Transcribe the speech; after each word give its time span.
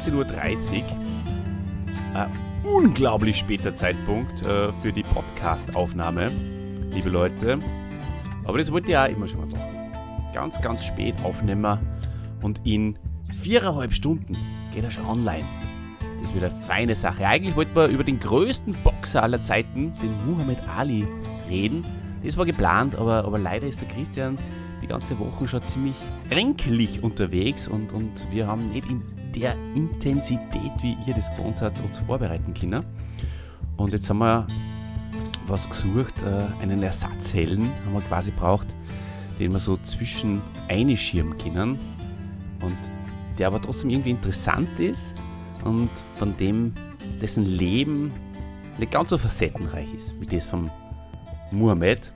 19.30 0.00 0.14
Uhr. 0.14 0.84
Ein 2.14 2.30
unglaublich 2.64 3.36
später 3.36 3.74
Zeitpunkt 3.74 4.40
äh, 4.46 4.72
für 4.72 4.92
die 4.92 5.02
Podcast-Aufnahme, 5.02 6.30
liebe 6.92 7.10
Leute. 7.10 7.58
Aber 8.44 8.56
das 8.56 8.72
wollte 8.72 8.90
ich 8.90 8.96
auch 8.96 9.08
immer 9.08 9.28
schon 9.28 9.40
mal 9.40 9.48
machen. 9.48 9.92
Ganz, 10.32 10.60
ganz 10.62 10.84
spät 10.84 11.14
aufnehmen 11.22 11.78
und 12.40 12.62
in 12.64 12.98
viereinhalb 13.42 13.92
Stunden 13.92 14.36
geht 14.72 14.84
er 14.84 14.90
schon 14.90 15.04
online. 15.04 15.44
Das 16.22 16.32
wird 16.32 16.44
eine 16.44 16.54
feine 16.54 16.96
Sache. 16.96 17.26
Eigentlich 17.26 17.54
wollten 17.54 17.74
wir 17.74 17.88
über 17.88 18.04
den 18.04 18.20
größten 18.20 18.74
Boxer 18.82 19.22
aller 19.22 19.42
Zeiten, 19.42 19.92
den 20.02 20.14
Muhammad 20.26 20.58
Ali, 20.76 21.06
reden. 21.50 21.84
Das 22.24 22.38
war 22.38 22.46
geplant, 22.46 22.96
aber, 22.96 23.24
aber 23.26 23.38
leider 23.38 23.66
ist 23.66 23.82
der 23.82 23.88
Christian 23.88 24.38
die 24.82 24.86
ganze 24.86 25.18
Woche 25.18 25.46
schon 25.46 25.62
ziemlich 25.62 25.96
kränklich 26.30 27.02
unterwegs 27.02 27.68
und, 27.68 27.92
und 27.92 28.12
wir 28.30 28.46
haben 28.46 28.70
nicht 28.70 28.88
in 28.88 29.02
der 29.32 29.54
Intensität, 29.74 30.72
wie 30.82 30.96
ihr 31.06 31.14
das 31.14 31.34
gewohnt 31.34 31.58
seid, 31.58 31.80
uns 31.82 31.98
vorbereiten 31.98 32.54
können. 32.54 32.84
Und 33.76 33.92
jetzt 33.92 34.08
haben 34.10 34.18
wir 34.18 34.46
was 35.46 35.68
gesucht, 35.68 36.14
äh, 36.22 36.62
einen 36.62 36.82
Ersatzhelden 36.82 37.64
haben 37.84 37.94
wir 37.94 38.02
quasi 38.02 38.30
braucht, 38.30 38.68
den 39.38 39.52
wir 39.52 39.58
so 39.58 39.76
zwischen 39.78 40.42
einschirmen 40.68 41.36
können 41.36 41.78
und 42.60 42.76
der 43.38 43.46
aber 43.46 43.60
trotzdem 43.60 43.90
irgendwie 43.90 44.10
interessant 44.10 44.78
ist 44.78 45.14
und 45.64 45.90
von 46.16 46.36
dem 46.36 46.74
dessen 47.20 47.46
Leben 47.46 48.12
nicht 48.78 48.92
ganz 48.92 49.10
so 49.10 49.18
facettenreich 49.18 49.92
ist 49.94 50.14
wie 50.20 50.26
das 50.26 50.46
von 50.46 50.70
Muhammad. 51.50 52.12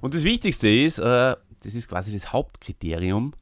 Und 0.00 0.14
das 0.14 0.24
Wichtigste 0.24 0.68
ist, 0.68 0.98
äh, 0.98 1.36
das 1.60 1.74
ist 1.74 1.88
quasi 1.88 2.12
das 2.12 2.32
Hauptkriterium. 2.32 3.34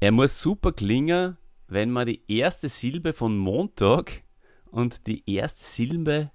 Er 0.00 0.12
muss 0.12 0.40
super 0.40 0.72
klingen, 0.72 1.36
wenn 1.70 1.90
man 1.90 2.06
die 2.06 2.20
erste 2.28 2.68
Silbe 2.68 3.12
von 3.12 3.36
Montag 3.38 4.22
und 4.70 5.06
die 5.06 5.22
erste 5.32 5.62
Silbe 5.62 6.32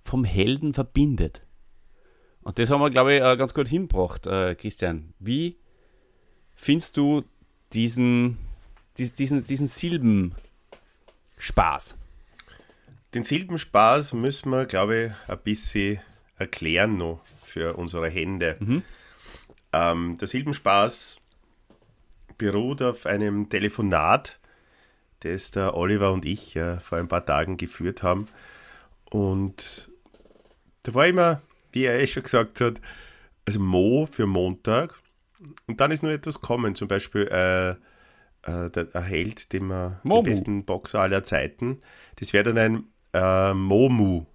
vom 0.00 0.24
Helden 0.24 0.74
verbindet. 0.74 1.46
Und 2.42 2.58
das 2.58 2.70
haben 2.70 2.80
wir, 2.80 2.90
glaube 2.90 3.14
ich, 3.14 3.22
äh, 3.22 3.36
ganz 3.36 3.54
gut 3.54 3.68
hingebracht, 3.68 4.26
äh, 4.26 4.56
Christian. 4.56 5.14
Wie 5.20 5.58
findest 6.56 6.96
du 6.96 7.22
diesen, 7.72 8.38
diesen, 8.98 9.46
diesen 9.46 9.68
Silbenspaß? 9.68 10.34
Den 13.14 13.22
Silbenspaß 13.24 14.14
müssen 14.14 14.50
wir, 14.50 14.66
glaube 14.66 14.96
ich, 14.96 15.12
ein 15.28 15.38
bisschen 15.44 16.00
erklären 16.36 16.98
noch 16.98 17.20
für 17.44 17.76
unsere 17.76 18.10
Hände. 18.10 18.56
Mhm. 18.58 18.82
Ähm, 19.72 20.18
der 20.18 20.26
Silbenspaß 20.26 21.18
beruht 22.38 22.82
auf 22.82 23.06
einem 23.06 23.48
Telefonat, 23.48 24.40
das 25.24 25.50
der 25.50 25.76
Oliver 25.76 26.12
und 26.12 26.24
ich 26.24 26.56
äh, 26.56 26.78
vor 26.78 26.98
ein 26.98 27.08
paar 27.08 27.24
Tagen 27.24 27.56
geführt 27.56 28.02
haben. 28.02 28.28
Und 29.10 29.90
da 30.82 30.94
war 30.94 31.06
immer, 31.06 31.42
wie 31.72 31.84
er 31.84 32.00
eh 32.00 32.06
schon 32.06 32.22
gesagt 32.22 32.60
hat, 32.60 32.80
also 33.46 33.60
Mo 33.60 34.06
für 34.06 34.26
Montag. 34.26 34.94
Und 35.66 35.80
dann 35.80 35.90
ist 35.90 36.02
nur 36.02 36.12
etwas 36.12 36.40
kommen, 36.40 36.74
zum 36.74 36.88
Beispiel 36.88 37.28
äh, 37.30 37.70
äh, 37.70 38.70
der, 38.70 38.88
ein 38.94 39.04
Held, 39.04 39.52
den 39.52 39.66
wir, 39.66 40.00
den 40.04 40.24
besten 40.24 40.64
Boxer 40.64 41.00
aller 41.00 41.24
Zeiten. 41.24 41.80
Das 42.16 42.32
wäre 42.32 42.52
dann 42.52 42.58
ein 42.58 42.84
äh, 43.12 43.54
Momu 43.54 44.26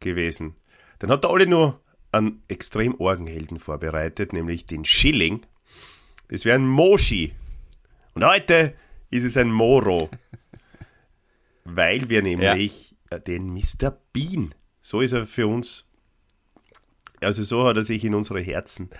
gewesen. 0.00 0.54
Dann 0.98 1.10
hat 1.10 1.24
der 1.24 1.30
Olli 1.30 1.46
nur 1.46 1.80
einen 2.12 2.42
extrem 2.48 2.94
Orgenhelden 2.98 3.58
vorbereitet, 3.58 4.32
nämlich 4.32 4.66
den 4.66 4.84
Schilling. 4.84 5.44
Das 6.28 6.44
wäre 6.44 6.58
ein 6.58 6.66
Moshi. 6.66 7.32
Und 8.14 8.24
heute 8.24 8.74
ist 9.10 9.24
es 9.24 9.36
ein 9.36 9.50
Moro. 9.50 10.10
weil 11.66 12.08
wir 12.08 12.22
nämlich 12.22 12.94
ja. 13.10 13.18
den 13.18 13.52
Mr. 13.52 13.96
Bean, 14.12 14.54
so 14.80 15.00
ist 15.00 15.12
er 15.12 15.26
für 15.26 15.46
uns, 15.46 15.88
also 17.20 17.42
so 17.42 17.66
hat 17.66 17.76
er 17.76 17.82
sich 17.82 18.04
in 18.04 18.14
unsere 18.14 18.40
Herzen 18.40 18.90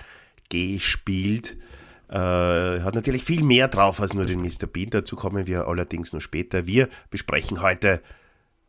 gespielt. 0.49 1.57
Äh, 2.09 2.15
hat 2.15 2.95
natürlich 2.95 3.25
viel 3.25 3.43
mehr 3.43 3.69
drauf 3.69 4.01
als 4.01 4.15
nur 4.15 4.27
den 4.27 4.41
Mr. 4.41 4.67
Bean. 4.67 4.91
Dazu 4.91 5.17
kommen 5.17 5.47
wir 5.47 5.67
allerdings 5.67 6.13
noch 6.13 6.21
später. 6.21 6.67
Wir 6.67 6.89
besprechen 7.11 7.63
heute 7.63 8.01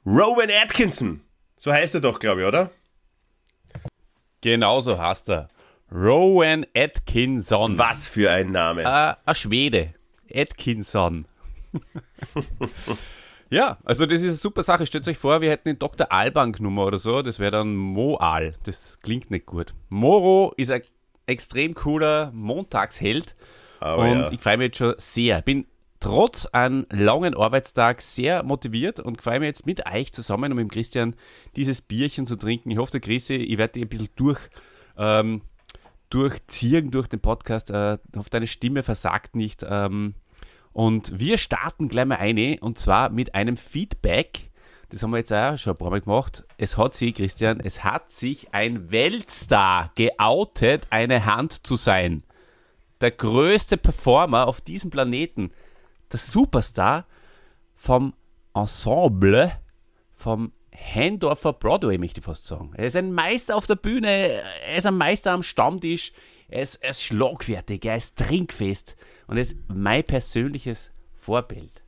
Rowan 0.05 0.49
Atkinson. 0.49 1.21
So 1.55 1.71
heißt 1.71 1.95
er 1.95 2.01
doch, 2.01 2.19
glaube 2.19 2.41
ich, 2.41 2.47
oder? 2.47 2.71
Genauso 4.41 4.99
heißt 4.99 5.29
er. 5.29 5.49
Rowan 5.91 6.65
Atkinson. 6.75 7.77
Was 7.77 8.09
für 8.09 8.29
ein 8.31 8.51
Name. 8.51 8.83
Äh, 8.83 9.13
ein 9.25 9.35
Schwede. 9.35 9.93
Atkinson. 10.33 11.25
ja, 13.49 13.77
also 13.83 14.05
das 14.05 14.19
ist 14.19 14.27
eine 14.27 14.33
super 14.33 14.63
Sache. 14.63 14.85
Stellt 14.85 15.07
euch 15.07 15.17
vor, 15.17 15.41
wir 15.41 15.49
hätten 15.49 15.69
den 15.69 15.79
Dr. 15.79 16.11
Alban 16.11 16.51
genommen 16.51 16.79
oder 16.79 16.97
so. 16.97 17.21
Das 17.21 17.39
wäre 17.39 17.51
dann 17.51 17.75
Moal. 17.75 18.55
Das 18.63 18.99
klingt 18.99 19.31
nicht 19.31 19.45
gut. 19.45 19.73
Moro 19.89 20.53
ist 20.57 20.71
ein 20.71 20.81
extrem 21.25 21.73
cooler 21.73 22.31
Montagsheld. 22.33 23.35
Aber 23.79 24.03
und 24.03 24.19
ja. 24.19 24.31
ich 24.31 24.41
freue 24.41 24.57
mich 24.57 24.65
jetzt 24.65 24.77
schon 24.77 24.95
sehr. 24.97 25.41
Bin 25.41 25.65
trotz 25.99 26.45
einem 26.47 26.85
langen 26.91 27.35
Arbeitstag 27.35 28.01
sehr 28.01 28.43
motiviert 28.43 28.99
und 28.99 29.21
freue 29.21 29.39
mich 29.39 29.47
jetzt 29.47 29.65
mit 29.65 29.85
euch 29.91 30.11
zusammen 30.13 30.51
und 30.51 30.57
mit 30.57 30.63
dem 30.63 30.71
Christian 30.71 31.15
dieses 31.55 31.81
Bierchen 31.81 32.27
zu 32.27 32.35
trinken. 32.35 32.71
Ich 32.71 32.77
hoffe, 32.77 32.91
der 32.91 33.01
Christi, 33.01 33.35
ich 33.35 33.57
werde 33.57 33.73
dich 33.73 33.83
ein 33.83 33.89
bisschen 33.89 34.09
durch, 34.15 34.39
ähm, 34.97 35.41
durchziehen 36.09 36.91
durch 36.91 37.07
den 37.07 37.19
Podcast. 37.19 37.69
Äh, 37.69 37.97
hoffe, 38.15 38.29
deine 38.29 38.47
Stimme 38.47 38.83
versagt 38.83 39.35
nicht. 39.35 39.65
Ähm, 39.67 40.15
und 40.73 41.19
wir 41.19 41.37
starten 41.37 41.89
gleich 41.89 42.05
mal 42.05 42.17
eine 42.17 42.57
und 42.61 42.77
zwar 42.77 43.09
mit 43.09 43.35
einem 43.35 43.57
Feedback. 43.57 44.51
Das 44.89 45.03
haben 45.03 45.11
wir 45.11 45.17
jetzt 45.17 45.33
auch 45.33 45.57
schon 45.57 45.73
ein 45.73 45.77
paar 45.77 45.89
Mal 45.89 46.01
gemacht. 46.01 46.45
Es 46.57 46.77
hat 46.77 46.95
sich, 46.95 47.15
Christian, 47.15 47.59
es 47.59 47.83
hat 47.83 48.11
sich 48.11 48.53
ein 48.53 48.91
Weltstar 48.91 49.91
geoutet, 49.95 50.87
eine 50.91 51.25
Hand 51.25 51.65
zu 51.65 51.75
sein. 51.75 52.23
Der 53.01 53.11
größte 53.11 53.77
Performer 53.77 54.47
auf 54.47 54.61
diesem 54.61 54.89
Planeten 54.89 55.51
der 56.11 56.19
Superstar 56.19 57.05
vom 57.75 58.13
Ensemble, 58.53 59.51
vom 60.13 60.51
Hendorfer 60.79 61.53
Broadway, 61.53 61.97
möchte 61.97 62.19
ich 62.19 62.25
fast 62.25 62.45
sagen. 62.45 62.71
Er 62.75 62.85
ist 62.85 62.95
ein 62.95 63.11
Meister 63.11 63.55
auf 63.55 63.65
der 63.65 63.75
Bühne, 63.75 64.07
er 64.07 64.77
ist 64.77 64.85
ein 64.85 64.95
Meister 64.95 65.31
am 65.31 65.43
Stammtisch, 65.43 66.13
er 66.47 66.61
ist, 66.61 66.75
er 66.75 66.91
ist 66.91 67.03
schlagfertig, 67.03 67.83
er 67.83 67.97
ist 67.97 68.15
trinkfest 68.15 68.95
und 69.25 69.37
er 69.37 69.41
ist 69.41 69.57
mein 69.67 70.03
persönliches 70.03 70.91
Vorbild. 71.13 71.83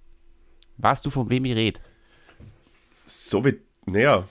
Weißt 0.78 1.06
du, 1.06 1.12
von 1.12 1.30
wem 1.30 1.46
ich 1.46 1.56
rede? 1.56 1.80
So 3.06 3.46
wie, 3.46 3.62
naja, 3.86 4.28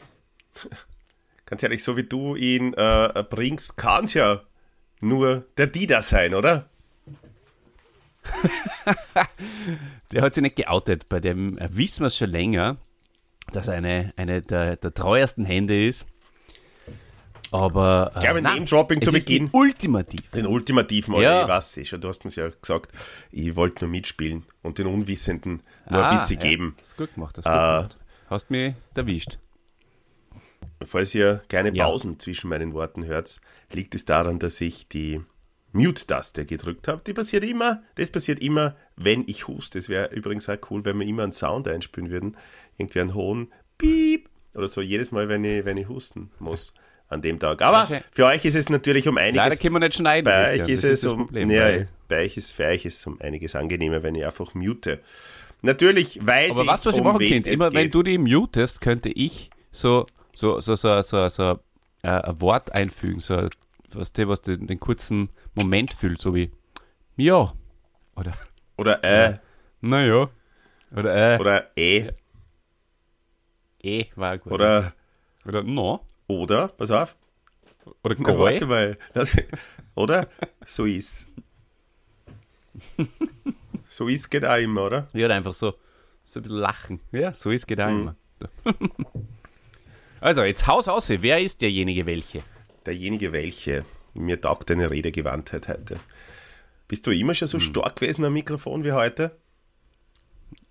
ganz 1.46 1.62
ehrlich, 1.62 1.82
so 1.82 1.96
wie 1.96 2.04
du 2.04 2.34
ihn 2.34 2.74
äh, 2.74 3.24
bringst, 3.30 3.76
kann 3.76 4.04
es 4.04 4.14
ja 4.14 4.42
nur 5.00 5.46
der 5.56 5.68
Dieter 5.68 6.02
sein, 6.02 6.34
oder? 6.34 6.68
der 10.12 10.22
hat 10.22 10.34
sich 10.34 10.42
nicht 10.42 10.56
geoutet. 10.56 11.08
Bei 11.08 11.20
dem 11.20 11.56
wissen 11.70 12.00
wir 12.00 12.08
es 12.08 12.16
schon 12.16 12.30
länger, 12.30 12.76
dass 13.52 13.68
er 13.68 13.74
eine, 13.74 14.12
eine 14.16 14.42
der, 14.42 14.76
der 14.76 14.94
treuesten 14.94 15.44
Hände 15.44 15.86
ist. 15.86 16.06
Aber. 17.50 18.10
Äh, 18.14 18.18
ich 18.18 18.24
glaube, 18.24 18.42
Name-Dropping 18.42 19.02
zu 19.02 19.12
Beginn. 19.12 19.48
ultimativ. 19.52 20.30
Den 20.30 20.46
ultimativen, 20.46 21.14
oder 21.14 21.22
ja. 21.22 21.42
ich 21.42 21.48
weiß 21.48 21.76
es 21.78 21.88
schon. 21.88 22.00
Du 22.00 22.08
hast 22.08 22.24
mir 22.24 22.30
ja 22.30 22.50
gesagt, 22.60 22.92
ich 23.30 23.56
wollte 23.56 23.84
nur 23.84 23.90
mitspielen 23.90 24.44
und 24.62 24.78
den 24.78 24.86
Unwissenden 24.86 25.62
nur 25.88 26.02
ah, 26.02 26.10
ein 26.10 26.16
bisschen 26.16 26.40
ja. 26.40 26.48
geben. 26.48 26.74
Das 26.78 26.88
ist 26.88 26.96
gut 26.96 27.14
gemacht. 27.14 27.38
Das 27.38 27.46
ist 27.46 27.50
gut 27.50 27.58
äh, 27.58 27.76
gemacht. 27.76 27.98
Hast 28.28 28.50
mich 28.50 28.74
erwischt. 28.94 29.38
Falls 30.84 31.14
ihr 31.14 31.42
keine 31.48 31.72
Pausen 31.72 32.12
ja. 32.12 32.18
zwischen 32.18 32.50
meinen 32.50 32.72
Worten 32.72 33.04
hört, 33.04 33.40
liegt 33.72 33.94
es 33.94 34.04
daran, 34.04 34.38
dass 34.38 34.60
ich 34.60 34.86
die 34.88 35.20
Mute-Taste 35.72 36.46
gedrückt 36.46 36.88
habe. 36.88 37.02
Die 37.06 37.12
passiert 37.12 37.44
immer, 37.44 37.82
das 37.96 38.10
passiert 38.10 38.40
immer, 38.40 38.76
wenn 38.96 39.24
ich 39.26 39.48
huste. 39.48 39.78
Es 39.78 39.88
wäre 39.88 40.14
übrigens 40.14 40.48
auch 40.48 40.58
cool, 40.70 40.84
wenn 40.84 40.98
wir 40.98 41.06
immer 41.06 41.24
einen 41.24 41.32
Sound 41.32 41.68
einspielen 41.68 42.10
würden. 42.10 42.36
Irgendwie 42.78 43.00
einen 43.00 43.14
hohen 43.14 43.52
Piep 43.76 44.28
oder 44.54 44.68
so, 44.68 44.80
jedes 44.80 45.12
Mal, 45.12 45.28
wenn 45.28 45.44
ich, 45.44 45.64
wenn 45.64 45.76
ich 45.76 45.88
husten 45.88 46.30
muss. 46.38 46.72
an 47.08 47.22
dem 47.22 47.38
Tag. 47.38 47.62
Aber 47.62 47.88
für 48.10 48.26
euch 48.26 48.44
ist 48.44 48.54
es 48.54 48.68
natürlich 48.68 49.08
um 49.08 49.16
einiges. 49.18 49.36
Leider 49.38 49.56
können 49.56 49.74
wir 49.74 49.80
nicht 49.80 49.94
schneiden. 49.96 50.24
bei 50.24 50.44
Christian. 50.44 50.66
euch 50.66 50.72
ist 50.72 50.84
es 50.84 51.04
um. 51.06 51.18
Problem, 51.26 51.50
ja, 51.50 51.86
bei 52.08 52.24
euch 52.24 52.36
ist, 52.36 52.52
für 52.52 52.66
euch 52.66 52.84
ist 52.84 52.98
es 53.00 53.06
um 53.06 53.20
einiges 53.20 53.54
angenehmer, 53.56 54.02
wenn 54.02 54.14
ich 54.14 54.24
einfach 54.24 54.54
mute. 54.54 55.00
Natürlich 55.62 56.24
weiß 56.24 56.52
Aber 56.52 56.62
ich, 56.62 56.68
weißt 56.68 56.84
du, 56.84 56.88
was 56.88 56.94
ich 56.96 57.00
um 57.00 57.06
machen 57.06 57.28
könnte? 57.28 57.50
Immer 57.50 57.72
wenn 57.72 57.90
du 57.90 58.02
die 58.02 58.18
mutest, 58.18 58.80
könnte 58.80 59.08
ich 59.08 59.50
so, 59.72 60.06
so, 60.34 60.60
so, 60.60 60.76
so, 60.76 61.02
so, 61.02 61.28
so 61.28 61.58
äh, 62.02 62.08
ein 62.08 62.40
Wort 62.40 62.74
einfügen, 62.78 63.20
so 63.20 63.48
was, 63.92 64.12
der, 64.12 64.28
was 64.28 64.42
den, 64.42 64.66
den 64.66 64.78
kurzen 64.78 65.30
Moment 65.54 65.92
füllt, 65.92 66.20
so 66.20 66.34
wie 66.34 66.50
ja 67.16 67.52
oder 68.16 68.34
Oder 68.76 69.02
äh, 69.02 69.38
naja 69.80 70.28
oder 70.94 71.34
äh, 71.34 71.38
oder 71.40 71.70
eh, 71.76 72.10
eh 73.88 74.06
war 74.16 74.38
gut. 74.38 74.52
oder, 74.52 74.92
oder 75.46 75.62
no 75.62 76.04
oder, 76.26 76.68
pass 76.68 76.90
auf. 76.90 77.16
oder 78.02 78.14
Na, 78.18 78.30
goi. 78.32 78.38
warte 78.52 78.66
mal. 78.66 78.98
Das, 79.14 79.36
oder? 79.94 80.28
So 80.66 80.84
ist. 80.84 81.28
so 83.88 84.08
ist 84.08 84.28
geht 84.30 84.44
auch 84.44 84.56
immer, 84.58 84.84
oder? 84.84 85.08
Ja, 85.12 85.28
einfach 85.28 85.52
so, 85.52 85.74
so 86.24 86.40
ein 86.40 86.42
bisschen 86.42 86.58
lachen. 86.58 87.00
Ja, 87.12 87.32
so 87.34 87.50
ist 87.50 87.66
geht 87.66 87.80
auch 87.80 87.88
Mhm. 87.90 88.00
immer. 88.00 88.74
Also, 90.20 90.42
jetzt 90.42 90.66
Haus 90.66 90.88
aus. 90.88 91.08
Wer 91.10 91.40
ist 91.40 91.60
derjenige 91.62 92.04
welche? 92.06 92.42
Derjenige 92.86 93.32
welche. 93.32 93.84
Mir 94.14 94.40
taugt 94.40 94.68
deine 94.70 94.90
Redegewandtheit 94.90 95.68
heute. 95.68 96.00
Bist 96.88 97.06
du 97.06 97.10
immer 97.12 97.34
schon 97.34 97.48
so 97.48 97.58
stark 97.58 97.96
gewesen 97.96 98.24
am 98.24 98.32
Mikrofon 98.32 98.82
wie 98.84 98.92
heute? 98.92 99.36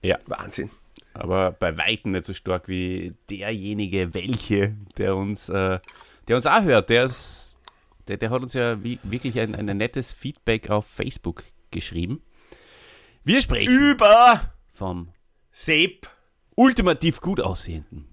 Ja. 0.02 0.18
Wahnsinn. 0.25 0.69
Aber 1.18 1.52
bei 1.52 1.78
Weitem 1.78 2.12
nicht 2.12 2.25
so 2.25 2.34
stark 2.34 2.68
wie 2.68 3.14
derjenige, 3.30 4.14
welche, 4.14 4.75
der 4.98 5.16
uns, 5.16 5.50
äh, 5.50 5.80
der 6.28 6.36
uns 6.36 6.46
auch 6.46 6.62
hört. 6.64 6.90
Der, 6.90 7.06
ist, 7.06 7.58
der, 8.08 8.18
der 8.18 8.30
hat 8.30 8.42
uns 8.42 8.54
ja 8.54 8.84
wie, 8.84 9.00
wirklich 9.04 9.40
ein, 9.40 9.56
ein 9.56 9.78
nettes 9.78 10.12
Feedback 10.14 10.69
auf 10.69 10.86
Facebook 10.88 11.44
geschrieben. 11.72 12.22
Wir 13.24 13.42
sprechen 13.42 13.74
Über 13.74 14.54
vom 14.72 15.10
Sepp. 15.52 16.08
ultimativ 16.56 17.19
gut 17.22 17.42
aussehenden. 17.42 18.08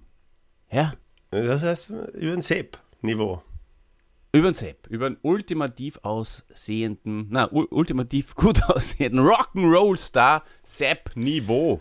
Ja, 0.71 0.95
Das 1.31 1.63
heißt, 1.63 1.91
über 2.15 2.33
ein 2.33 2.43
Sepp-Niveau. 2.43 3.43
über 4.33 4.49
den 4.51 4.55
Sepp, 4.55 4.89
über 4.89 5.07
einen 5.07 5.19
ultimativ 5.23 5.99
aussehenden, 6.03 7.29
na, 7.31 7.49
ultimativ 7.53 8.35
gut 8.35 8.63
aussehenden 8.65 9.21
Rock'n'Roll-Star 9.25 10.43
Sepp-Niveau. 10.65 11.81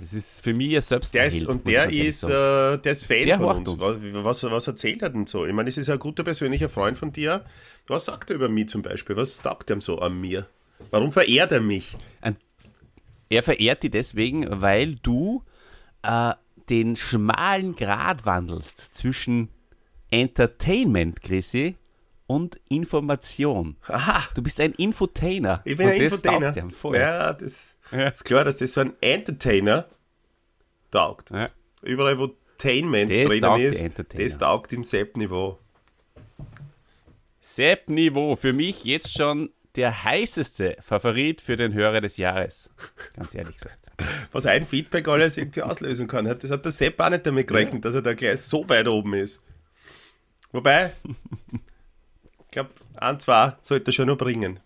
Das 0.00 0.12
ist 0.12 0.42
für 0.42 0.54
mich 0.54 0.70
ja 0.70 0.80
selbst 0.80 1.14
Der 1.14 1.26
ist, 1.26 1.46
und 1.46 1.66
der 1.66 1.90
ist, 1.90 2.24
äh, 2.24 2.78
der 2.78 2.92
ist 2.92 3.06
Fan 3.06 3.24
Der 3.24 3.36
von 3.36 3.46
horcht 3.46 3.68
uns. 3.68 3.80
Was, 3.80 4.42
was, 4.44 4.66
erzählt 4.66 5.02
er 5.02 5.10
denn 5.10 5.26
so? 5.26 5.46
Ich 5.46 5.52
meine, 5.52 5.68
das 5.68 5.78
ist 5.78 5.88
ein 5.88 5.98
guter 5.98 6.24
persönlicher 6.24 6.68
Freund 6.68 6.96
von 6.96 7.12
dir. 7.12 7.44
Was 7.86 8.06
sagt 8.06 8.30
er 8.30 8.36
über 8.36 8.48
mich 8.48 8.68
zum 8.68 8.82
Beispiel? 8.82 9.16
Was 9.16 9.40
taugt 9.40 9.70
er 9.70 9.80
so 9.80 9.98
an 9.98 10.20
mir? 10.20 10.46
Warum 10.90 11.12
verehrt 11.12 11.52
er 11.52 11.60
mich? 11.60 11.96
Er 13.28 13.42
verehrt 13.42 13.82
die 13.82 13.90
deswegen, 13.90 14.46
weil 14.48 14.96
du 14.96 15.42
äh, 16.02 16.34
den 16.68 16.96
schmalen 16.96 17.74
Grat 17.74 18.26
wandelst 18.26 18.94
zwischen 18.94 19.48
Entertainment, 20.10 21.20
Chrissy, 21.20 21.76
und 22.26 22.58
Information. 22.68 23.76
Aha, 23.86 24.24
Du 24.34 24.42
bist 24.42 24.60
ein 24.60 24.72
Infotainer. 24.72 25.60
ich 25.64 25.76
bin 25.76 25.86
und 25.86 25.92
ein 25.94 26.00
das 26.02 26.12
Infotainer. 26.14 26.46
taugt 26.52 26.56
ihm 26.64 26.70
voll. 26.70 26.96
Ja, 26.96 27.32
das 27.32 27.76
Ja. 27.92 28.08
ist 28.08 28.24
klar, 28.24 28.44
dass 28.44 28.56
das 28.56 28.72
so 28.74 28.80
ein 28.80 28.92
Entertainer 29.00 29.86
taugt. 30.90 31.30
Ja. 31.30 31.48
Überall, 31.82 32.18
wo 32.18 32.30
Tainment 32.58 33.10
Das 33.10 33.18
drinnen 33.18 33.40
taugt 33.40 33.60
ist, 33.60 33.84
das 34.16 34.38
taugt 34.38 34.72
im 34.72 34.84
Sepp-Niveau. 34.84 35.58
Sepp-Niveau, 37.40 38.36
für 38.36 38.52
mich 38.52 38.84
jetzt 38.84 39.12
schon 39.12 39.50
der 39.76 40.04
heißeste 40.04 40.76
Favorit 40.80 41.40
für 41.40 41.56
den 41.56 41.74
Hörer 41.74 42.00
des 42.00 42.16
Jahres. 42.16 42.70
Ganz 43.16 43.34
ehrlich 43.34 43.56
gesagt. 43.58 43.78
Was 44.32 44.46
ein 44.46 44.66
Feedback 44.66 45.06
alles 45.08 45.36
irgendwie 45.36 45.62
auslösen 45.62 46.08
kann. 46.08 46.24
Das 46.24 46.50
hat 46.50 46.64
der 46.64 46.72
Sepp 46.72 46.98
auch 47.00 47.10
nicht 47.10 47.26
damit 47.26 47.46
gerechnet, 47.46 47.84
dass 47.84 47.94
er 47.94 48.02
da 48.02 48.14
gleich 48.14 48.40
so 48.40 48.68
weit 48.68 48.88
oben 48.88 49.14
ist. 49.14 49.40
Wobei, 50.52 50.92
glaube, 52.54 52.70
ein, 52.96 53.20
zwei 53.20 53.54
sollte 53.60 53.90
er 53.90 53.92
schon 53.92 54.06
noch 54.08 54.16
bringen. 54.16 54.60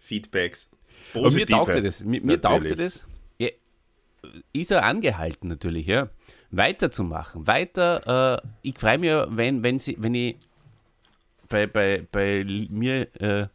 Feedbacks. 0.00 0.68
Aber 1.14 1.30
mir 1.30 1.46
taugte 1.46 1.82
das. 1.82 2.04
Mir, 2.04 2.20
mir 2.20 2.40
taugte 2.40 2.76
das. 2.76 3.04
Ja, 3.38 3.48
ist 4.52 4.70
er 4.70 4.84
angehalten 4.84 5.48
natürlich, 5.48 5.86
ja. 5.86 6.08
Weiterzumachen. 6.50 7.46
Weiter, 7.46 8.42
äh, 8.42 8.48
ich 8.62 8.78
freue 8.78 8.98
mich, 8.98 9.12
wenn, 9.36 9.62
wenn, 9.62 9.78
sie, 9.78 9.96
wenn 9.98 10.14
ich 10.14 10.36
bei, 11.48 11.66
bei, 11.66 12.06
bei 12.10 12.44
mir 12.44 13.08
äh, 13.20 13.46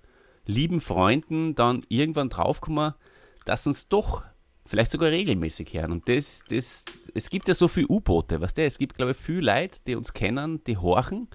lieben 0.45 0.81
Freunden 0.81 1.55
dann 1.55 1.83
irgendwann 1.89 2.29
draufkomme, 2.29 2.95
dass 3.45 3.67
uns 3.67 3.89
doch 3.89 4.23
vielleicht 4.65 4.91
sogar 4.91 5.11
regelmäßig 5.11 5.73
hören. 5.73 5.91
Und 5.91 6.09
das, 6.09 6.43
das, 6.49 6.85
es 7.13 7.29
gibt 7.29 7.47
ja 7.47 7.53
so 7.53 7.67
viele 7.67 7.87
U-Boote, 7.87 8.41
weißt 8.41 8.57
du? 8.57 8.63
Es 8.63 8.77
gibt, 8.77 8.97
glaube 8.97 9.11
ich, 9.11 9.17
viele 9.17 9.41
Leute, 9.41 9.79
die 9.85 9.95
uns 9.95 10.13
kennen, 10.13 10.63
die 10.65 10.77
horchen, 10.77 11.27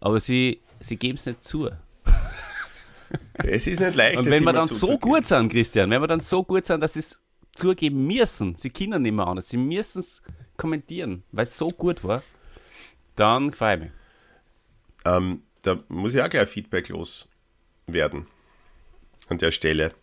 aber 0.00 0.20
sie, 0.20 0.60
sie 0.80 0.96
geben 0.96 1.16
es 1.16 1.26
nicht 1.26 1.44
zu. 1.44 1.70
Es 3.42 3.66
ist 3.66 3.80
nicht 3.80 3.94
leicht. 3.94 4.18
Und 4.18 4.26
wenn 4.26 4.44
wir 4.44 4.52
dann 4.52 4.66
so 4.66 4.98
gut 4.98 5.26
sind, 5.26 5.50
Christian, 5.50 5.88
wenn 5.90 6.02
wir 6.02 6.06
dann 6.08 6.20
so 6.20 6.44
gut 6.44 6.66
sind, 6.66 6.82
dass 6.82 6.92
sie 6.92 6.98
es 7.00 7.18
zugeben 7.54 8.06
müssen, 8.06 8.54
sie 8.56 8.68
können 8.68 9.00
nicht 9.00 9.12
mehr 9.12 9.26
anders, 9.26 9.48
sie 9.48 9.56
müssen 9.56 10.00
es 10.00 10.20
kommentieren, 10.58 11.22
weil 11.32 11.44
es 11.44 11.56
so 11.56 11.68
gut 11.70 12.04
war, 12.04 12.22
dann 13.16 13.54
freue 13.54 13.74
ich 13.76 13.80
mich. 13.84 13.90
Ähm, 15.06 15.42
da 15.62 15.78
muss 15.88 16.14
ich 16.14 16.20
auch 16.20 16.28
gleich 16.28 16.48
Feedback 16.50 16.88
loswerden. 16.90 18.26
An 19.28 19.38
der 19.38 19.52
Stelle. 19.52 19.94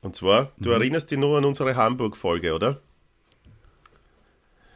Und 0.00 0.16
zwar, 0.16 0.52
du 0.58 0.70
Mhm. 0.70 0.76
erinnerst 0.76 1.10
dich 1.10 1.18
nur 1.18 1.36
an 1.36 1.44
unsere 1.44 1.76
Hamburg-Folge, 1.76 2.54
oder? 2.54 2.80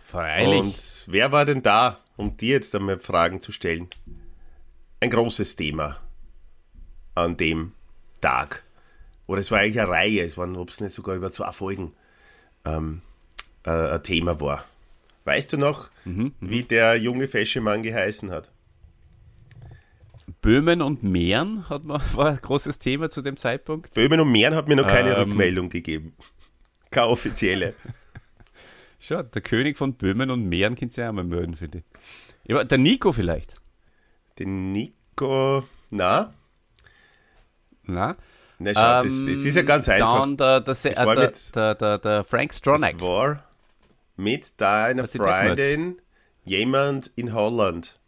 Freilich. 0.05 0.59
Und 0.61 1.05
wer 1.09 1.32
war 1.32 1.44
denn 1.44 1.62
da, 1.62 1.99
um 2.17 2.37
dir 2.37 2.55
jetzt 2.55 2.75
einmal 2.75 2.99
Fragen 2.99 3.41
zu 3.41 3.53
stellen? 3.53 3.88
Ein 5.00 5.11
großes 5.11 5.56
Thema 5.56 6.00
an 7.15 7.37
dem 7.37 7.73
Tag. 8.21 8.65
Oder 9.27 9.41
es 9.41 9.50
war 9.50 9.61
eigentlich 9.61 9.81
eine 9.81 9.91
Reihe, 9.91 10.22
es 10.22 10.37
waren, 10.39 10.56
ob 10.56 10.70
es 10.70 10.81
nicht 10.81 10.93
sogar 10.93 11.15
über 11.15 11.31
zwei 11.31 11.53
Folgen 11.53 11.93
ähm, 12.65 13.03
äh, 13.65 13.70
ein 13.70 14.03
Thema 14.03 14.41
war. 14.41 14.65
Weißt 15.25 15.53
du 15.53 15.58
noch, 15.58 15.91
Mhm, 16.05 16.32
wie 16.41 16.63
der 16.63 16.96
junge 16.96 17.29
fesche 17.29 17.61
Mann 17.61 17.82
geheißen 17.82 18.31
hat? 18.31 18.51
Böhmen 20.41 20.81
und 20.82 21.03
Mähren 21.03 21.69
hat 21.69 21.84
man, 21.84 22.01
war 22.15 22.31
ein 22.31 22.39
großes 22.41 22.79
Thema 22.79 23.11
zu 23.11 23.22
dem 23.22 23.37
Zeitpunkt. 23.37 23.94
Böhmen 23.94 24.20
und 24.20 24.31
Mähren 24.32 24.55
hat 24.55 24.69
mir 24.69 24.77
noch 24.77 24.87
keine 24.87 25.11
Ähm. 25.11 25.17
Rückmeldung 25.29 25.69
gegeben. 25.69 26.15
Keine 26.91 27.08
offizielle. 27.08 27.75
Schau, 28.99 29.22
der 29.22 29.43
König 29.43 29.77
von 29.77 29.93
Böhmen 29.93 30.31
und 30.31 30.46
Mähren 30.49 30.75
könnt 30.75 30.96
ihr 30.96 31.05
ja 31.05 31.11
auch 31.11 31.15
mal 31.15 31.22
mögen, 31.22 31.55
finde 31.55 31.79
ich. 31.79 31.84
Ja, 32.51 32.65
der 32.65 32.79
Nico 32.79 33.13
vielleicht. 33.13 33.55
Den 34.39 34.72
Nico, 34.72 34.94
na? 35.91 36.32
Na? 37.84 38.17
Na 38.58 38.75
schau, 38.75 39.03
Ähm, 39.03 39.05
das 39.05 39.15
ist 39.44 39.55
ja 39.56 39.63
ganz 39.63 39.89
einfach. 39.89 40.20
Dann 40.22 40.37
der, 40.37 40.60
der, 40.60 40.75
war 40.96 41.13
äh, 41.13 41.17
der, 41.17 41.27
mit- 41.27 41.56
der, 41.56 41.75
der, 41.77 41.98
der 41.98 42.25
Frank 42.25 42.53
Stronach. 42.53 42.93
Das 42.93 43.01
war 43.01 43.44
mit 44.17 44.60
deiner 44.60 45.03
das 45.05 45.13
Freundin 45.17 46.01
jemand 46.44 47.10
in 47.15 47.32
Holland. 47.34 48.01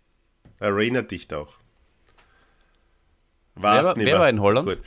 Erinnert 0.59 1.11
dich 1.13 1.29
doch. 1.29 1.57
Wer 3.55 3.63
War's 3.63 3.87
war, 3.87 3.97
nicht 3.97 4.07
wer 4.07 4.19
war 4.19 4.29
in 4.29 4.41
Holland? 4.41 4.69
Gut. 4.69 4.79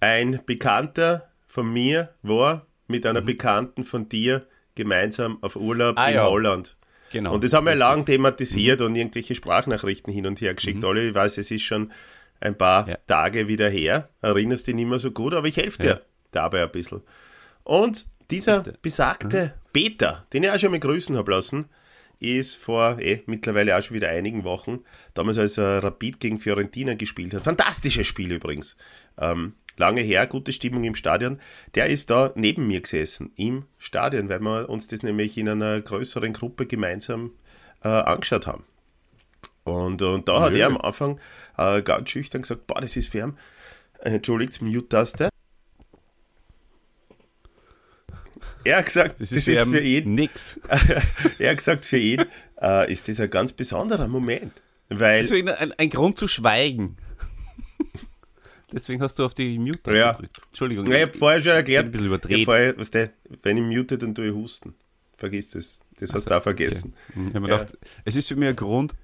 Ein 0.00 0.42
Bekannter 0.44 1.28
von 1.46 1.72
mir 1.72 2.12
war 2.22 2.66
mit 2.88 3.06
einer 3.06 3.20
Bekannten 3.20 3.84
von 3.84 4.08
dir 4.08 4.46
gemeinsam 4.74 5.38
auf 5.42 5.56
Urlaub 5.56 5.96
Mhm. 5.96 6.02
Ah, 6.02 6.08
in 6.08 6.14
ja. 6.16 6.24
Holland. 6.24 6.76
Genau. 7.12 7.34
Und 7.34 7.44
das 7.44 7.52
haben 7.52 7.66
wir 7.66 7.74
lang 7.74 8.04
thematisiert 8.04 8.80
und 8.80 8.94
irgendwelche 8.96 9.34
Sprachnachrichten 9.34 10.12
hin 10.12 10.26
und 10.26 10.40
her 10.40 10.54
geschickt. 10.54 10.84
Olli, 10.84 11.08
ich 11.10 11.14
weiß, 11.14 11.38
es 11.38 11.50
ist 11.50 11.62
schon 11.62 11.92
ein 12.40 12.56
paar 12.56 12.82
Mhm. 12.84 12.88
Ja. 12.90 12.96
Tage 13.06 13.48
wieder 13.48 13.68
her. 13.68 14.08
Erinnerst 14.20 14.66
dich 14.66 14.74
nicht 14.74 14.88
mehr 14.88 14.98
so 14.98 15.10
gut, 15.10 15.34
aber 15.34 15.46
ich 15.46 15.56
helfe 15.56 15.80
dir 15.80 15.88
Ja. 15.88 16.00
dabei 16.32 16.62
ein 16.62 16.72
bisschen. 16.72 17.02
Und 17.64 18.06
dieser 18.30 18.62
besagte 18.82 19.54
Peter, 19.72 20.26
den 20.32 20.42
ich 20.44 20.50
auch 20.50 20.58
schon 20.58 20.70
mal 20.72 20.80
grüßen 20.80 21.16
habe 21.16 21.30
lassen, 21.30 21.66
ist 22.18 22.54
vor 22.56 22.98
eh, 23.00 23.22
mittlerweile 23.26 23.76
auch 23.76 23.82
schon 23.82 23.96
wieder 23.96 24.08
einigen 24.08 24.44
Wochen, 24.44 24.80
damals 25.14 25.38
als 25.38 25.58
er 25.58 25.82
Rapid 25.82 26.20
gegen 26.20 26.38
Fiorentina 26.38 26.94
gespielt 26.94 27.34
hat. 27.34 27.42
Fantastisches 27.42 28.06
Spiel 28.06 28.30
übrigens. 28.32 28.76
Ähm, 29.18 29.54
lange 29.76 30.00
her, 30.00 30.26
gute 30.26 30.52
Stimmung 30.52 30.84
im 30.84 30.94
Stadion. 30.94 31.40
Der 31.74 31.86
ist 31.86 32.10
da 32.10 32.32
neben 32.34 32.66
mir 32.66 32.80
gesessen 32.80 33.32
im 33.36 33.64
Stadion, 33.78 34.28
weil 34.28 34.40
wir 34.40 34.68
uns 34.68 34.86
das 34.86 35.02
nämlich 35.02 35.36
in 35.38 35.48
einer 35.48 35.80
größeren 35.80 36.32
Gruppe 36.32 36.66
gemeinsam 36.66 37.32
äh, 37.82 37.88
angeschaut 37.88 38.46
haben. 38.46 38.64
Und, 39.64 40.02
und 40.02 40.28
da 40.28 40.40
hat 40.40 40.52
Nö. 40.52 40.58
er 40.58 40.66
am 40.66 40.76
Anfang 40.76 41.20
äh, 41.56 41.82
ganz 41.82 42.10
schüchtern 42.10 42.42
gesagt, 42.42 42.66
boah, 42.66 42.80
das 42.80 42.96
ist 42.96 43.14
äh, 43.14 43.30
entschuldigt, 44.00 44.60
Mute-Taste. 44.60 45.28
Er 48.64 48.78
hat 48.78 48.86
gesagt, 48.86 49.20
das 49.20 49.32
ist, 49.32 49.44
für 49.44 49.80
ihn 49.80 50.14
nix. 50.14 50.60
er 51.38 51.50
hat 51.50 51.58
gesagt, 51.58 51.84
für 51.84 51.98
ihn 51.98 52.24
äh, 52.60 52.92
ist 52.92 53.08
das 53.08 53.20
ein 53.20 53.30
ganz 53.30 53.52
besonderer 53.52 54.08
Moment. 54.08 54.52
Weil, 54.88 55.22
Deswegen 55.22 55.48
ein, 55.48 55.72
ein 55.72 55.90
Grund 55.90 56.18
zu 56.18 56.28
schweigen. 56.28 56.96
Deswegen 58.72 59.02
hast 59.02 59.18
du 59.18 59.24
auf 59.24 59.34
die 59.34 59.58
Mute 59.58 59.92
Ja. 59.92 60.12
gedrückt. 60.12 60.40
Entschuldigung. 60.48 60.86
Ja, 60.86 60.94
ich 60.96 61.02
habe 61.02 61.12
vorher 61.12 61.40
schon 61.40 61.52
erklärt, 61.52 61.84
ein 61.86 61.90
bisschen 61.92 62.06
ich 62.06 62.12
überdreht. 62.12 62.44
vorher, 62.44 62.78
was 62.78 62.90
der, 62.90 63.10
wenn 63.42 63.56
ich 63.58 63.62
mute, 63.76 63.98
dann 63.98 64.14
tue 64.14 64.28
ich 64.28 64.32
husten. 64.34 64.74
Vergiss 65.18 65.50
das. 65.50 65.78
Das 66.00 66.14
hast 66.14 66.30
du 66.30 66.36
auch 66.36 66.42
vergessen. 66.42 66.94
Ich 67.10 67.34
hab 67.34 67.42
mir 67.42 67.48
Ja. 67.50 67.58
gedacht, 67.58 67.78
es 68.04 68.16
ist 68.16 68.28
für 68.28 68.36
mich 68.36 68.48
ein 68.48 68.56
Grund, 68.56 68.94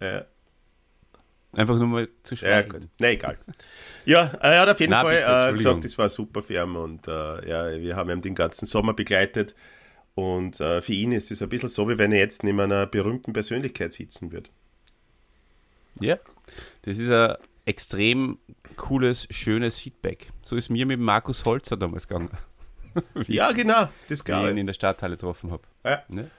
Ja, 0.00 0.24
einfach 1.52 1.76
nur 1.76 1.86
mal 1.88 2.08
zu 2.22 2.34
ja 2.36 2.38
schweigen. 2.62 2.70
gut. 2.70 2.88
Na, 2.98 3.08
egal. 3.10 3.38
Ja, 4.04 4.26
er 4.40 4.60
hat 4.60 4.68
auf 4.68 4.80
jeden 4.80 4.92
Nein, 4.92 5.04
Fall 5.04 5.50
äh, 5.50 5.52
gesagt, 5.56 5.84
es 5.84 5.98
war 5.98 6.08
super 6.08 6.42
für 6.42 6.54
ihn 6.62 6.76
und 6.76 7.06
äh, 7.08 7.48
ja, 7.48 7.78
wir 7.80 7.96
haben 7.96 8.08
ihn 8.10 8.20
den 8.22 8.34
ganzen 8.34 8.64
Sommer 8.66 8.94
begleitet. 8.94 9.54
Und 10.14 10.58
äh, 10.60 10.80
für 10.82 10.92
ihn 10.94 11.12
ist 11.12 11.30
es 11.30 11.42
ein 11.42 11.48
bisschen 11.48 11.68
so, 11.68 11.88
wie 11.88 11.98
wenn 11.98 12.10
er 12.12 12.18
jetzt 12.18 12.42
neben 12.42 12.58
einer 12.60 12.86
berühmten 12.86 13.32
Persönlichkeit 13.32 13.92
sitzen 13.92 14.32
würde. 14.32 14.50
Ja, 16.00 16.18
das 16.82 16.98
ist 16.98 17.10
ein 17.10 17.36
extrem 17.68 18.38
cooles, 18.76 19.26
schönes 19.30 19.78
Feedback. 19.78 20.28
So 20.42 20.56
ist 20.56 20.70
mir 20.70 20.86
mit 20.86 20.98
Markus 21.00 21.44
Holzer 21.44 21.76
damals 21.76 22.08
gegangen, 22.08 22.30
Ja, 23.26 23.52
genau, 23.52 23.88
das 24.08 24.26
wie 24.26 24.32
ich 24.32 24.38
ihn 24.38 24.44
ich. 24.54 24.56
in 24.58 24.66
der 24.66 24.74
Stadthalle 24.74 25.16
getroffen 25.16 25.50
habe. 25.50 25.62
Ja. 25.84 26.02
Ne? 26.08 26.30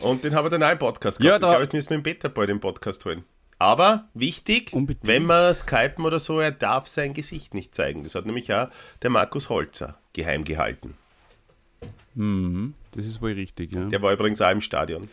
Und 0.00 0.22
den 0.24 0.34
haben 0.34 0.44
wir 0.44 0.50
dann 0.50 0.62
auch 0.62 0.70
im 0.70 0.78
Podcast 0.78 1.18
Ja, 1.20 1.36
gehabt. 1.38 1.42
da- 1.42 1.46
ich 1.48 1.50
glaube, 1.50 1.62
jetzt 1.64 1.72
müssen 1.72 1.90
wir 1.90 1.96
im 1.96 2.02
Beta 2.02 2.28
bald 2.28 2.48
den 2.48 2.60
Podcast 2.60 3.04
holen. 3.04 3.24
Aber 3.58 4.08
wichtig, 4.14 4.72
Unbedingt. 4.72 5.04
wenn 5.06 5.24
wir 5.26 5.52
skypen 5.52 6.04
oder 6.04 6.20
so, 6.20 6.38
er 6.38 6.52
darf 6.52 6.86
sein 6.86 7.12
Gesicht 7.12 7.54
nicht 7.54 7.74
zeigen. 7.74 8.04
Das 8.04 8.14
hat 8.14 8.24
nämlich 8.24 8.52
auch 8.54 8.68
der 9.02 9.10
Markus 9.10 9.48
Holzer 9.48 9.98
geheim 10.12 10.44
gehalten. 10.44 10.96
Mhm, 12.14 12.74
das 12.92 13.04
ist 13.06 13.20
wohl 13.20 13.32
richtig, 13.32 13.74
ja. 13.74 13.84
Der 13.86 14.00
war 14.00 14.12
übrigens 14.12 14.40
auch 14.40 14.50
im 14.52 14.60
Stadion. 14.60 15.08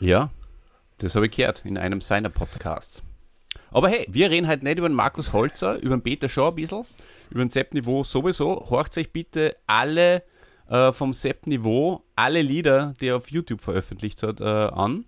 Ja, 0.00 0.30
das 0.98 1.14
habe 1.14 1.26
ich 1.26 1.32
gehört 1.32 1.64
in 1.64 1.78
einem 1.78 2.00
seiner 2.00 2.30
Podcasts. 2.30 3.02
Aber 3.70 3.88
hey, 3.88 4.06
wir 4.08 4.30
reden 4.30 4.46
halt 4.46 4.62
nicht 4.62 4.78
über 4.78 4.88
den 4.88 4.94
Markus 4.94 5.32
Holzer, 5.32 5.76
über 5.82 5.96
den 5.96 6.02
Peter 6.02 6.28
schon 6.28 6.48
ein 6.48 6.54
bisschen, 6.54 6.84
über 7.30 7.44
den 7.44 7.50
Sepp-Niveau 7.50 8.04
sowieso. 8.04 8.66
Horcht 8.70 8.96
euch 8.96 9.12
bitte 9.12 9.56
alle 9.66 10.22
äh, 10.68 10.92
vom 10.92 11.12
Sepp-Niveau, 11.12 12.04
alle 12.14 12.42
Lieder, 12.42 12.94
die 13.00 13.08
er 13.08 13.16
auf 13.16 13.30
YouTube 13.30 13.60
veröffentlicht 13.60 14.22
hat, 14.22 14.40
äh, 14.40 14.44
an. 14.44 15.04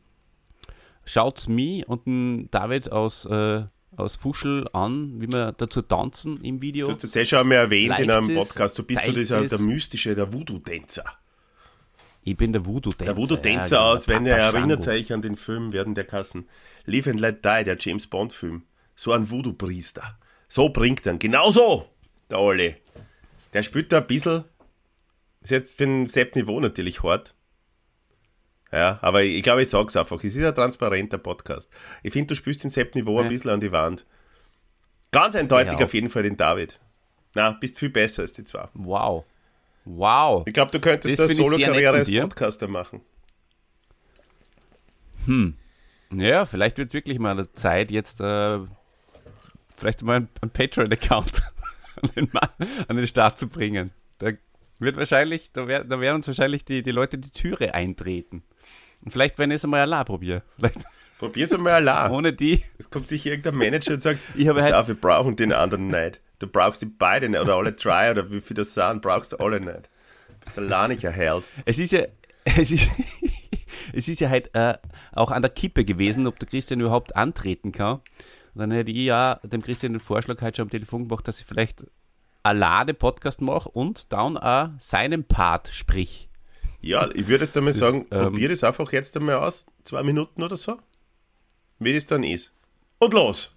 Schaut's 1.05 1.49
mir 1.49 1.89
und 1.89 2.07
den 2.07 2.51
David 2.51 2.93
aus, 2.93 3.25
äh, 3.25 3.65
aus 3.97 4.17
Fuschel 4.17 4.69
an, 4.75 5.21
wie 5.21 5.33
wir 5.33 5.53
dazu 5.53 5.81
tanzen 5.81 6.39
im 6.43 6.61
Video. 6.61 6.87
Du 6.87 6.93
hast 6.93 7.05
das 7.05 7.15
ja 7.15 7.25
schon 7.25 7.39
einmal 7.39 7.59
erwähnt 7.59 7.99
in 7.99 8.09
Liked 8.09 8.29
einem 8.29 8.39
Podcast. 8.39 8.79
Du 8.79 8.83
bist 8.83 9.05
so 9.05 9.13
dieser, 9.13 9.43
es. 9.43 9.51
der 9.51 9.61
mystische, 9.61 10.15
der 10.15 10.33
Voodoo-Tänzer. 10.33 11.05
Ich 12.31 12.37
bin 12.37 12.53
der 12.53 12.67
Voodoo-Tänzer. 12.67 13.05
Der 13.07 13.17
Voodoo-Tänzer 13.17 13.77
ja, 13.77 13.81
genau, 13.83 13.93
aus, 13.93 14.07
wenn 14.09 14.27
ihr 14.27 14.35
erinnert 14.35 14.87
euch 14.87 15.13
an 15.15 15.23
den 15.23 15.35
Film 15.35 15.73
Werden 15.73 15.95
der 15.95 16.05
Kassen. 16.05 16.47
Live 16.85 17.07
and 17.07 17.21
Let 17.21 17.43
Die, 17.43 17.65
der 17.65 17.77
James 17.81 18.07
Bond-Film. 18.07 18.65
So 18.95 19.13
ein 19.13 19.31
Voodoo-Priester. 19.31 20.19
So 20.47 20.69
bringt 20.69 21.07
er 21.07 21.15
ihn. 21.15 21.19
Genau 21.21 21.51
so, 21.51 21.89
der 22.31 22.39
Olli. 22.39 22.77
Der 23.55 23.63
spielt 23.63 23.93
da 23.93 23.99
ein 23.99 24.07
bisschen. 24.07 24.45
Ist 25.41 25.53
jetzt 25.53 25.79
für 25.79 25.85
ein 25.85 26.07
Sepp-Niveau 26.07 26.61
natürlich 26.61 27.03
hart. 27.03 27.35
Ja, 28.73 28.99
aber 29.01 29.23
ich 29.23 29.43
glaube, 29.43 29.63
ich 29.63 29.71
sag's 29.71 29.97
einfach. 29.97 30.23
Es 30.23 30.37
ist 30.37 30.45
ein 30.45 30.55
transparenter 30.55 31.17
Podcast. 31.17 31.71
Ich 32.03 32.13
finde, 32.13 32.27
du 32.27 32.35
spielst 32.35 32.63
den 32.63 32.71
Sepp-Niveau 32.71 33.21
ein 33.21 33.25
Ja. 33.25 33.29
bisschen 33.31 33.51
an 33.53 33.61
die 33.61 33.73
Wand. 33.73 34.05
Ganz 35.13 35.35
eindeutig 35.35 35.79
Ja. 35.79 35.87
auf 35.87 35.95
jeden 35.95 36.11
Fall 36.11 36.25
den 36.25 36.37
David. 36.37 36.79
Na, 37.33 37.53
bist 37.53 37.79
viel 37.79 37.89
besser 37.89 38.21
als 38.21 38.35
die 38.35 38.45
zwei. 38.45 38.69
Wow. 38.75 39.25
Wow. 39.91 40.43
Ich 40.47 40.53
glaube, 40.53 40.71
du 40.71 40.81
könntest 40.81 41.19
Das 41.19 41.29
nett 41.29 41.37
Solo-Karriere 41.37 41.97
als. 41.97 42.11
Podcaster 42.11 42.69
machen. 42.69 43.01
Ja, 46.11 46.47
vielleicht 46.47 46.79
wird 46.79 46.89
es 46.89 46.95
wirklich 46.95 47.19
mal 47.19 47.33
eine 47.33 47.53
Zeit, 47.53 47.91
jetzt 47.91 48.21
äh, 48.21 48.59
vielleicht 49.77 50.03
mal 50.03 50.17
einen, 50.17 50.29
einen 50.41 50.51
Patreon-Account 50.51 51.43
an, 52.17 52.29
an 52.89 52.97
den 52.97 53.07
Start 53.07 53.37
zu 53.39 53.49
bringen. 53.49 53.91
Da 54.19 54.33
wird 54.79 54.97
wahrscheinlich, 54.97 55.53
da, 55.53 55.67
wär, 55.69 55.85
da 55.85 56.01
werden 56.01 56.17
uns 56.17 56.27
wahrscheinlich 56.27 56.65
die, 56.65 56.83
die 56.83 56.91
Leute 56.93 57.19
die 57.19 57.31
Türe 57.31 57.75
eintreten. 57.75 58.43
Und 59.03 59.13
vielleicht, 59.13 59.39
wenn 59.39 59.51
ich 59.51 59.57
es 59.57 59.65
einmal 59.65 59.81
allein 59.81 60.05
probiere. 60.05 60.43
Vielleicht 60.57 60.79
Probier's 61.19 61.53
einmal 61.53 61.73
allein. 61.75 62.11
ohne 62.13 62.33
die. 62.33 62.63
Es 62.79 62.91
kommt 62.91 63.09
sicher 63.09 63.31
irgendein 63.31 63.57
Manager 63.57 63.95
und 63.95 64.01
sagt, 64.03 64.21
Ich 64.35 64.49
habe 64.49 64.63
halt- 64.63 64.73
auf, 64.75 64.89
wir 64.89 64.95
brauchen 64.95 65.37
den 65.37 65.53
anderen 65.53 65.89
nicht. 65.89 66.21
Du 66.39 66.47
brauchst 66.47 66.83
die 66.83 66.87
beide 66.87 67.29
nicht, 67.29 67.41
oder 67.41 67.57
alle 67.57 67.73
drei, 67.73 68.11
oder 68.11 68.31
wie 68.31 68.41
viel 68.41 68.55
das 68.55 68.75
sind, 68.75 69.03
brauchst 69.03 69.33
du 69.33 69.37
alle 69.39 69.61
nicht. 69.61 69.91
Du 70.29 70.45
bist 70.45 70.59
allein 70.59 70.91
nicht 70.91 71.05
erhält. 71.05 71.49
Es 71.65 71.79
ist 71.79 71.93
ja, 71.93 72.03
es 72.45 72.71
ist, 72.71 72.89
es 73.93 74.09
ist 74.09 74.21
ja 74.21 74.29
halt 74.29 74.55
äh, 74.55 74.75
auch 75.13 75.31
an 75.31 75.43
der 75.43 75.51
Kippe 75.51 75.85
gewesen, 75.85 76.27
ob 76.27 76.39
der 76.39 76.49
Christian 76.49 76.81
überhaupt 76.81 77.17
antreten 77.17 77.73
kann. 77.73 78.01
Und 78.55 78.61
dann 78.61 78.71
hätte 78.71 78.91
ich 78.91 78.99
ja 78.99 79.41
dem 79.43 79.63
Christian 79.63 79.93
den 79.93 80.01
Vorschlag 80.01 80.41
heute 80.41 80.57
schon 80.57 80.65
am 80.65 80.71
Telefon 80.71 81.09
gemacht, 81.09 81.27
dass 81.29 81.41
ich 81.41 81.47
vielleicht 81.47 81.85
alleine 82.43 82.95
Podcast 82.95 83.41
mache 83.41 83.69
und 83.69 84.13
dann 84.13 84.39
auch 84.39 84.71
seinen 84.81 85.25
Part 85.25 85.69
sprich. 85.69 86.29
Ja, 86.81 87.09
ich 87.13 87.27
würde 87.27 87.45
jetzt 87.45 87.57
einmal 87.57 87.73
sagen, 87.73 88.07
ähm, 88.11 88.23
probier 88.25 88.49
das 88.49 88.63
einfach 88.65 88.93
jetzt 88.93 89.17
einmal 89.17 89.37
aus, 89.37 89.67
zwei 89.85 90.03
Minuten 90.03 90.43
oder 90.43 90.57
so, 90.57 90.79
wie 91.79 91.93
das 91.93 92.07
dann 92.07 92.23
ist. 92.23 92.53
Und 92.99 93.13
los! 93.13 93.55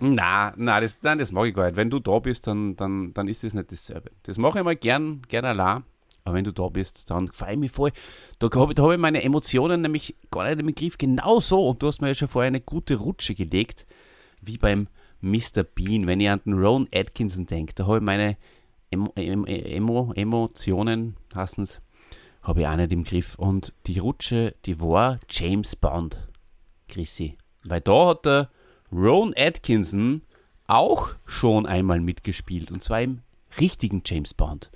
Na, 0.00 0.54
na, 0.56 0.80
das, 0.80 0.98
nein, 1.02 1.18
das 1.18 1.30
mag 1.30 1.46
ich 1.46 1.54
gar 1.54 1.66
nicht. 1.66 1.76
Wenn 1.76 1.90
du 1.90 1.98
da 1.98 2.18
bist, 2.18 2.46
dann, 2.46 2.74
dann, 2.76 3.12
dann 3.12 3.28
ist 3.28 3.44
das 3.44 3.54
nicht 3.54 3.70
dasselbe. 3.70 4.10
Das 4.22 4.38
mache 4.38 4.58
ich 4.58 4.64
mal 4.64 4.76
gern, 4.76 5.22
gern 5.28 5.44
allein. 5.44 5.84
Aber 6.24 6.34
wenn 6.34 6.44
du 6.44 6.52
da 6.52 6.68
bist, 6.68 7.10
dann 7.10 7.28
freue 7.32 7.52
ich 7.52 7.58
mich 7.58 7.72
voll. 7.72 7.92
Da 8.38 8.48
habe 8.54 8.74
hab 8.80 8.90
ich 8.92 8.98
meine 8.98 9.22
Emotionen 9.22 9.82
nämlich 9.82 10.16
gar 10.30 10.44
nicht 10.48 10.60
im 10.60 10.74
Griff. 10.74 10.98
Genau 10.98 11.40
so. 11.40 11.68
Und 11.68 11.82
du 11.82 11.86
hast 11.86 12.00
mir 12.00 12.08
ja 12.08 12.14
schon 12.14 12.28
vorher 12.28 12.48
eine 12.48 12.60
gute 12.60 12.96
Rutsche 12.96 13.34
gelegt, 13.34 13.86
wie 14.40 14.58
beim 14.58 14.88
Mr. 15.20 15.64
Bean. 15.64 16.06
Wenn 16.06 16.20
ich 16.20 16.30
an 16.30 16.40
den 16.44 16.54
Ron 16.54 16.88
Atkinson 16.94 17.46
denke, 17.46 17.74
da 17.74 17.86
habe 17.86 17.98
ich 17.98 18.02
meine 18.02 18.36
Emo, 18.90 19.12
Emo, 19.16 19.44
Emo, 19.46 20.12
Emotionen, 20.14 21.16
habe 21.34 22.60
ich 22.60 22.66
auch 22.66 22.76
nicht 22.76 22.92
im 22.92 23.04
Griff. 23.04 23.34
Und 23.36 23.74
die 23.86 23.98
Rutsche, 23.98 24.54
die 24.66 24.80
war 24.80 25.20
James 25.28 25.76
Bond, 25.76 26.16
Chrissy. 26.88 27.36
Weil 27.64 27.80
da 27.80 28.08
hat 28.08 28.24
der 28.24 28.50
Ron 28.92 29.34
Atkinson 29.36 30.22
auch 30.66 31.10
schon 31.26 31.66
einmal 31.66 32.00
mitgespielt. 32.00 32.70
Und 32.70 32.82
zwar 32.82 33.02
im 33.02 33.20
richtigen 33.58 34.02
James 34.04 34.34
Bond. 34.34 34.70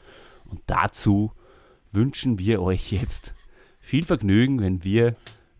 Und 0.46 0.60
dazu 0.66 1.32
wünschen 1.92 2.38
wir 2.38 2.62
euch 2.62 2.92
jetzt 2.92 3.34
viel 3.80 4.04
Vergnügen, 4.04 4.60
wenn 4.60 4.84
wir 4.84 5.16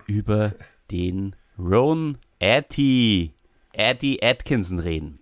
über 0.07 0.55
den 0.91 1.37
Ron 1.59 2.19
Atty, 2.41 3.33
Atty 3.77 4.19
Atkinson 4.23 4.79
reden. 4.79 5.21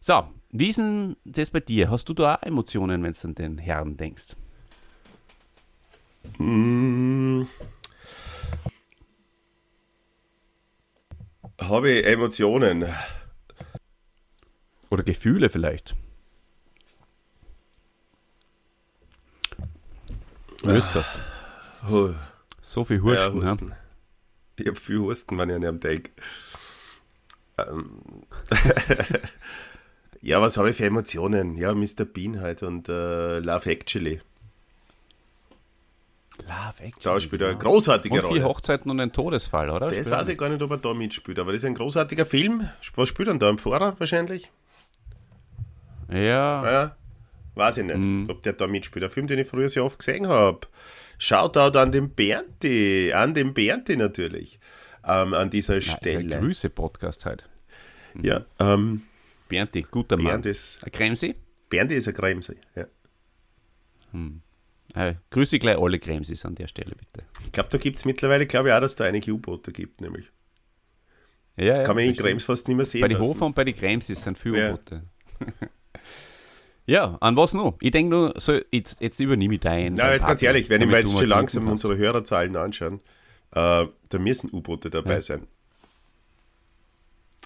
So, 0.00 0.24
wie 0.50 0.68
ist 0.68 0.78
denn 0.78 1.16
das 1.24 1.50
bei 1.50 1.60
dir? 1.60 1.90
Hast 1.90 2.08
du 2.08 2.14
da 2.14 2.36
auch 2.36 2.42
Emotionen, 2.42 3.02
wenn 3.02 3.12
du 3.12 3.28
an 3.28 3.34
den 3.34 3.58
Herrn 3.58 3.96
denkst? 3.96 4.36
Habe 11.60 11.90
ich 11.90 12.06
Emotionen? 12.06 12.86
Oder 14.90 15.02
Gefühle 15.02 15.48
vielleicht? 15.48 15.94
Löst 20.62 20.94
das. 20.94 21.18
Oh, 21.90 22.10
So 22.60 22.84
viel 22.84 22.96
ja, 22.96 23.02
Hursten, 23.02 23.42
ja, 23.42 23.50
Husten. 23.50 23.72
Ich 24.56 24.66
habe 24.66 24.78
viel 24.78 24.98
Husten, 24.98 25.38
wenn 25.38 25.48
ich 25.48 25.56
an 25.56 25.62
ihm 25.62 25.80
denke. 25.80 26.10
Ähm. 27.58 28.02
ja, 30.20 30.40
was 30.42 30.56
habe 30.56 30.70
ich 30.70 30.76
für 30.76 30.86
Emotionen? 30.86 31.56
Ja, 31.56 31.74
Mr. 31.74 32.04
Bean 32.04 32.40
halt 32.40 32.62
und 32.62 32.88
äh, 32.88 33.38
Love 33.38 33.70
Actually. 33.70 34.20
Love 36.50 36.82
Action. 36.84 37.00
Da 37.02 37.20
spielt 37.20 37.42
er 37.42 37.48
eine 37.50 37.58
großartige 37.58 38.14
Und 38.14 38.20
vier 38.22 38.28
Rolle. 38.28 38.44
Hochzeiten 38.44 38.90
und 38.90 38.98
ein 39.00 39.12
Todesfall, 39.12 39.70
oder? 39.70 39.86
Das 39.88 39.92
Spielt 39.96 40.10
weiß 40.10 40.28
ich 40.28 40.36
gar 40.38 40.48
nicht, 40.48 40.60
ob 40.62 40.70
er 40.72 40.78
da 40.78 40.92
mitspielt, 40.92 41.38
aber 41.38 41.52
das 41.52 41.62
ist 41.62 41.66
ein 41.66 41.74
großartiger 41.74 42.26
Film. 42.26 42.68
Was 42.96 43.08
spielt 43.08 43.28
er 43.28 43.32
denn 43.34 43.38
da? 43.38 43.48
Im 43.48 43.58
Fahrer 43.58 43.94
wahrscheinlich? 43.98 44.50
Ja, 46.10 46.16
Ja, 46.72 46.96
weiß 47.54 47.78
ich 47.78 47.84
nicht, 47.84 47.98
Mhm. 47.98 48.26
ob 48.28 48.42
der 48.42 48.54
da 48.54 48.66
mitspielt. 48.66 49.04
Ein 49.04 49.10
Film, 49.10 49.26
den 49.28 49.38
ich 49.38 49.46
früher 49.48 49.68
sehr 49.68 49.84
oft 49.84 49.98
gesehen 49.98 50.26
habe. 50.28 50.60
Shoutout 51.18 51.78
an 51.78 51.92
den 51.92 52.10
Bernti, 52.10 53.12
an 53.12 53.34
den 53.34 53.52
Bernti 53.54 53.96
natürlich, 53.96 54.58
ähm, 55.06 55.34
an 55.34 55.50
dieser 55.50 55.74
ja 55.74 55.78
ist 55.78 55.88
ein 55.90 55.96
Stelle. 55.98 56.38
Grüße-Podcast 56.40 57.26
halt. 57.26 57.48
Ja, 58.20 58.44
ähm, 58.58 59.02
Bernti, 59.48 59.82
guter 59.88 60.16
Mann. 60.16 60.26
Bernd 60.26 60.46
ist, 60.46 60.80
Ein 60.84 60.90
Kremsi? 60.92 61.36
Bernti 61.68 61.94
ist 61.94 62.08
ein 62.08 62.14
Kremse. 62.14 62.56
Ja. 62.74 62.86
Äh, 64.94 65.14
grüße 65.30 65.58
gleich 65.58 65.78
alle 65.78 65.98
Kremsis 65.98 66.44
an 66.44 66.54
der 66.54 66.66
Stelle, 66.68 66.94
bitte. 66.96 67.24
Ich 67.44 67.52
glaube, 67.52 67.68
da 67.70 67.78
gibt 67.78 67.96
es 67.96 68.04
mittlerweile, 68.04 68.46
glaube 68.46 68.68
ich, 68.68 68.74
auch, 68.74 68.80
dass 68.80 68.96
da 68.96 69.04
einige 69.04 69.32
U-Boote 69.32 69.72
gibt, 69.72 70.00
nämlich. 70.00 70.30
Ja, 71.56 71.64
ja, 71.78 71.82
Kann 71.84 71.96
man 71.96 72.04
in. 72.04 72.16
Krems 72.16 72.44
fast 72.44 72.66
nicht 72.68 72.76
mehr 72.76 72.84
sehen 72.86 73.02
Bei 73.02 73.08
den. 73.08 73.18
Hofer 73.18 73.46
und 73.46 73.54
bei 73.54 73.64
den 73.64 73.74
Kremsis 73.76 74.22
sind 74.22 74.38
viele 74.38 74.58
Ja. 74.58 74.68
U-Boote. 74.72 75.02
ja, 76.86 77.16
an 77.20 77.36
was 77.36 77.52
noch? 77.54 77.76
Ich 77.80 77.90
denke 77.90 78.10
nur, 78.10 78.34
so, 78.38 78.58
jetzt, 78.72 79.00
jetzt 79.00 79.20
übernehme 79.20 79.54
ich 79.54 79.60
deinen. 79.60 79.94
Na, 79.94 80.12
jetzt 80.12 80.26
ganz 80.26 80.42
ehrlich, 80.42 80.68
wenn 80.70 80.80
ich 80.82 80.88
mir 80.88 80.98
jetzt 80.98 81.16
schon 81.16 81.28
langsam 81.28 81.66
kannst. 81.66 81.84
unsere 81.84 81.98
Hörerzahlen 82.00 82.56
anschauen, 82.56 83.00
Äh, 83.52 83.86
da 84.08 84.18
müssen 84.18 84.48
U-Boote 84.52 84.90
dabei 84.90 85.14
Ja. 85.14 85.20
sein. 85.20 85.46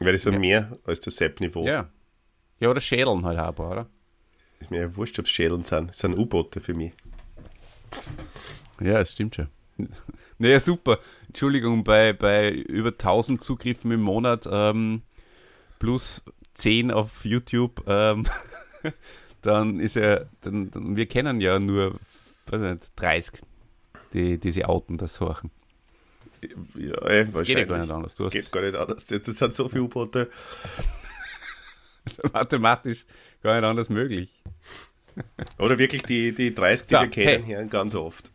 Weil 0.01 0.13
das 0.13 0.23
sind 0.23 0.35
Ja. 0.35 0.39
mehr 0.39 0.79
als 0.85 1.01
das 1.01 1.17
Sepp-Niveau. 1.17 1.65
Ja. 1.67 1.89
Ja, 2.61 2.69
oder 2.69 2.81
Schädeln 2.81 3.25
halt 3.25 3.39
auch, 3.39 3.49
ein 3.49 3.55
paar, 3.55 3.71
oder? 3.71 3.87
Ist 4.61 4.71
mir 4.71 4.81
ja 4.83 4.97
wurscht, 4.97 5.19
ob 5.19 5.25
es 5.25 5.31
Schädeln 5.31 5.63
sind. 5.63 5.91
Es 5.91 5.99
sind 5.99 6.19
U-Boote 6.19 6.61
für 6.61 6.75
mich. 6.75 6.93
Ja, 8.81 9.01
es 9.01 9.13
stimmt 9.13 9.37
schon. 9.37 9.49
Naja, 10.37 10.59
super. 10.59 10.99
Entschuldigung, 11.29 11.85
bei, 11.85 12.13
bei 12.13 12.51
über 12.51 12.89
1000 12.91 13.41
Zugriffen 13.41 13.93
im 13.93 14.03
Monat 14.03 14.49
ähm, 14.51 15.03
plus 15.79 16.25
10 16.55 16.91
auf 16.91 17.25
YouTube, 17.25 17.85
ähm, 17.87 18.27
dann 19.43 19.79
ist 19.79 19.95
ja, 19.95 20.23
dann, 20.41 20.73
dann, 20.73 20.97
wir 20.97 21.07
kennen 21.07 21.41
ja 21.41 21.61
nur, 21.61 22.01
weiß 22.47 22.61
nicht, 22.63 22.83
30, 22.97 23.43
die, 24.13 24.39
die 24.39 24.51
sie 24.51 24.65
outen, 24.65 24.99
das 24.99 25.21
horchen. 25.21 25.53
Ja, 26.75 26.97
ey, 27.07 27.27
Das 27.31 27.47
geht 27.47 27.59
ja 27.59 27.65
gar 27.65 27.79
nicht 27.79 27.91
anders. 27.91 28.15
Du 28.17 28.25
Das 28.25 28.35
hast 28.35 28.41
geht 28.45 28.53
gar 28.53 28.63
nicht 28.63 28.77
anders. 28.77 29.07
Das 29.07 29.23
das 29.23 29.39
sind 29.39 29.55
so 29.55 29.69
viele 29.69 29.85
U-Boote. 29.85 30.31
ist 32.05 32.33
mathematisch 32.33 33.07
gar 33.43 33.55
nicht 33.55 33.65
anders 33.65 33.89
möglich. 33.89 34.43
Oder 35.59 35.79
wirklich 35.79 36.03
die, 36.03 36.35
die 36.35 36.55
30, 36.55 36.87
die 36.89 36.95
So, 36.95 37.01
wir 37.01 37.09
kennen, 37.09 37.45
hey. 37.45 37.55
hören 37.57 37.71
ganz 37.71 37.95
oft. 37.95 38.31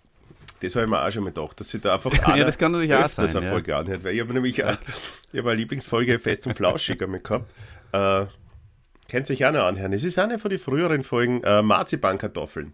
Das 0.62 0.76
habe 0.76 0.86
ich 0.86 0.90
mir 0.90 1.02
auch 1.06 1.12
schon 1.12 1.24
mal 1.24 1.32
gedacht, 1.32 1.60
dass 1.60 1.70
sie 1.70 1.80
da 1.80 1.94
einfach 1.96 2.12
Ja, 2.38 2.46
das 2.46 2.58
kann 2.58 2.72
natürlich 2.74 2.94
auch 2.94 3.06
öfters 3.06 3.32
sein, 3.32 3.42
eine 3.42 3.48
ja. 3.48 3.54
Folge 3.54 3.76
anhört. 3.78 4.04
Weil 4.04 4.14
ich 4.16 4.22
habe 4.22 4.34
nämlich 4.34 4.64
auch, 4.64 4.78
ich 5.32 5.40
habe 5.40 5.52
eine 5.52 5.60
Lieblingsfolge 5.60 6.20
Fest 6.20 6.48
und 6.48 6.56
Flauschig 6.58 7.02
einmal 7.02 7.22
gehabt. 7.22 7.52
Äh, 7.94 8.26
Könnt 9.10 9.26
sich 9.26 9.44
auch 9.46 9.52
noch 9.52 9.64
anhören. 9.64 9.92
Es 9.94 10.04
ist 10.04 10.20
eine 10.20 10.38
von 10.38 10.50
den 10.52 10.60
früheren 10.60 11.04
Folgen 11.04 11.44
äh, 11.44 11.62
Marzipankartoffeln. 11.64 12.74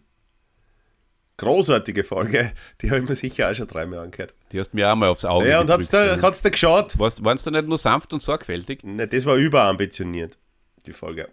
Großartige 1.37 2.03
Folge, 2.05 2.53
die 2.81 2.89
habe 2.91 3.01
ich 3.01 3.09
mir 3.09 3.15
sicher 3.15 3.49
auch 3.51 3.53
schon 3.53 3.67
dreimal 3.67 3.99
angehört. 3.99 4.33
Die 4.51 4.59
hast 4.59 4.73
mir 4.73 4.89
auch 4.91 4.95
mal 4.95 5.09
aufs 5.09 5.25
Auge 5.25 5.49
Ja, 5.49 5.59
und 5.59 5.69
hat's 5.69 5.91
gedrückt. 5.91 6.21
da, 6.23 6.27
hat's 6.27 6.41
da 6.41 6.49
geschaut? 6.49 6.97
Warst, 6.97 7.23
warst 7.25 7.45
du 7.45 7.51
nicht 7.51 7.67
nur 7.67 7.77
sanft 7.77 8.13
und 8.13 8.21
sorgfältig? 8.21 8.83
Ne, 8.83 9.05
das 9.07 9.25
war 9.25 9.35
überambitioniert, 9.35 10.37
die 10.85 10.93
Folge. 10.93 11.27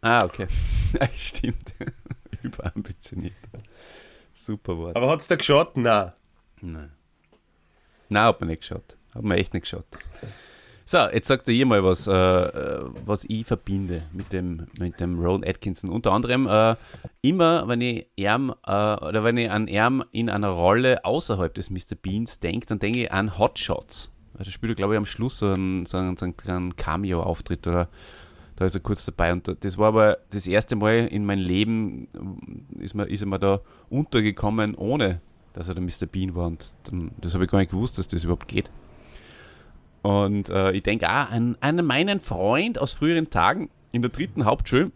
Ah, 0.00 0.24
okay. 0.24 0.46
Stimmt. 1.14 1.74
Überambitioniert. 2.42 3.34
Super 4.32 4.76
Wort. 4.78 4.96
Aber 4.96 5.10
hat's 5.10 5.26
da 5.26 5.36
geschaut? 5.36 5.76
Nein. 5.76 6.12
Nein. 6.60 6.92
Nein, 8.08 8.22
hat 8.22 8.40
man 8.40 8.48
nicht 8.48 8.60
geschaut. 8.60 8.96
Hat 9.14 9.22
man 9.22 9.36
echt 9.36 9.52
nicht 9.52 9.62
geschaut. 9.62 9.84
So, 10.84 10.98
jetzt 11.12 11.28
sagt 11.28 11.46
er 11.48 11.52
ihr 11.52 11.66
mal 11.66 11.84
was, 11.84 12.06
äh, 12.06 12.12
äh, 12.12 12.84
was 13.04 13.26
ich 13.28 13.44
verbinde 13.44 14.04
mit 14.12 14.32
dem, 14.32 14.68
mit 14.78 14.98
dem 15.00 15.18
Ron 15.18 15.44
Atkinson. 15.44 15.90
Unter 15.90 16.12
anderem 16.12 16.46
äh, 16.46 16.76
immer, 17.20 17.68
wenn 17.68 17.82
ich 17.82 18.06
ihm, 18.16 18.54
äh, 18.66 18.94
oder 18.94 19.22
wenn 19.22 19.36
ich 19.36 19.50
an 19.50 19.68
ihm 19.68 20.02
in 20.12 20.30
einer 20.30 20.48
Rolle 20.48 21.04
außerhalb 21.04 21.52
des 21.52 21.68
Mr. 21.68 21.94
Beans 22.00 22.40
denke, 22.40 22.66
dann 22.66 22.78
denke 22.78 23.02
ich 23.02 23.12
an 23.12 23.36
Hot 23.38 23.58
Shots. 23.58 24.10
Also 24.38 24.50
spielt 24.50 24.72
er, 24.72 24.76
glaube 24.76 24.94
ich, 24.94 24.98
am 24.98 25.04
Schluss 25.04 25.40
so 25.40 25.48
einen, 25.48 25.84
so 25.84 25.98
einen, 25.98 26.16
so 26.16 26.24
einen 26.24 26.36
kleinen 26.38 26.76
Cameo-Auftritt 26.76 27.66
oder 27.66 27.88
da 28.58 28.64
ist 28.64 28.74
er 28.74 28.80
kurz 28.80 29.04
dabei. 29.04 29.32
Und 29.32 29.56
das 29.60 29.78
war 29.78 29.86
aber 29.88 30.18
das 30.30 30.48
erste 30.48 30.74
Mal 30.74 31.06
in 31.06 31.24
meinem 31.24 31.44
Leben, 31.44 32.08
ähm, 32.12 32.66
ist, 32.80 32.92
mir, 32.94 33.04
ist 33.04 33.20
er 33.20 33.28
mir 33.28 33.38
da 33.38 33.60
untergekommen, 33.88 34.74
ohne 34.74 35.18
dass 35.52 35.68
er 35.68 35.76
der 35.76 35.82
Mr. 35.84 36.06
Bean 36.10 36.34
war. 36.34 36.48
Und 36.48 36.74
dann, 36.82 37.12
das 37.20 37.34
habe 37.34 37.44
ich 37.44 37.50
gar 37.50 37.60
nicht 37.60 37.70
gewusst, 37.70 37.98
dass 37.98 38.08
das 38.08 38.24
überhaupt 38.24 38.48
geht. 38.48 38.68
Und 40.02 40.48
äh, 40.48 40.72
ich 40.72 40.82
denke 40.82 41.08
auch 41.08 41.30
an, 41.30 41.56
an 41.60 41.86
meinen 41.86 42.18
Freund 42.18 42.80
aus 42.80 42.94
früheren 42.94 43.30
Tagen 43.30 43.70
in 43.92 44.02
der 44.02 44.10
dritten 44.10 44.44
Hauptschule 44.44 44.90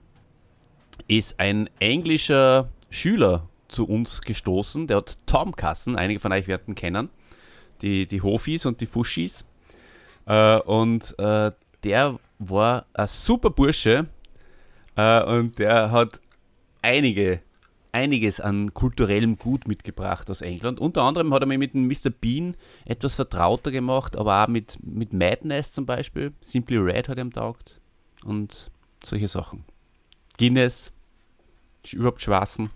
ist 1.07 1.39
ein 1.39 1.71
englischer 1.79 2.69
Schüler 2.91 3.49
zu 3.69 3.87
uns 3.89 4.23
gestoßen. 4.23 4.89
Der 4.89 4.97
hat 4.99 5.19
Tom 5.27 5.55
Kassen, 5.55 5.95
einige 5.95 6.19
von 6.19 6.33
euch 6.33 6.49
werden 6.49 6.75
kennen, 6.75 7.11
die, 7.81 8.07
die 8.07 8.23
Hofis 8.23 8.67
und 8.67 8.81
die 8.81 8.87
Fuschis. 8.87 9.45
Äh, 10.27 10.59
und 10.59 11.17
äh, 11.21 11.53
der 11.85 12.19
war 12.51 12.87
ein 12.95 13.07
super 13.07 13.51
Bursche 13.51 14.07
äh, 14.97 15.23
und 15.25 15.59
der 15.59 15.91
hat 15.91 16.21
einige, 16.83 17.41
einiges 17.93 18.41
an 18.41 18.75
kulturellem 18.75 19.39
Gut 19.39 19.69
mitgebracht 19.69 20.31
aus 20.31 20.43
England. 20.43 20.81
Unter 20.81 21.03
anderem 21.03 21.33
hat 21.33 21.43
er 21.43 21.47
mich 21.47 21.59
mit 21.59 21.75
dem 21.75 21.87
Mr. 21.87 22.11
Bean 22.11 22.57
etwas 22.85 23.15
vertrauter 23.15 23.71
gemacht, 23.71 24.17
aber 24.17 24.45
auch 24.45 24.49
mit, 24.49 24.79
mit 24.83 25.13
Madness 25.13 25.73
zum 25.73 25.87
Beispiel. 25.87 26.33
Simply 26.41 26.77
Red 26.77 27.09
hat 27.09 27.19
ihm 27.19 27.33
taugt 27.33 27.81
und 28.25 28.71
solche 29.05 29.29
Sachen. 29.29 29.65
Guinness, 30.39 30.93
überhaupt 31.93 32.23
Schwarzen. 32.23 32.71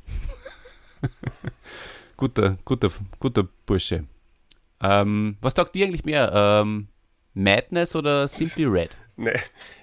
guter, 2.16 2.59
guter, 2.64 2.90
guter 3.18 3.48
Bursche. 3.64 4.05
Ähm, 4.81 5.37
was 5.40 5.55
taugt 5.55 5.74
dir 5.74 5.87
eigentlich 5.87 6.05
mehr? 6.05 6.31
Ähm, 6.35 6.88
Madness 7.35 7.96
oder 7.96 8.29
Simply 8.29 8.64
Red? 8.64 8.96
Ne, 9.18 9.35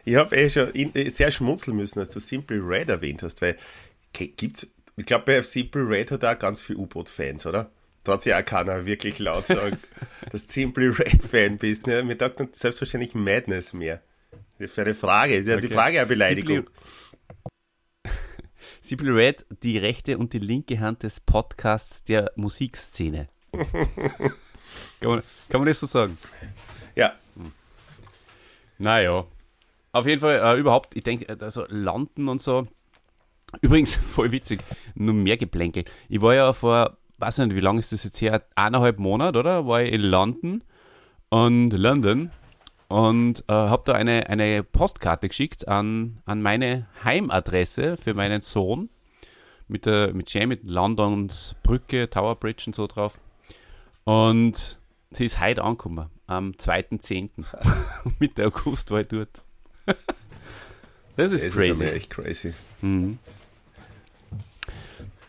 ich 0.06 0.16
habe 0.16 0.36
eh 0.36 0.50
schon 0.50 0.70
in, 0.72 0.94
äh, 0.96 1.10
sehr 1.10 1.32
schmunzeln 1.32 1.76
müssen, 1.76 2.00
als 2.00 2.10
du 2.10 2.20
Simple 2.20 2.60
Red 2.62 2.90
erwähnt 2.90 3.24
hast, 3.24 3.42
weil 3.42 3.58
ke- 4.14 4.28
gibt's, 4.28 4.68
ich 4.96 5.06
glaube, 5.08 5.26
bei 5.26 5.42
Simple 5.42 5.90
Red 5.90 6.12
hat 6.12 6.24
auch 6.24 6.38
ganz 6.38 6.62
viele 6.62 6.80
U-Boot-Fans, 6.80 7.48
oder? 7.48 7.72
Da 8.04 8.14
hat 8.14 8.22
sich 8.24 8.34
auch 8.34 8.46
keiner 8.46 8.86
wirklich 8.86 9.18
laut 9.20 9.48
sagen, 9.48 9.78
dass 10.32 10.46
du 10.46 10.52
Simple 10.54 11.00
Red-Fan 11.00 11.58
bist. 11.58 11.88
Ne? 11.88 12.04
Mir 12.04 12.18
taugt 12.18 12.40
dann 12.40 12.50
selbstverständlich 12.52 13.16
Madness 13.16 13.74
mehr. 13.74 14.02
Ist 14.60 14.78
eine 14.78 14.94
Frage, 14.94 15.36
ist 15.36 15.48
ja 15.48 15.58
die 15.58 15.66
Okay. 15.66 15.74
Frage 15.76 15.98
eine 16.00 16.08
Beleidigung. 16.08 16.70
Simply 18.82 19.10
Red, 19.12 19.46
die 19.64 19.78
rechte 19.78 20.18
und 20.18 20.34
die 20.34 20.40
linke 20.40 20.80
Hand 20.80 21.04
des 21.04 21.20
Podcasts 21.20 22.04
der 22.04 22.32
Musikszene. 22.36 23.30
kann, 23.52 23.70
man, 25.02 25.24
kann 25.50 25.62
man 25.62 25.66
das 25.68 25.80
so 25.80 25.88
sagen? 25.88 26.18
Ja, 26.96 27.16
Naja. 28.78 29.26
Auf 29.92 30.08
jeden 30.08 30.20
Fall, 30.20 30.40
äh, 30.44 30.60
überhaupt, 30.60 30.96
ich 30.96 31.04
denke, 31.04 31.38
also 31.40 31.66
London 31.70 32.28
und 32.30 32.42
so. 32.42 32.68
Übrigens, 33.62 33.96
voll 34.14 34.32
witzig, 34.32 34.64
nur 34.96 35.14
mehr 35.14 35.38
Geplänkel. 35.38 35.86
Ich 36.10 36.22
war 36.22 36.34
ja 36.34 36.54
vor, 36.54 36.98
weiß 37.20 37.40
nicht, 37.40 37.56
wie 37.56 37.60
lange 37.60 37.80
ist 37.80 37.92
das 37.92 38.04
jetzt 38.04 38.20
her? 38.22 38.44
Eineinhalb 38.56 39.00
Monate, 39.00 39.40
oder? 39.40 39.68
War 39.68 39.84
ich 39.84 39.94
in 39.94 40.02
London 40.02 40.64
und 41.30 41.72
London 41.74 42.32
und 42.88 43.44
äh, 43.48 43.54
habe 43.54 43.84
da 43.86 43.94
eine, 43.94 44.30
eine 44.30 44.64
Postkarte 44.64 45.28
geschickt 45.28 45.68
an, 45.68 46.22
an 46.26 46.42
meine 46.42 46.88
Heimadresse 47.04 47.98
für 47.98 48.14
meinen 48.14 48.42
Sohn 48.42 48.90
mit 49.68 49.86
der 49.86 50.14
mit 50.14 50.32
Jam, 50.34 50.50
mit 50.50 50.70
Londons 50.70 51.56
Brücke, 51.64 52.10
Tower 52.10 52.36
Bridge 52.36 52.64
und 52.68 52.76
so 52.76 52.88
drauf. 52.88 53.20
Und 54.04 54.80
sie 55.12 55.26
ist 55.26 55.40
heute 55.40 55.64
angekommen, 55.64 56.10
am 56.38 56.52
2.10. 56.52 57.30
Mitte 58.20 58.46
August 58.46 58.92
war 58.92 59.02
ich 59.02 59.08
dort. 59.08 59.42
das 61.16 61.32
ist 61.32 61.44
das 61.46 61.54
crazy. 61.54 61.72
ist 61.72 61.82
einmal 61.82 61.96
echt 61.96 62.10
crazy. 62.10 62.54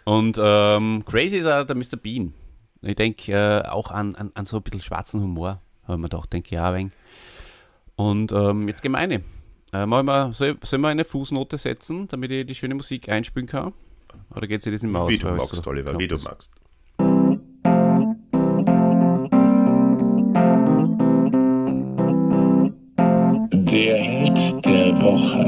Und 0.04 0.38
ähm, 0.38 1.04
crazy 1.06 1.38
ist 1.38 1.46
auch 1.46 1.64
der 1.64 1.76
Mr. 1.76 1.96
Bean. 1.96 2.34
Ich 2.82 2.96
denke 2.96 3.32
äh, 3.32 3.68
auch 3.68 3.90
an, 3.90 4.14
an, 4.16 4.30
an 4.34 4.44
so 4.44 4.58
ein 4.58 4.62
bisschen 4.62 4.82
schwarzen 4.82 5.22
Humor, 5.22 5.60
habe 5.84 5.94
ich 5.94 5.98
mir 5.98 6.08
gedacht, 6.08 6.32
denke 6.32 6.54
ich 6.54 6.60
auch 6.60 6.72
ein. 6.72 6.92
Und 7.96 8.32
ähm, 8.32 8.68
jetzt 8.68 8.82
gemeine. 8.82 9.22
Äh, 9.72 9.86
mal 9.86 10.32
soll, 10.34 10.56
soll 10.62 10.78
man 10.78 10.92
eine 10.92 11.04
Fußnote 11.04 11.58
setzen, 11.58 12.06
damit 12.08 12.30
ich 12.30 12.46
die 12.46 12.54
schöne 12.54 12.74
Musik 12.74 13.08
einspielen 13.08 13.48
kann? 13.48 13.72
Oder 14.30 14.46
geht 14.46 14.62
sie 14.62 14.70
das 14.70 14.82
nicht 14.82 14.92
mehr 14.92 15.00
aus? 15.02 15.10
Wie 15.10 15.18
du 15.18 15.28
magst, 15.28 15.54
so 15.54 15.70
Oliver, 15.70 15.98
wie 15.98 16.06
du 16.06 16.16
ist? 16.16 16.24
magst. 16.24 16.52
Woche. 25.14 25.44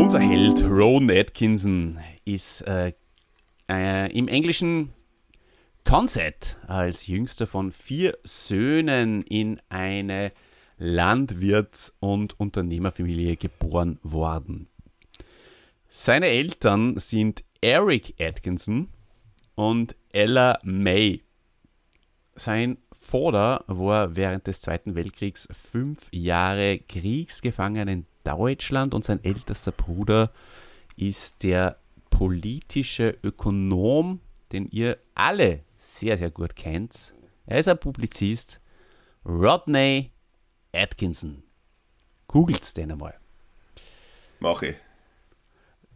Unser 0.00 0.20
Held 0.20 0.62
Rowan 0.62 1.10
Atkinson 1.10 1.98
ist 2.24 2.60
äh, 2.62 2.92
äh, 3.68 4.16
im 4.16 4.28
Englischen 4.28 4.92
Consett 5.84 6.56
als 6.68 7.08
jüngster 7.08 7.48
von 7.48 7.72
vier 7.72 8.16
Söhnen 8.22 9.22
in 9.22 9.60
eine 9.68 10.30
Landwirts- 10.78 11.92
und 11.98 12.38
Unternehmerfamilie 12.38 13.36
geboren 13.36 13.98
worden. 14.04 14.68
Seine 15.88 16.28
Eltern 16.28 16.98
sind 16.98 17.42
Eric 17.62 18.20
Atkinson 18.20 18.88
und 19.54 19.94
Ella 20.12 20.58
May. 20.64 21.22
Sein 22.34 22.78
Vater 22.90 23.64
war 23.68 24.16
während 24.16 24.48
des 24.48 24.60
Zweiten 24.60 24.96
Weltkriegs 24.96 25.46
fünf 25.52 26.08
Jahre 26.10 26.80
Kriegsgefangen 26.80 27.86
in 27.86 28.06
Deutschland 28.24 28.94
und 28.94 29.04
sein 29.04 29.22
ältester 29.22 29.70
Bruder 29.70 30.32
ist 30.96 31.44
der 31.44 31.78
politische 32.10 33.16
Ökonom, 33.22 34.20
den 34.50 34.66
ihr 34.66 34.98
alle 35.14 35.60
sehr, 35.78 36.18
sehr 36.18 36.30
gut 36.30 36.56
kennt. 36.56 37.14
Er 37.46 37.58
ist 37.58 37.68
ein 37.68 37.78
Publizist, 37.78 38.60
Rodney 39.24 40.10
Atkinson. 40.72 41.44
Googelt's 42.26 42.74
den 42.74 42.90
einmal. 42.90 43.14
Mach 44.40 44.62
ich. 44.62 44.74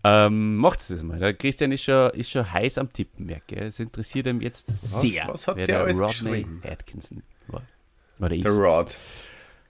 Ähm, 0.08 0.56
macht's 0.56 0.86
das 0.86 1.02
mal. 1.02 1.18
Der 1.18 1.34
Christian 1.34 1.72
ist 1.72 1.82
schon, 1.82 2.10
ist 2.10 2.30
schon 2.30 2.50
heiß 2.50 2.78
am 2.78 2.92
Tippen, 2.92 3.26
merke. 3.26 3.56
Es 3.56 3.80
interessiert 3.80 4.28
ihm 4.28 4.40
jetzt 4.40 4.68
sehr. 4.80 5.26
was 5.26 5.48
hat 5.48 5.56
wer 5.56 5.66
der 5.66 5.80
alles 5.80 5.98
Rodney 5.98 6.12
geschrieben? 6.12 6.62
Atkinson 6.64 7.22
war. 7.48 7.62
Oder 8.20 8.36
ist. 8.36 8.44
Der 8.44 8.52
Rod. 8.52 8.98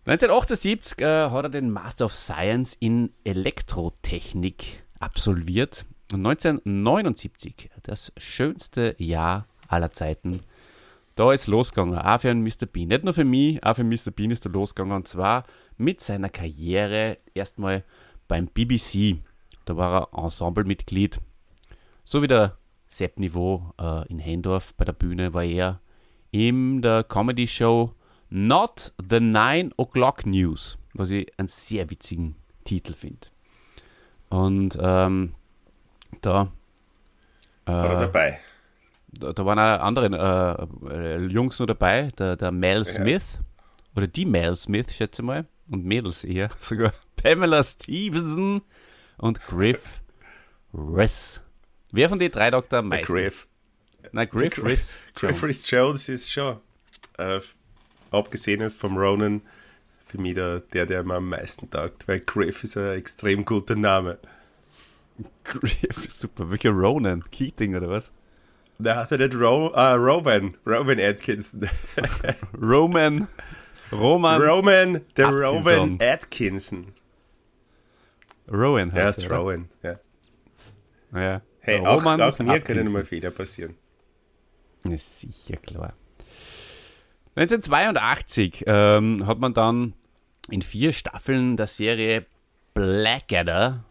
1978 0.05 0.99
äh, 1.01 1.31
hat 1.31 1.45
er 1.47 1.49
den 1.49 1.71
Master 1.71 2.05
of 2.05 2.13
Science 2.13 2.77
in 2.79 3.13
Elektrotechnik 3.25 4.85
absolviert. 5.01 5.87
Und 6.13 6.27
1979, 6.27 7.71
das 7.83 8.13
schönste 8.19 8.95
Jahr 8.99 9.49
aller 9.69 9.91
Zeiten, 9.91 10.41
da 11.15 11.33
ist 11.33 11.47
losgegangen, 11.47 11.99
auch 11.99 12.21
für 12.21 12.31
einen 12.31 12.43
Mr. 12.43 12.67
Bean. 12.71 12.89
Nicht 12.89 13.05
nur 13.05 13.15
für 13.15 13.25
mich, 13.25 13.65
auch 13.65 13.75
für 13.75 13.85
Mr. 13.85 14.11
Bean 14.15 14.31
ist 14.31 14.45
er 14.45 14.53
losgegangen. 14.53 14.95
Und 14.95 15.09
zwar 15.09 15.45
mit 15.79 16.03
seiner 16.03 16.29
Karriere 16.29 17.17
erstmal 17.35 17.85
beim 18.29 18.49
BBC. 18.49 19.17
Da 19.67 19.77
war 19.77 20.09
er 20.13 20.25
Ensemblemitglied. 20.25 21.21
So 22.05 22.23
wie 22.23 22.29
der 22.29 22.57
Sepp 22.89 23.19
Niveau 23.19 23.75
äh, 23.79 24.09
in 24.09 24.19
Hendorf 24.19 24.73
bei 24.75 24.85
der 24.85 24.93
Bühne 24.93 25.35
war 25.35 25.45
er 25.45 25.81
in 26.31 26.81
der 26.83 27.05
Comedy-Show 27.05 27.93
Not 28.31 28.93
the 28.99 29.21
9 29.21 29.73
O'Clock 29.75 30.27
News, 30.27 30.79
was 30.95 31.11
ich 31.11 31.31
einen 31.39 31.49
sehr 31.49 31.91
witzigen 31.91 32.37
Titel 32.65 32.93
finde. 32.93 33.29
Und 34.29 34.79
ähm, 34.81 35.35
da, 36.21 36.53
War 37.65 37.85
er 37.87 37.97
äh, 37.97 38.01
dabei? 38.01 38.41
da, 39.09 39.33
da 39.33 39.47
waren 39.47 39.59
auch 39.59 39.85
andere 39.85 40.69
äh, 40.91 40.95
äh, 40.95 41.27
Jungs 41.27 41.59
noch 41.59 41.67
dabei, 41.67 42.13
der, 42.19 42.37
der 42.37 42.53
Mel 42.53 42.85
Smith 42.85 43.41
oder 43.95 44.07
die 44.07 44.27
Mel 44.27 44.55
Smith, 44.57 44.93
schätze 44.95 45.23
ich 45.23 45.27
mal, 45.27 45.47
und 45.71 45.85
Mädels 45.85 46.25
eher, 46.25 46.51
sogar 46.61 46.93
Pamela 47.17 47.63
Stevenson 47.65 48.63
und 49.19 49.43
Griff 49.43 50.01
Riss. 50.75 51.43
Wer 51.93 52.09
von 52.09 52.19
den 52.19 52.31
drei 52.31 52.51
Doktor 52.51 52.79
am 52.79 52.91
Der 52.91 52.99
meisten? 53.01 53.13
Griff. 53.13 53.47
Nein, 54.13 54.29
Griff 54.31 54.55
Der 54.55 54.65
Riss. 54.65 54.95
Griff 55.15 55.43
Rhys 55.43 55.71
Jones 55.71 56.09
ist 56.09 56.31
schon, 56.33 56.59
äh, 57.19 57.41
abgesehen 58.11 58.61
ist 58.61 58.79
vom 58.79 58.97
Ronan, 58.97 59.43
für 60.07 60.19
mich 60.21 60.35
der, 60.35 60.61
der, 60.61 60.87
der 60.87 61.03
mir 61.05 61.17
am 61.17 61.29
meisten 61.29 61.71
taugt, 61.71 62.07
weil 62.07 62.21
Griff 62.21 62.63
ist 62.65 62.77
ein 62.77 62.97
extrem 62.99 63.45
guter 63.45 63.75
Name. 63.75 64.19
Griff, 65.45 66.13
super. 66.13 66.51
Welcher 66.51 66.71
Ronan? 66.71 67.25
Keating 67.31 67.75
oder 67.75 67.89
was? 67.89 68.13
Na, 68.79 68.93
also 68.93 69.17
nicht 69.17 69.35
Ro, 69.35 69.73
ah, 69.75 69.95
Rowan, 69.95 70.55
Rowan 70.67 71.01
Atkinson. 71.01 71.69
Roman. 72.61 73.27
Roman. 73.91 74.43
Roman, 74.43 75.01
der 75.17 75.29
Atkinson. 75.29 75.45
Rowan 75.45 75.99
Atkinson. 76.01 76.93
Rowan 78.51 78.91
Ja, 78.91 79.07
heißt 79.07 79.19
ist 79.19 79.25
er, 79.25 79.31
oder? 79.31 79.39
Rowan, 79.41 79.69
ja. 79.83 79.99
Ja. 81.15 81.43
Hey, 81.61 81.81
auch, 81.81 82.05
auch 82.05 82.39
mir 82.39 82.61
können 82.61 82.93
mal 82.93 83.05
Fehler 83.05 83.31
passieren. 83.31 83.77
Ja, 84.85 84.97
sicher, 84.99 85.57
klar. 85.57 85.95
1982 87.35 88.65
ähm, 88.69 89.27
hat 89.27 89.39
man 89.39 89.53
dann 89.53 89.95
in 90.51 90.63
vier 90.63 90.93
Staffeln 90.93 91.57
der 91.57 91.67
Serie 91.67 92.25
Blackadder 92.73 93.85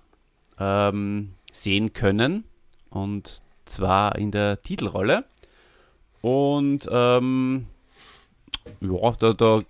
ähm, 0.57 1.33
sehen 1.51 1.93
können. 1.93 2.45
Und 2.89 3.41
zwar 3.65 4.15
in 4.17 4.31
der 4.31 4.61
Titelrolle. 4.61 5.25
Und 6.21 6.87
ähm, 6.89 7.67
ja, 8.79 9.11
da, 9.19 9.33
da 9.33 9.61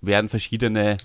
werden 0.00 0.30
verschiedene 0.30 0.96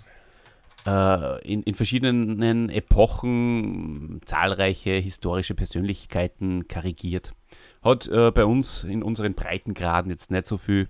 in, 0.86 1.64
in 1.64 1.74
verschiedenen 1.74 2.70
Epochen 2.70 4.22
zahlreiche 4.26 4.92
historische 4.92 5.56
Persönlichkeiten 5.56 6.68
karikiert. 6.68 7.34
Hat 7.82 8.08
äh, 8.08 8.32
bei 8.32 8.46
uns 8.46 8.84
in 8.84 9.02
unseren 9.02 9.34
Breitengraden 9.34 10.12
jetzt 10.12 10.30
nicht 10.32 10.46
so 10.46 10.58
viel 10.58 10.88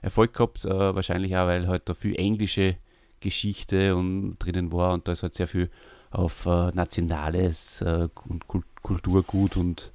Erfolg 0.00 0.32
gehabt, 0.34 0.64
äh, 0.64 0.94
wahrscheinlich 0.94 1.36
auch, 1.36 1.46
weil 1.46 1.68
halt 1.68 1.88
da 1.88 1.94
viel 1.94 2.16
englische 2.16 2.76
Geschichte 3.20 3.96
und 3.96 4.38
drinnen 4.38 4.72
war 4.72 4.92
und 4.92 5.06
da 5.06 5.12
ist 5.12 5.22
halt 5.22 5.34
sehr 5.34 5.46
viel 5.46 5.70
auf 6.10 6.46
äh, 6.46 6.70
nationales 6.72 7.80
äh, 7.82 8.08
und 8.28 8.46
Kul 8.46 8.62
Kulturgut 8.82 9.56
und 9.56 9.92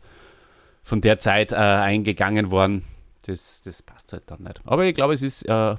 von 0.82 1.02
der 1.02 1.20
Zeit 1.20 1.52
äh, 1.52 1.56
eingegangen 1.56 2.52
worden. 2.52 2.84
Das, 3.24 3.62
das 3.62 3.82
passt 3.82 4.14
halt 4.14 4.24
dann 4.28 4.44
nicht. 4.44 4.62
Aber 4.64 4.86
ich 4.86 4.96
glaube, 4.96 5.14
es 5.14 5.22
ist 5.22 5.44
äh, 5.44 5.76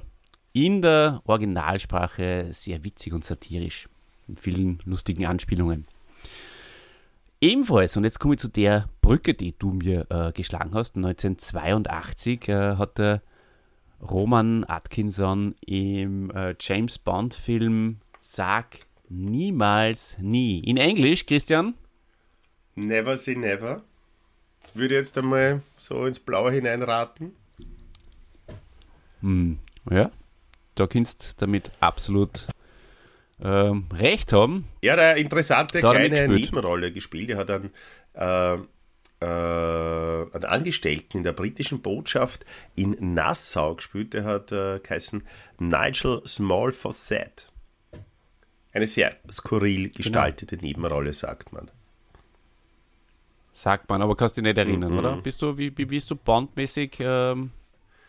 in 0.65 0.81
der 0.81 1.21
Originalsprache 1.25 2.49
sehr 2.51 2.83
witzig 2.83 3.13
und 3.13 3.23
satirisch. 3.23 3.87
Mit 4.27 4.39
vielen 4.39 4.79
lustigen 4.85 5.25
Anspielungen. 5.25 5.87
Ebenfalls, 7.41 7.95
und 7.95 8.03
jetzt 8.03 8.19
komme 8.19 8.33
ich 8.33 8.41
zu 8.41 8.49
der 8.49 8.89
Brücke, 9.01 9.33
die 9.33 9.55
du 9.57 9.71
mir 9.71 10.05
äh, 10.09 10.33
geschlagen 10.33 10.71
hast. 10.73 10.97
1982 10.97 12.49
äh, 12.49 12.75
hat 12.75 12.97
der 12.97 13.21
Roman 14.01 14.65
Atkinson 14.65 15.55
im 15.65 16.31
äh, 16.31 16.55
James 16.59 16.99
Bond-Film 16.99 18.01
Sag 18.21 18.79
niemals 19.07 20.17
nie. 20.19 20.59
In 20.59 20.77
Englisch, 20.77 21.25
Christian? 21.25 21.73
Never 22.75 23.15
say 23.15 23.35
never. 23.35 23.81
Würde 24.73 24.95
jetzt 24.95 25.17
einmal 25.17 25.61
so 25.77 26.05
ins 26.05 26.19
Blaue 26.19 26.51
hineinraten. 26.51 27.31
Hm, 29.21 29.57
ja, 29.89 30.11
da 30.79 30.87
kannst 30.87 31.23
du 31.23 31.45
damit 31.45 31.71
absolut 31.79 32.47
ähm, 33.41 33.85
recht 33.93 34.33
haben. 34.33 34.67
Er 34.81 34.93
hat 34.93 34.99
eine 34.99 35.19
interessante 35.19 35.79
er 35.81 35.91
kleine. 35.91 36.27
Nebenrolle 36.27 36.91
gespielt. 36.91 37.29
Er 37.29 37.37
hat 37.37 37.49
einen, 37.51 37.71
äh, 38.13 38.55
äh, 39.21 40.33
einen 40.33 40.45
Angestellten 40.45 41.17
in 41.17 41.23
der 41.23 41.33
britischen 41.33 41.81
Botschaft 41.81 42.45
in 42.75 42.95
Nassau 43.13 43.75
gespielt. 43.75 44.13
Der 44.13 44.23
hat 44.23 44.51
äh, 44.51 44.79
geheißen 44.79 45.23
Nigel 45.59 46.21
Small 46.25 46.71
Fawcett. 46.71 47.51
Eine 48.71 48.87
sehr 48.87 49.15
skurril 49.29 49.89
gestaltete 49.89 50.57
Nebenrolle, 50.57 51.11
sagt 51.13 51.51
man. 51.51 51.69
Sagt 53.53 53.89
man, 53.89 54.01
aber 54.01 54.15
kannst 54.15 54.37
dich 54.37 54.43
nicht 54.43 54.57
erinnern, 54.57 54.93
Mhm. 54.93 54.99
oder? 54.99 55.17
Bist 55.17 55.41
du, 55.41 55.57
wie, 55.57 55.77
wie 55.77 55.85
bist 55.85 56.09
du 56.11 56.15
bondmäßig 56.15 56.97
ähm, 56.99 57.51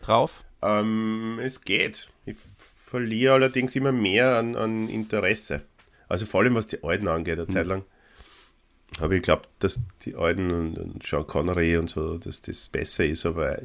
drauf? 0.01 0.43
Ähm, 0.61 1.39
es 1.41 1.61
geht. 1.61 2.09
Ich 2.25 2.37
verliere 2.85 3.33
allerdings 3.33 3.75
immer 3.75 3.91
mehr 3.91 4.35
an, 4.37 4.55
an 4.55 4.89
Interesse. 4.89 5.61
Also 6.09 6.25
vor 6.25 6.41
allem 6.41 6.55
was 6.55 6.67
die 6.67 6.83
Alten 6.83 7.07
angeht, 7.07 7.39
eine 7.39 7.47
Zeit 7.47 7.65
lang 7.67 7.83
habe 8.99 9.15
ich 9.15 9.21
geglaubt, 9.21 9.47
dass 9.59 9.79
die 10.01 10.15
Alten 10.15 10.51
und, 10.51 10.77
und 10.77 11.03
Sean 11.03 11.25
Connery 11.25 11.77
und 11.77 11.89
so, 11.89 12.17
dass 12.17 12.41
das 12.41 12.67
besser 12.67 13.05
ist, 13.05 13.25
aber 13.25 13.57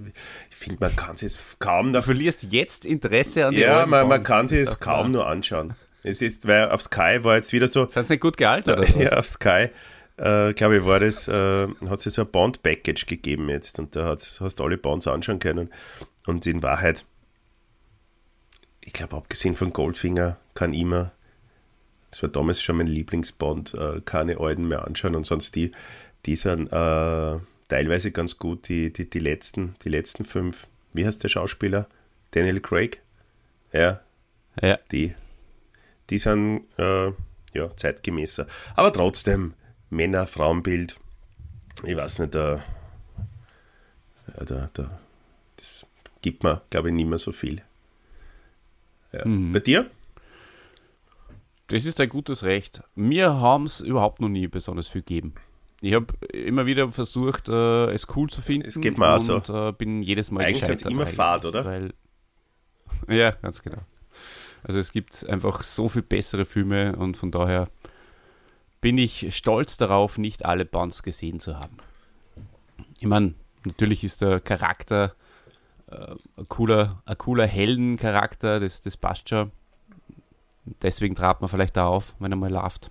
ich 0.51 0.55
finde, 0.57 0.79
man 0.81 0.95
kann 0.95 1.17
es 1.17 1.23
jetzt 1.23 1.59
kaum 1.59 1.93
Du 1.93 1.99
noch. 1.99 2.05
verlierst 2.05 2.45
jetzt 2.45 2.85
Interesse 2.85 3.47
an 3.47 3.57
die 3.57 3.63
Ja, 3.63 3.79
alten 3.79 3.91
man, 3.91 4.07
man 4.07 4.23
kann 4.23 4.47
Das 4.47 4.53
es 4.53 4.79
kaum 4.79 5.11
nur 5.11 5.27
anschauen. 5.27 5.75
Es 6.05 6.23
ist, 6.23 6.47
weil 6.47 6.71
auf 6.71 6.83
Sky 6.83 7.25
war 7.25 7.35
jetzt 7.37 7.53
wieder 7.53 7.67
so, 7.67 7.89
Sind 7.89 8.07
sie 8.07 8.13
nicht 8.15 8.21
gut 8.21 8.37
gealtert 8.37 8.79
oder 8.79 8.89
was? 8.95 9.11
ja, 9.11 9.17
auf 9.19 9.27
Sky, 9.29 9.71
äh, 10.17 10.53
glaube 10.55 10.77
ich, 10.79 10.85
war 10.85 11.01
das, 11.01 11.27
äh, 11.27 11.67
hat 11.89 12.07
es 12.07 12.15
so 12.15 12.23
ein 12.23 12.31
Bond-Package 12.31 13.07
gegeben 13.07 13.49
jetzt 13.49 13.81
und 13.81 13.97
da 13.97 14.07
hast 14.07 14.41
du 14.61 14.65
alle 14.65 14.79
Bonds 14.79 15.09
anschauen 15.09 15.41
können. 15.41 15.71
Und 16.27 16.47
in 16.47 16.63
Wahrheit, 16.63 17.05
ich 18.81 18.93
glaube, 18.93 19.17
abgesehen 19.17 19.55
von 19.55 19.73
Goldfinger 19.73 20.39
kann 20.55 20.73
immer, 20.75 21.13
das 22.11 22.23
war 22.23 22.31
damals 22.31 22.63
schon 22.63 22.77
mein 22.77 22.87
Lieblingsbond, 22.87 23.75
äh, 23.75 24.01
keine 24.05 24.39
alten 24.39 24.69
mehr 24.69 24.87
anschauen 24.87 25.15
und 25.15 25.25
sonst 25.25 25.55
die, 25.55 25.73
die 26.25 26.37
sind 26.37 26.69
äh, 26.73 27.39
teilweise 27.69 28.11
ganz 28.13 28.39
gut, 28.39 28.69
die, 28.69 28.93
die, 28.93 29.09
die, 29.09 29.19
letzten, 29.19 29.75
die 29.83 29.89
letzten 29.89 30.25
fünf. 30.25 30.67
Wie 30.93 31.07
heißt 31.07 31.23
der 31.23 31.29
Schauspieler? 31.29 31.89
Daniel 32.33 32.61
Craig? 32.61 33.03
Ja, 33.73 34.01
Ja. 34.63 34.79
die, 34.93 35.15
die 36.11 36.19
sind 36.19 36.65
äh, 36.79 37.13
ja, 37.53 37.77
zeitgemäßer. 37.77 38.47
Aber 38.75 38.93
trotzdem, 38.93 39.55
Männer-Frauenbild, 39.91 40.99
ich 41.85 41.97
weiß 41.97 42.21
nicht, 42.21 42.35
da, 42.35 42.63
ja, 44.39 44.45
da, 44.45 44.71
da, 44.73 44.83
das 44.83 44.91
gibt 46.27 46.43
mir, 46.43 46.61
glaube 46.71 46.89
ich, 46.89 46.95
nicht 46.95 47.07
mehr 47.09 47.19
so 47.19 47.31
viel. 47.31 47.63
Ja. 49.13 49.23
Bei 49.25 49.61
dir? 49.61 49.89
Das 51.69 51.85
ist 51.85 52.01
ein 52.01 52.09
gutes 52.09 52.43
Recht. 52.43 52.83
Mir 52.97 53.35
haben 53.35 53.65
es 53.67 53.81
überhaupt 53.81 54.21
noch 54.21 54.29
nie 54.29 54.49
besonders 54.49 54.89
viel 54.89 55.03
gegeben. 55.03 55.35
Ich 55.81 55.95
habe 55.95 56.07
immer 56.33 56.67
wieder 56.67 56.91
versucht, 56.91 57.49
äh, 57.49 57.93
es 57.93 58.09
cool 58.17 58.29
zu 58.29 58.43
finden. 58.43 58.67
Es 58.67 58.81
geht 58.81 58.99
mir 58.99 59.09
auch 59.09 59.29
und 59.29 59.49
äh, 59.49 59.71
bin 59.71 60.03
jedes 60.03 60.33
Mal 60.33 60.45
Eigentlich 60.45 60.63
gescheitert. 60.63 60.91
immer 60.91 61.03
eigentlich, 61.03 61.15
Fahrt, 61.15 61.45
oder? 61.45 61.65
Weil, 61.65 61.95
ja, 63.09 63.31
ganz 63.31 63.63
genau. 63.63 63.83
Also 64.65 64.81
es 64.81 64.91
gibt 64.91 65.29
einfach 65.29 65.63
so 65.63 65.89
viel 65.89 66.03
bessere 66.03 66.45
Filme 66.45 66.97
und 66.97 67.17
von 67.17 67.31
daher 67.31 67.69
bin 68.81 68.99
ich 68.99 69.37
stolz 69.37 69.77
darauf, 69.77 70.19
nicht 70.19 70.45
alle 70.45 70.65
Bonds 70.65 71.05
gesehen 71.05 71.39
zu 71.39 71.55
haben. 71.55 71.77
Ich 72.99 73.07
meine, 73.07 73.35
natürlich 73.65 74.03
ist 74.03 74.23
der 74.23 74.41
Charakter 74.41 75.15
äh, 75.91 76.15
ein 76.37 76.49
cooler, 76.49 77.03
ein 77.05 77.19
cooler 77.19 77.47
Heldencharakter, 77.47 78.61
das, 78.61 78.81
das 78.81 78.97
passt 78.97 79.29
schon. 79.29 79.53
Deswegen 80.83 81.15
trat 81.15 81.41
man 81.41 81.49
vielleicht 81.49 81.77
da 81.77 81.87
auf, 81.87 82.15
wenn 82.19 82.33
er 82.33 82.37
mal 82.37 82.51
lauft. 82.51 82.91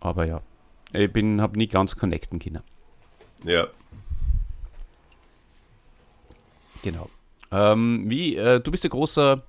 Aber 0.00 0.26
ja, 0.26 0.40
Ich 0.92 1.12
bin, 1.12 1.40
habe 1.42 1.58
nie 1.58 1.66
ganz 1.66 1.96
connecten 1.96 2.38
können. 2.38 2.62
Ja. 3.44 3.66
Genau. 6.82 7.10
Ähm, 7.52 8.04
wie, 8.08 8.36
äh, 8.36 8.60
du 8.60 8.70
bist 8.70 8.84
ein 8.84 8.90
großer 8.90 9.42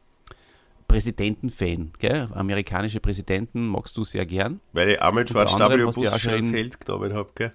Präsidenten-Fan, 0.88 1.94
gell? 2.00 2.30
Amerikanische 2.34 3.00
Präsidenten 3.00 3.68
magst 3.68 3.96
du 3.98 4.04
sehr 4.04 4.26
gern. 4.26 4.60
Weil 4.74 4.90
ich 4.90 5.02
einmal 5.02 5.26
George 5.26 5.54
W. 5.54 5.86
Bush 5.86 6.22
schon 6.22 6.34
als 6.34 6.52
Held 6.52 6.80
genommen 6.86 7.14
habe, 7.14 7.30
gell? 7.36 7.54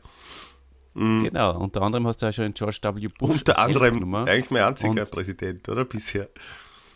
Genau. 0.95 1.59
Unter 1.59 1.83
anderem 1.83 2.07
hast 2.07 2.21
du 2.23 2.27
ja 2.27 2.33
schon 2.33 2.45
einen 2.47 2.55
George 2.55 2.79
W. 2.83 3.09
Bush. 3.19 3.31
Unter 3.39 3.59
anderem 3.59 3.95
genommen. 3.95 4.29
eigentlich 4.29 4.51
mein 4.51 4.63
einziger 4.65 4.91
Und- 5.03 5.11
Präsident, 5.11 5.69
oder? 5.69 5.85
Bisher. 5.85 6.29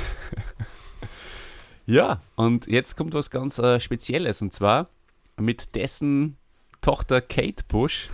Ja, 1.87 2.21
und 2.37 2.67
jetzt 2.69 2.97
kommt 2.97 3.15
was 3.15 3.31
ganz 3.31 3.59
äh, 3.59 3.81
Spezielles 3.81 4.43
und 4.43 4.53
zwar 4.53 4.89
mit 5.37 5.75
dessen 5.75 6.37
Tochter 6.83 7.21
Kate 7.21 7.65
Bush 7.67 8.09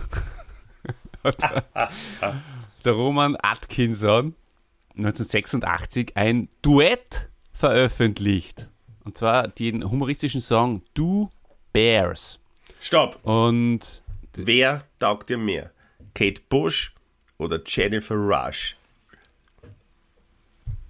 hat 1.23 1.37
der, 2.85 2.93
Roman 2.93 3.37
Atkinson 3.41 4.33
1986 4.97 6.13
ein 6.15 6.49
Duett 6.63 7.29
veröffentlicht. 7.53 8.67
Und 9.03 9.17
zwar 9.17 9.47
den 9.47 9.89
humoristischen 9.89 10.41
Song 10.41 10.81
Do 10.95 11.29
Bears. 11.71 12.39
Stopp! 12.81 13.19
Und 13.23 14.01
Wer 14.39 14.83
taugt 14.99 15.29
dir 15.29 15.37
mehr? 15.37 15.71
Kate 16.13 16.41
Bush 16.49 16.93
oder 17.37 17.59
Jennifer 17.65 18.15
Rush? 18.15 18.75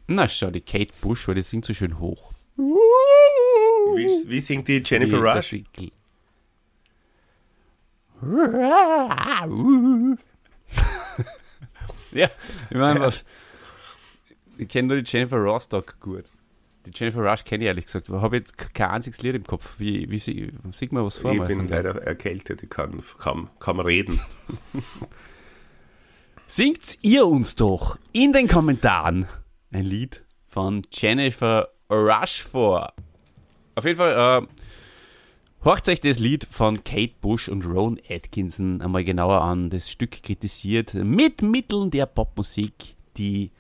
na 0.10 0.26
schau, 0.30 0.50
die 0.52 0.62
Kate 0.62 0.94
Bush, 1.02 1.28
weil 1.28 1.36
die 1.36 1.42
singt 1.42 1.66
so 1.66 1.74
schön 1.74 2.00
hoch. 2.00 2.32
Wie, 2.56 4.08
wie 4.30 4.40
singt 4.40 4.68
die 4.70 4.82
Jennifer 4.86 5.18
Die- 5.18 5.24
Rush? 5.24 5.54
ja, 12.12 12.30
ich 12.70 12.78
meine, 12.78 13.00
was- 13.02 13.24
ich 14.58 14.68
kenne 14.70 14.88
nur 14.90 15.02
die 15.02 15.10
Jennifer 15.12 15.38
Rostock 15.38 16.00
gut. 16.00 16.26
Die 16.88 16.94
Jennifer 16.98 17.20
Rush 17.20 17.44
kenne 17.44 17.66
ich 17.66 17.68
ehrlich 17.68 17.86
gesagt, 17.86 18.10
aber 18.10 18.22
habe 18.22 18.38
jetzt 18.38 18.58
kein 18.58 18.90
einziges 18.90 19.22
Lied 19.22 19.36
im 19.36 19.44
Kopf. 19.44 19.76
Wie, 19.78 20.10
wie 20.10 20.20
sie, 20.20 20.54
sieht 20.72 20.94
man 20.94 21.04
was 21.04 21.18
vor? 21.18 21.34
Ich 21.34 21.44
bin 21.44 21.68
leider 21.68 22.02
erkältet, 22.02 22.64
ich 22.64 22.70
kann 22.70 23.02
kaum, 23.18 23.50
kaum 23.60 23.82
reden. 23.82 24.22
Singt 26.48 27.00
ihr 27.02 27.28
uns 27.28 27.56
doch 27.56 27.98
in 28.14 28.32
den 28.32 28.48
Kommentaren 28.48 29.26
ein 29.72 29.84
Lied 29.84 30.24
von 30.48 30.82
Jennifer 30.94 31.68
Rush 31.90 32.42
vor. 32.42 32.94
Auf 33.76 33.84
jeden 33.84 33.98
Fall, 33.98 34.44
äh, 34.44 35.66
horcht 35.66 35.90
euch 35.90 36.00
das 36.00 36.20
Lied 36.20 36.48
von 36.50 36.86
Kate 36.86 37.16
Bush 37.20 37.50
und 37.50 37.66
Rowan 37.66 38.00
Atkinson 38.10 38.82
einmal 38.82 39.04
genauer 39.04 39.42
an. 39.42 39.70
Das 39.70 39.92
Stück 39.92 40.24
kritisiert 40.24 40.94
mit 40.94 41.42
Mitteln 41.42 41.92
der 41.92 42.06
Popmusik 42.06 42.96
die 43.18 43.52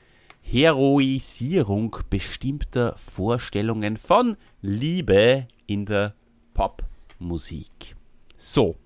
Heroisierung 0.49 1.97
bestimmter 2.09 2.95
Vorstellungen 2.97 3.97
von 3.97 4.37
Liebe 4.61 5.45
in 5.65 5.85
der 5.85 6.13
Popmusik. 6.53 7.97
So, 8.37 8.77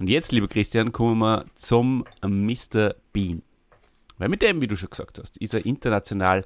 und 0.00 0.08
jetzt, 0.08 0.32
lieber 0.32 0.48
Christian, 0.48 0.90
kommen 0.90 1.20
wir 1.20 1.44
zum 1.54 2.04
Mr. 2.26 2.96
Bean. 3.12 3.42
Weil 4.18 4.30
mit 4.30 4.42
dem, 4.42 4.60
wie 4.60 4.66
du 4.66 4.74
schon 4.74 4.90
gesagt 4.90 5.20
hast, 5.20 5.36
ist 5.36 5.54
er 5.54 5.64
international 5.64 6.42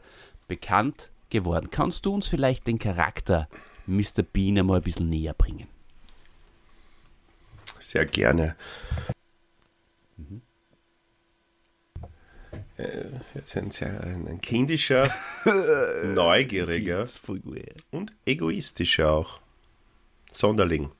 bekannt 0.46 1.11
geworden. 1.30 1.70
Kannst 1.70 2.04
du 2.04 2.12
uns 2.12 2.28
vielleicht 2.28 2.66
den 2.66 2.78
Charakter 2.78 3.48
Mr. 3.87 4.22
Bean 4.30 4.59
einmal 4.59 4.80
ein 4.80 4.83
bisschen 4.83 5.09
näher 5.09 5.33
bringen? 5.33 5.68
Sehr 7.78 8.04
gerne. 8.04 8.57
Äh, 12.77 12.83
Er 13.35 13.43
ist 13.43 13.57
ein, 13.57 13.71
sehr, 13.71 14.01
ein 14.03 14.27
ein 14.27 14.41
kindischer, 14.41 15.11
neugieriger 16.05 17.07
und 17.91 18.13
egoistischer 18.27 19.11
auch 19.13 19.41
Sonderling, 20.31 20.91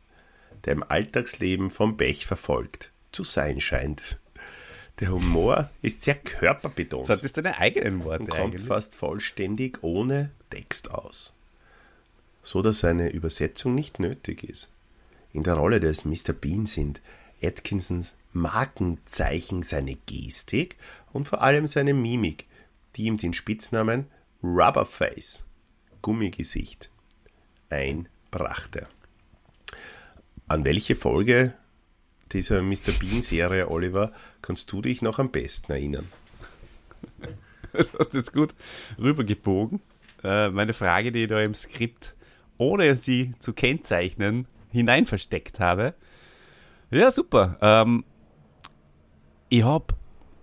der 0.65 0.75
im 0.75 0.85
Alltagsleben 0.85 1.71
vom 1.71 1.97
Pech 1.97 2.27
verfolgt 2.27 2.91
zu 3.13 3.25
sein 3.25 3.61
scheint. 3.61 4.19
Der 5.01 5.11
Humor 5.11 5.71
ist 5.83 6.03
sehr 6.03 6.15
körperbetont 6.15 7.09
Das 7.09 7.25
ist 7.25 7.37
deine 7.37 7.59
eigenen 7.59 8.05
Worte 8.05 8.23
und 8.23 8.31
kommt 8.31 8.61
fast 8.61 8.95
vollständig 8.95 9.83
ohne 9.83 10.31
Text 10.51 10.91
aus, 10.93 11.33
so 12.45 12.63
dass 12.63 12.85
eine 12.85 13.11
Übersetzung 13.11 13.75
nicht 13.75 13.99
nötig 13.99 14.45
ist. 14.45 14.71
In 15.33 15.43
der 15.43 15.55
Rolle 15.55 15.81
des 15.81 16.05
Mr. 16.05 16.33
Bean 16.33 16.67
sind 16.67 17.03
Atkinsons 17.43 18.15
Markenzeichen 18.33 19.63
seine 19.65 19.97
Gestik 20.07 20.77
und 21.15 21.27
vor 21.27 21.41
allem 21.41 21.67
seine 21.67 21.95
Mimik, 21.95 22.47
die 22.97 23.05
ihm 23.05 23.17
den 23.17 23.33
Spitznamen 23.33 24.09
Rubberface, 24.43 25.47
Gummigesicht, 26.03 26.91
einbrachte. 27.71 28.89
An 30.49 30.67
welche 30.67 30.97
Folge 30.97 31.55
dieser 32.33 32.63
Mr. 32.63 32.93
Bean-Serie, 32.99 33.71
Oliver, 33.71 34.13
kannst 34.43 34.71
du 34.73 34.83
dich 34.83 35.01
noch 35.01 35.19
am 35.19 35.31
besten 35.31 35.73
erinnern? 35.73 36.09
Das 37.73 37.93
hast 37.99 38.11
du 38.11 38.19
jetzt 38.19 38.33
gut 38.33 38.55
rübergebogen. 39.01 39.81
Äh, 40.23 40.51
meine 40.51 40.75
Frage, 40.75 41.11
die 41.11 41.25
ich 41.25 41.29
da 41.29 41.41
im 41.41 41.55
Skript, 41.55 42.15
ohne 42.57 42.97
sie 42.99 43.35
zu 43.41 43.53
kennzeichnen, 43.53 44.47
hinein 44.71 45.07
versteckt 45.07 45.59
habe. 45.59 45.95
Ja, 46.93 47.11
super. 47.11 47.59
Ähm, 47.61 48.05
ich 49.49 49.65
habe 49.65 49.87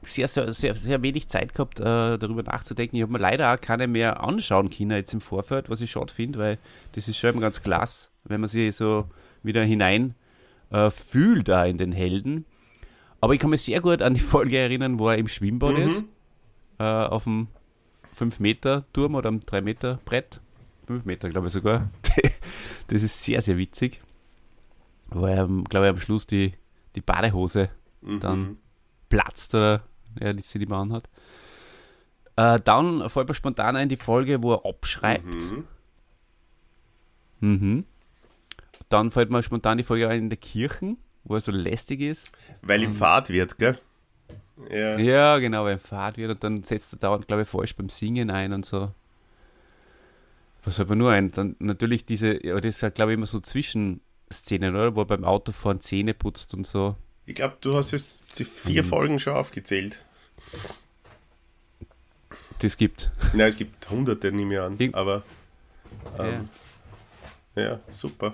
sehr, 0.02 0.28
sehr, 0.28 0.52
sehr, 0.54 0.76
sehr 0.76 1.02
wenig 1.02 1.28
Zeit 1.28 1.54
gehabt, 1.54 1.80
äh, 1.80 2.18
darüber 2.18 2.44
nachzudenken. 2.44 2.96
Ich 2.96 3.02
habe 3.04 3.12
mir 3.12 3.20
leider 3.20 3.54
auch 3.54 3.62
keine 3.62 3.88
mehr 3.88 4.24
anschauen 4.24 4.70
können 4.70 4.92
jetzt 4.92 5.14
im 5.14 5.22
Vorfeld, 5.22 5.70
was 5.70 5.82
ich 5.82 5.92
schade 5.92 6.14
finde, 6.14 6.40
weil 6.40 6.58
das 6.94 7.08
ist 7.08 7.18
schon 7.18 7.40
ganz 7.40 7.62
klasse, 7.62 8.10
wenn 8.24 8.42
man 8.42 8.50
sich 8.50 8.76
so 8.76 9.06
wieder 9.44 9.64
hinein 9.64 10.16
äh, 10.72 10.90
fühlt 10.90 11.48
da 11.48 11.66
in 11.66 11.78
den 11.78 11.92
Helden. 11.92 12.46
Aber 13.20 13.34
ich 13.34 13.40
kann 13.40 13.52
mich 13.52 13.62
sehr 13.62 13.82
gut 13.82 14.02
an 14.02 14.16
die 14.16 14.20
Folge 14.20 14.58
erinnern, 14.58 14.98
wo 14.98 15.10
er 15.10 15.18
im 15.18 15.28
Schwimmbad 15.28 15.78
ist 15.78 16.04
äh, 16.80 16.84
auf 16.84 17.26
dem 17.26 17.48
5-Meter-Turm 18.18 19.16
oder 19.16 19.30
am 19.30 19.40
3-Meter-Brett. 19.40 20.42
5 20.88 21.06
Meter, 21.06 21.30
glaube 21.30 21.48
ich 21.48 21.54
sogar. 21.54 21.90
Das 22.88 23.04
ist 23.04 23.24
sehr, 23.24 23.42
sehr 23.42 23.58
witzig. 23.58 24.02
Wo 25.12 25.26
er, 25.26 25.48
glaube 25.48 25.86
ich, 25.86 25.94
am 25.94 26.00
Schluss 26.02 26.28
die, 26.28 26.52
die 26.94 27.00
Badehose 27.00 27.70
dann 28.02 28.58
platzt 29.08 29.56
oder 29.56 29.84
er 30.20 30.34
die 30.34 30.44
sie 30.44 30.60
die 30.60 30.66
Mann 30.66 30.92
hat. 30.94 31.10
Äh, 32.36 32.60
dann 32.64 33.10
fällt 33.10 33.28
mir 33.28 33.34
spontan 33.34 33.76
ein 33.76 33.90
die 33.90 33.98
Folge, 33.98 34.42
wo 34.42 34.54
er 34.54 34.66
abschreibt. 34.66 35.36
Mhm. 37.40 37.86
Dann 38.90 39.12
fällt 39.12 39.30
mir 39.30 39.44
spontan 39.44 39.78
die 39.78 39.84
Folge 39.84 40.08
ein 40.08 40.20
in 40.20 40.30
der 40.30 40.38
Kirche, 40.38 40.96
wo 41.24 41.36
er 41.36 41.42
so 41.42 41.52
lästig 41.52 42.02
ist. 42.02 42.32
Weil 42.62 42.84
ihm 42.84 42.94
Fahrt 42.94 43.30
wird, 43.30 43.58
gell? 43.58 43.78
Ja. 44.70 44.98
Ja, 44.98 45.40
genau, 45.40 45.66
wenn 45.66 45.80
Fahrt 45.80 46.18
wird 46.18 46.32
und 46.32 46.44
dann 46.44 46.64
setzt 46.64 46.94
er 46.94 47.00
dauernd, 47.00 47.28
glaube 47.28 47.44
ich, 47.44 47.48
falsch 47.48 47.76
beim 47.76 47.90
Singen 47.90 48.30
ein 48.30 48.54
und 48.54 48.66
so. 48.66 48.92
Was 50.64 50.76
fällt 50.76 50.90
mir 50.90 50.96
nur 50.96 51.12
ein? 51.12 51.32
Dann 51.32 51.56
natürlich 51.60 52.06
diese, 52.06 52.46
ja, 52.46 52.60
das 52.60 52.76
ist 52.76 52.82
ja, 52.82 52.90
glaube 52.90 53.12
ich, 53.12 53.18
immer 53.18 53.26
so 53.26 53.40
Zwischenszenen, 53.40 54.76
oder? 54.76 54.96
Wo 54.96 55.02
er 55.02 55.06
beim 55.06 55.24
Autofahren 55.24 55.82
Zähne 55.82 56.14
putzt 56.14 56.54
und 56.54 56.68
so. 56.68 56.96
Ich 57.26 57.36
glaube, 57.36 57.58
du 57.62 57.76
hast 57.76 57.92
jetzt 57.92 58.08
die 58.38 58.46
vier 58.46 58.84
Folgen 58.84 59.20
schon 59.20 59.34
aufgezählt. 59.34 60.06
Das 62.60 62.78
gibt. 62.78 63.12
Nein, 63.34 63.48
es 63.48 63.58
gibt 63.58 63.90
hunderte, 63.90 64.32
nehme 64.32 64.54
ich 64.54 64.60
an. 64.60 64.76
Ich- 64.80 64.94
Aber 64.96 65.24
ähm, 66.20 66.50
ja. 67.56 67.80
super. 67.90 68.34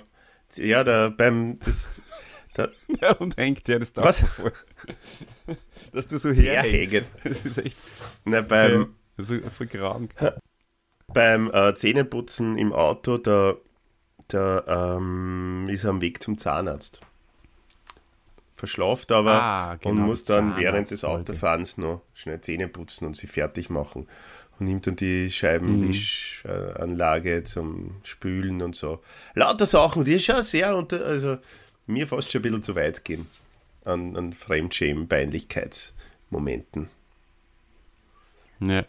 Ja, 0.56 0.84
da 0.84 1.10
beim 1.10 1.60
das, 1.60 1.90
da, 2.54 2.70
Ja, 3.02 3.12
und 3.14 3.38
hängt 3.38 3.68
ja 3.68 3.80
das 3.80 3.94
da 3.94 4.04
Was? 4.04 4.22
voll. 4.22 4.54
Dass 5.94 6.08
du 6.08 6.18
so 6.18 6.32
herhängst. 6.32 7.06
Das 7.24 7.46
ist 7.46 7.58
echt 7.58 7.78
Na, 8.26 8.42
beim, 8.42 8.96
so 9.18 9.40
voll 9.58 9.68
krank. 9.68 10.14
beim 11.08 11.50
äh, 11.54 11.74
Zähneputzen 11.76 12.58
im 12.58 12.74
Auto, 12.74 13.18
da, 13.18 13.56
da 14.28 14.98
ähm, 14.98 15.68
ist 15.70 15.86
er 15.86 15.92
am 15.92 16.02
Weg 16.02 16.22
zum 16.22 16.38
Zahnarzt. 16.38 17.02
Verschlaft 18.58 19.12
aber 19.12 19.34
Ah, 19.34 19.76
genau, 19.76 20.02
und 20.02 20.08
muss 20.08 20.24
dann 20.24 20.58
während 20.58 20.90
des. 20.92 21.04
Autofahrens 21.06 21.78
noch 21.78 22.02
schnell 22.14 22.42
Zähne 22.42 22.68
putzen 22.68 23.06
und 23.06 23.16
sie 23.16 23.28
fertig 23.28 23.70
machen. 23.70 24.08
Und 24.60 24.66
nimmt 24.66 24.88
dann 24.88 24.96
die 24.96 25.26
Mhm. 25.26 25.30
Scheibenwischanlage 25.30 27.44
zum 27.44 27.92
Spülen 28.04 28.64
und 28.64 28.76
so. 28.76 29.00
Lauter 29.36 29.68
Sachen, 29.68 30.04
die 30.04 30.20
schon 30.20 30.42
sehr 30.42 30.76
unter, 30.76 31.06
also 31.06 31.38
mir 31.86 32.08
fast 32.08 32.32
schon 32.32 32.40
ein 32.40 32.44
bisschen 32.44 32.64
zu 32.64 32.76
weit 32.76 33.06
gehen 33.06 33.28
an, 33.86 34.18
an 34.18 34.34
Fremdschämen, 34.34 35.08
Peinlichkeitsmomenten. 35.08 36.90
Ja. 38.60 38.84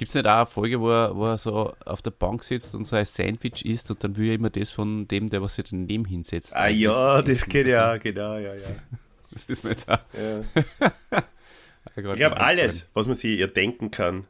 Gibt 0.00 0.08
es 0.08 0.14
nicht 0.14 0.26
auch 0.26 0.34
eine 0.38 0.46
Folge, 0.46 0.80
wo 0.80 0.88
er, 0.90 1.14
wo 1.14 1.26
er 1.26 1.36
so 1.36 1.74
auf 1.84 2.00
der 2.00 2.10
Bank 2.10 2.42
sitzt 2.42 2.74
und 2.74 2.86
so 2.86 2.96
ein 2.96 3.04
Sandwich 3.04 3.66
isst 3.66 3.90
und 3.90 4.02
dann 4.02 4.16
will 4.16 4.30
er 4.30 4.36
immer 4.36 4.48
das 4.48 4.70
von 4.70 5.06
dem, 5.06 5.28
der 5.28 5.42
was 5.42 5.56
sich 5.56 5.66
daneben 5.68 6.06
hinsetzt. 6.06 6.56
Ah 6.56 6.68
ja, 6.68 7.20
das 7.20 7.44
geht 7.46 7.66
ja, 7.66 7.98
genau, 7.98 8.36
ja, 8.38 8.54
ja. 8.54 8.68
Das 9.30 9.44
ist 9.44 9.62
mir 9.62 9.70
jetzt 9.72 9.86
auch. 9.90 9.98
ja. 10.14 11.22
Ich 11.96 12.02
glaube, 12.16 12.40
alles, 12.40 12.88
was 12.94 13.06
man 13.08 13.14
sich 13.14 13.38
ihr 13.38 13.46
denken 13.48 13.90
kann, 13.90 14.26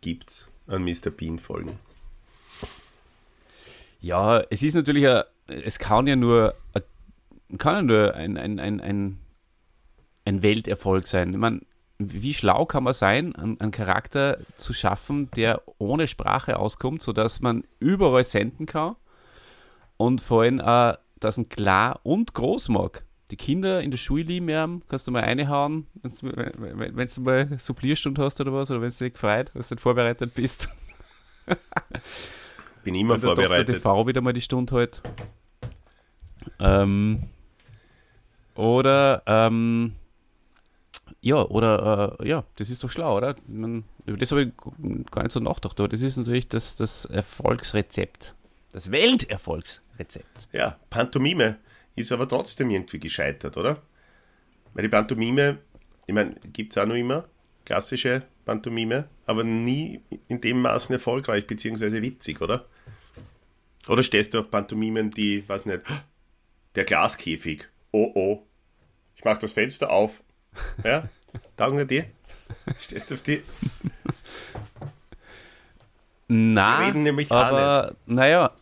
gibt's 0.00 0.48
an 0.66 0.82
Mr. 0.82 1.10
Bean-Folgen. 1.10 1.78
Ja, 4.00 4.40
es 4.48 4.62
ist 4.62 4.72
natürlich, 4.74 5.06
ein, 5.06 5.24
es 5.46 5.78
kann 5.78 6.06
ja 6.06 6.16
nur, 6.16 6.54
ein- 6.72 7.58
kann 7.58 7.74
ja 7.74 7.82
nur 7.82 8.14
ein, 8.14 8.38
ein, 8.38 8.58
ein, 8.58 8.80
ein, 8.80 9.18
ein 10.24 10.42
Welterfolg 10.42 11.06
sein. 11.06 11.32
Ich 11.32 11.38
meine, 11.38 11.60
wie 12.00 12.32
schlau 12.34 12.64
kann 12.64 12.84
man 12.84 12.94
sein, 12.94 13.34
einen, 13.36 13.70
Charakter 13.70 14.38
zu 14.56 14.72
schaffen, 14.72 15.30
der 15.36 15.62
ohne 15.78 16.08
Sprache 16.08 16.58
auskommt, 16.58 17.02
sodass 17.02 17.40
man 17.40 17.64
überall 17.78 18.24
senden 18.24 18.66
kann 18.66 18.96
und 19.96 20.22
vor 20.22 20.42
allem 20.42 20.60
auch, 20.60 20.94
dass 21.18 21.36
ein 21.36 21.48
klar 21.50 22.00
und 22.02 22.32
groß 22.34 22.70
mag. 22.70 23.04
Die 23.30 23.36
Kinder 23.36 23.80
in 23.82 23.90
der 23.90 23.98
Schule 23.98 24.22
lieben 24.22 24.48
ihn, 24.48 24.82
kannst 24.88 25.06
du 25.06 25.12
mal 25.12 25.22
reinhauen, 25.22 25.86
wenn's- 26.02 26.22
wenn 26.22 26.96
wenn 26.96 27.08
du 27.08 27.20
mal 27.20 27.58
Supplierstunde 27.58 28.22
hast 28.22 28.40
oder 28.40 28.52
was, 28.52 28.70
oder 28.70 28.80
wenn 28.80 28.90
du 28.90 28.96
dich 29.04 29.12
gefreut, 29.12 29.50
dass 29.54 29.68
du 29.68 29.74
nicht 29.74 29.82
vorbereitet 29.82 30.34
bist. 30.34 30.68
Bin 32.82 32.94
immer 32.94 33.14
Wenn 33.14 33.20
der 33.20 33.34
vorbereitet. 33.36 33.76
TV 33.76 34.06
wieder 34.06 34.20
mal 34.22 34.32
die 34.32 34.40
Stunde 34.40 34.74
halt. 34.74 35.02
Ähm, 36.58 37.24
oder, 38.54 39.22
ähm, 39.26 39.94
ja, 41.22 41.42
oder, 41.42 42.16
äh, 42.20 42.28
ja, 42.28 42.44
das 42.56 42.70
ist 42.70 42.82
doch 42.82 42.90
schlau, 42.90 43.16
oder? 43.16 43.36
Man, 43.46 43.84
über 44.06 44.16
das 44.16 44.30
habe 44.30 44.44
ich 44.44 44.52
gar 45.10 45.22
nicht 45.22 45.32
so 45.32 45.40
nachgedacht, 45.40 45.78
aber 45.78 45.88
das 45.88 46.00
ist 46.00 46.16
natürlich 46.16 46.48
das, 46.48 46.76
das 46.76 47.04
Erfolgsrezept. 47.04 48.34
Das 48.72 48.90
Welterfolgsrezept. 48.90 50.48
Ja, 50.52 50.78
Pantomime 50.88 51.58
ist 51.96 52.12
aber 52.12 52.28
trotzdem 52.28 52.70
irgendwie 52.70 52.98
gescheitert, 52.98 53.56
oder? 53.56 53.82
Weil 54.72 54.82
die 54.82 54.88
Pantomime, 54.88 55.58
ich 56.06 56.14
meine, 56.14 56.34
gibt 56.52 56.72
es 56.72 56.78
auch 56.78 56.86
noch 56.86 56.94
immer, 56.94 57.24
klassische 57.64 58.22
Pantomime, 58.44 59.08
aber 59.26 59.44
nie 59.44 60.00
in 60.28 60.40
dem 60.40 60.62
Maßen 60.62 60.92
erfolgreich 60.92 61.46
bzw. 61.46 62.02
witzig, 62.02 62.40
oder? 62.40 62.66
Oder 63.88 64.02
stehst 64.02 64.34
du 64.34 64.40
auf 64.40 64.50
Pantomimen, 64.50 65.10
die, 65.10 65.48
weiß 65.48 65.66
nicht, 65.66 65.82
der 66.74 66.84
Glaskäfig, 66.84 67.68
oh 67.92 68.10
oh, 68.14 68.46
ich 69.16 69.24
mach 69.24 69.38
das 69.38 69.52
Fenster 69.52 69.90
auf. 69.90 70.22
Ja, 70.84 71.08
taugen 71.56 71.78
wir 71.78 71.84
die? 71.84 72.04
Stehst 72.80 73.10
du 73.10 73.14
auf 73.14 73.22
die? 73.22 73.42
Na, 76.28 76.86
reden 76.86 77.02
nämlich 77.02 77.30
auch 77.30 77.36
aber, 77.36 77.94
naja, 78.06 78.52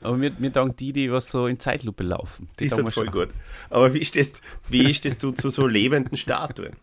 aber 0.00 0.16
mir, 0.16 0.32
mir 0.38 0.50
dank 0.50 0.76
die, 0.76 0.92
die 0.92 1.10
was 1.12 1.30
so 1.30 1.46
in 1.46 1.58
Zeitlupe 1.58 2.04
laufen. 2.04 2.48
Die 2.58 2.68
taugen 2.68 2.84
wir 2.86 2.90
sind 2.90 2.94
voll 2.94 3.04
schon. 3.06 3.12
gut. 3.12 3.28
Aber 3.70 3.92
wie 3.92 4.04
stehst, 4.04 4.40
wie 4.68 4.94
stehst 4.94 5.22
du 5.22 5.32
zu 5.32 5.50
so 5.50 5.66
lebenden 5.66 6.16
Statuen? 6.16 6.74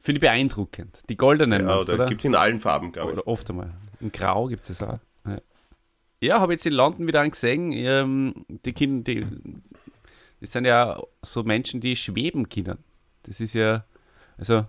Finde 0.00 0.18
ich 0.18 0.20
beeindruckend. 0.20 1.00
Die 1.08 1.16
goldenen, 1.16 1.66
Ja, 1.66 1.78
oder 1.78 1.94
oder? 1.94 2.06
gibt 2.06 2.20
es 2.20 2.24
in 2.26 2.34
allen 2.34 2.58
Farben, 2.58 2.92
glaube 2.92 3.12
ich. 3.12 3.18
Oder 3.18 3.26
oft 3.26 3.48
einmal. 3.48 3.70
In 4.00 4.12
Grau 4.12 4.46
gibt 4.48 4.68
es 4.68 4.82
auch. 4.82 4.98
Ja, 5.26 5.38
ja 6.20 6.40
habe 6.40 6.52
jetzt 6.52 6.66
in 6.66 6.74
London 6.74 7.06
wieder 7.06 7.20
einen 7.20 7.30
gesehen. 7.30 7.72
Ähm, 7.72 8.44
die 8.48 8.72
Kinder, 8.72 9.04
die, 9.04 9.26
das 10.44 10.52
sind 10.52 10.66
ja 10.66 11.02
so 11.22 11.42
Menschen, 11.42 11.80
die 11.80 11.96
schweben 11.96 12.50
können. 12.50 12.76
Das 13.22 13.40
ist 13.40 13.54
ja, 13.54 13.86
also 14.36 14.66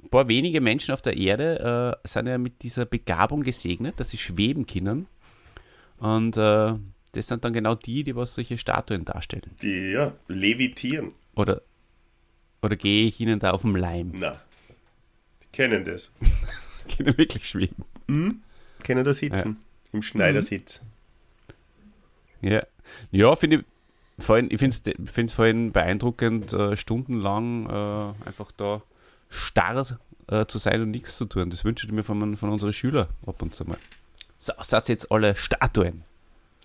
ein 0.00 0.10
paar 0.10 0.28
wenige 0.28 0.60
Menschen 0.60 0.94
auf 0.94 1.02
der 1.02 1.16
Erde 1.16 1.98
äh, 2.04 2.08
sind 2.08 2.28
ja 2.28 2.38
mit 2.38 2.62
dieser 2.62 2.84
Begabung 2.84 3.42
gesegnet, 3.42 3.98
dass 3.98 4.10
sie 4.10 4.18
schweben 4.18 4.64
können. 4.64 5.08
Und 5.98 6.36
äh, 6.36 6.74
das 7.10 7.26
sind 7.26 7.44
dann 7.44 7.52
genau 7.52 7.74
die, 7.74 8.04
die 8.04 8.14
was 8.14 8.34
solche 8.34 8.58
Statuen 8.58 9.04
darstellen. 9.04 9.50
Die, 9.60 9.90
ja, 9.90 10.12
levitieren. 10.28 11.10
Oder, 11.34 11.62
oder 12.62 12.76
gehe 12.76 13.08
ich 13.08 13.18
ihnen 13.18 13.40
da 13.40 13.50
auf 13.50 13.62
den 13.62 13.72
Leim? 13.72 14.12
Na, 14.14 14.36
die 15.42 15.48
kennen 15.50 15.82
das. 15.82 16.12
Können 16.96 17.18
wirklich 17.18 17.48
schweben. 17.48 17.84
Kennen 18.84 19.02
da 19.02 19.12
sitzen. 19.12 19.56
Im 19.92 20.02
Schneidersitz. 20.02 20.80
Ja, 22.40 22.64
ja 23.10 23.34
finde 23.34 23.56
ich, 23.56 23.64
vor 24.22 24.36
allem, 24.36 24.48
ich 24.50 24.58
finde 24.58 24.94
es 25.24 25.32
vor 25.32 25.44
allem 25.44 25.72
beeindruckend, 25.72 26.52
äh, 26.52 26.76
stundenlang 26.76 27.66
äh, 27.66 28.26
einfach 28.26 28.52
da 28.52 28.82
starr 29.28 29.98
äh, 30.28 30.46
zu 30.46 30.58
sein 30.58 30.82
und 30.82 30.90
nichts 30.90 31.16
zu 31.16 31.24
tun. 31.24 31.50
Das 31.50 31.64
wünsche 31.64 31.86
ich 31.86 31.92
mir 31.92 32.02
von, 32.02 32.36
von 32.36 32.50
unseren 32.50 32.72
Schülern 32.72 33.08
ab 33.26 33.42
und 33.42 33.54
zu 33.54 33.64
mal. 33.64 33.78
So, 34.38 34.52
seid 34.62 34.88
jetzt 34.88 35.12
alle 35.12 35.36
Statuen. 35.36 36.04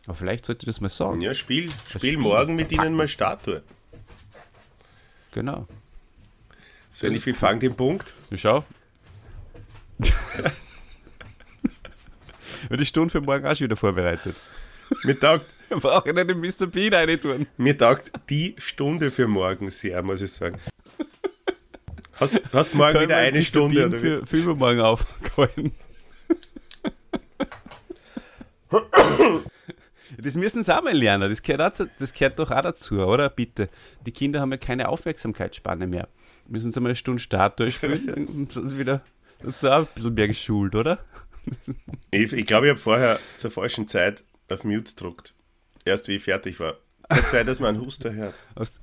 Aber 0.05 0.15
vielleicht 0.15 0.45
sollte 0.45 0.63
ich 0.63 0.67
das 0.67 0.81
mal 0.81 0.89
sagen. 0.89 1.21
Ja, 1.21 1.33
spiel, 1.33 1.69
spiel 1.87 1.99
Spiel 1.99 2.17
morgen 2.17 2.55
mit 2.55 2.71
ihnen 2.71 2.93
mal 2.93 3.07
Statue. 3.07 3.61
Genau. 5.31 5.67
So 6.93 7.07
ähnlich 7.07 7.25
wie 7.25 7.33
Fang 7.33 7.59
den 7.59 7.75
Punkt. 7.75 8.13
Schau. 8.35 8.65
Und 12.69 12.79
die 12.79 12.85
Stunde 12.85 13.11
für 13.11 13.21
morgen 13.21 13.45
auch 13.45 13.55
schon 13.55 13.65
wieder 13.65 13.75
vorbereitet. 13.75 14.35
Mir 15.03 15.19
taugt, 15.19 15.53
Brauche 15.81 16.09
ich 16.09 16.15
nicht 16.15 16.29
den 16.29 16.39
Mr. 16.39 16.67
Bean 16.67 17.19
tun. 17.19 17.47
mir 17.57 17.77
taugt 17.77 18.11
die 18.29 18.55
Stunde 18.57 19.11
für 19.11 19.27
morgen 19.27 19.69
sehr, 19.69 20.01
muss 20.03 20.21
ich 20.21 20.31
sagen. 20.31 20.59
Hast, 22.13 22.41
hast 22.51 22.73
morgen 22.73 23.01
wieder 23.01 23.17
eine 23.17 23.41
Stunde 23.41 23.85
oder 23.85 23.97
wie? 23.97 24.01
für, 24.01 24.25
für 24.25 24.37
übermorgen 24.37 24.81
aufgehalten. 24.81 25.73
Das 30.19 30.33
müssen 30.33 30.63
sie 30.63 30.75
auch 30.75 30.81
mal 30.81 30.97
lernen. 30.97 31.29
Das 31.29 31.43
gehört, 31.43 31.79
auch, 31.79 31.87
das 31.99 32.11
gehört 32.11 32.39
doch 32.39 32.49
auch 32.49 32.61
dazu, 32.61 32.99
oder? 33.05 33.29
Bitte. 33.29 33.69
Die 34.05 34.11
Kinder 34.11 34.41
haben 34.41 34.51
ja 34.51 34.57
keine 34.57 34.89
Aufmerksamkeitsspanne 34.89 35.85
mehr. 35.85 36.07
Müssen 36.47 36.71
sie 36.71 36.79
mal 36.79 36.89
eine 36.89 36.95
Stunde 36.95 37.21
Start 37.21 37.59
dann 37.59 37.69
sind 38.49 38.51
sie 38.51 38.79
wieder 38.79 39.03
sind 39.41 39.55
sie 39.55 39.71
auch 39.71 39.79
ein 39.79 39.87
bisschen 39.93 40.13
mehr 40.15 40.27
geschult, 40.27 40.75
oder? 40.75 40.99
Ich, 42.11 42.33
ich 42.33 42.45
glaube, 42.45 42.67
ich 42.67 42.71
habe 42.71 42.79
vorher 42.79 43.19
zur 43.35 43.51
falschen 43.51 43.87
Zeit 43.87 44.23
auf 44.49 44.63
Mute 44.63 44.95
gedruckt. 44.95 45.33
Erst 45.87 46.07
wie 46.07 46.15
ich 46.17 46.23
fertig 46.23 46.59
war. 46.59 46.75
Kann 47.09 47.23
sein, 47.23 47.45
dass 47.47 47.59
man 47.59 47.75
einen 47.75 47.85
Huster 47.85 48.13
hört. 48.13 48.37
Hast, 48.57 48.81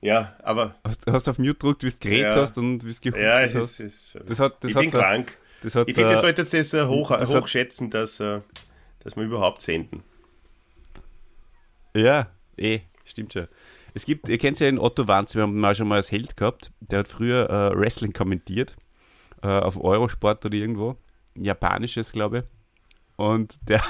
Ja, 0.00 0.36
aber 0.42 0.74
hast, 0.84 1.06
hast 1.10 1.28
auf 1.28 1.38
Mute 1.38 1.54
gedrückt, 1.54 1.82
wie 1.84 1.90
du 1.90 1.96
geredet 1.98 2.34
Ja. 2.34 2.40
hast 2.42 2.58
und 2.58 2.84
wie 2.84 2.90
es 2.90 3.00
gehustet 3.00 3.22
ja, 3.24 3.40
es 3.42 3.54
hast. 3.54 3.80
ist, 3.80 3.80
es 3.80 4.14
ist 4.14 4.28
Das 4.28 4.38
hat- 4.40 4.62
das 4.62 4.70
ich 4.70 4.76
hat 4.76 4.82
bin 4.82 4.90
der- 4.90 5.00
krank. 5.00 5.38
Das 5.62 5.74
hat, 5.74 5.88
Ich 5.88 5.94
finde, 5.94 6.10
das 6.10 6.20
sollte 6.20 6.42
jetzt 6.42 6.52
das 6.74 6.86
hoch, 6.88 7.10
das 7.10 7.30
hochschätzen, 7.34 7.90
dass, 7.90 8.20
äh, 8.20 8.40
dass 9.02 9.16
wir 9.16 9.24
überhaupt 9.24 9.62
senden. 9.62 10.02
Ja, 11.94 12.28
eh, 12.56 12.80
stimmt 13.04 13.32
schon. 13.32 13.48
Es 13.94 14.04
gibt, 14.04 14.28
ihr 14.28 14.36
kennt 14.38 14.60
ja 14.60 14.66
den 14.66 14.78
Otto 14.78 15.08
Wanz, 15.08 15.34
wir 15.34 15.42
haben 15.42 15.56
ihn 15.58 15.64
auch 15.64 15.74
schon 15.74 15.88
mal 15.88 15.96
als 15.96 16.10
Held 16.12 16.36
gehabt. 16.36 16.70
Der 16.80 16.98
hat 17.00 17.08
früher 17.08 17.48
äh, 17.48 17.78
Wrestling 17.78 18.12
kommentiert, 18.12 18.76
äh, 19.42 19.46
auf 19.48 19.82
Eurosport 19.82 20.44
oder 20.44 20.54
irgendwo. 20.54 20.96
Japanisches, 21.34 22.12
glaube 22.12 22.38
ich. 22.40 22.44
Und 23.16 23.56
der 23.68 23.82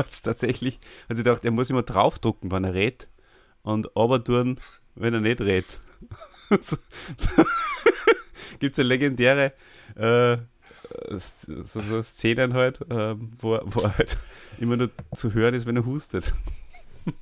hat 0.00 0.10
es 0.10 0.22
tatsächlich, 0.22 0.78
hat 1.08 1.16
sich 1.16 1.24
gedacht, 1.24 1.44
er 1.44 1.50
muss 1.50 1.70
immer 1.70 1.82
draufdrucken, 1.82 2.50
wenn 2.50 2.64
er 2.64 2.74
redet. 2.74 3.08
Und 3.62 3.96
aber 3.96 4.22
tun, 4.22 4.58
wenn 4.94 5.14
er 5.14 5.20
nicht 5.20 5.40
redet. 5.40 5.80
Gibt 8.58 8.72
es 8.72 8.78
eine 8.78 8.88
legendäre 8.88 9.52
äh, 9.96 10.38
so, 11.18 11.82
so 11.82 12.02
Szenen 12.02 12.54
halt, 12.54 12.80
ähm, 12.90 13.32
wo, 13.40 13.58
wo 13.64 13.80
er 13.80 13.96
halt 13.96 14.16
immer 14.58 14.76
nur 14.76 14.90
zu 15.14 15.32
hören 15.34 15.54
ist, 15.54 15.66
wenn 15.66 15.76
er 15.76 15.86
hustet. 15.86 16.32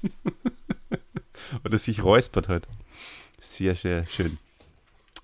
Oder 1.65 1.79
sich 1.79 2.03
räuspert 2.03 2.49
halt. 2.49 2.67
Sehr, 3.41 3.75
sehr 3.75 4.07
schön. 4.07 4.39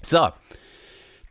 So, 0.02 0.28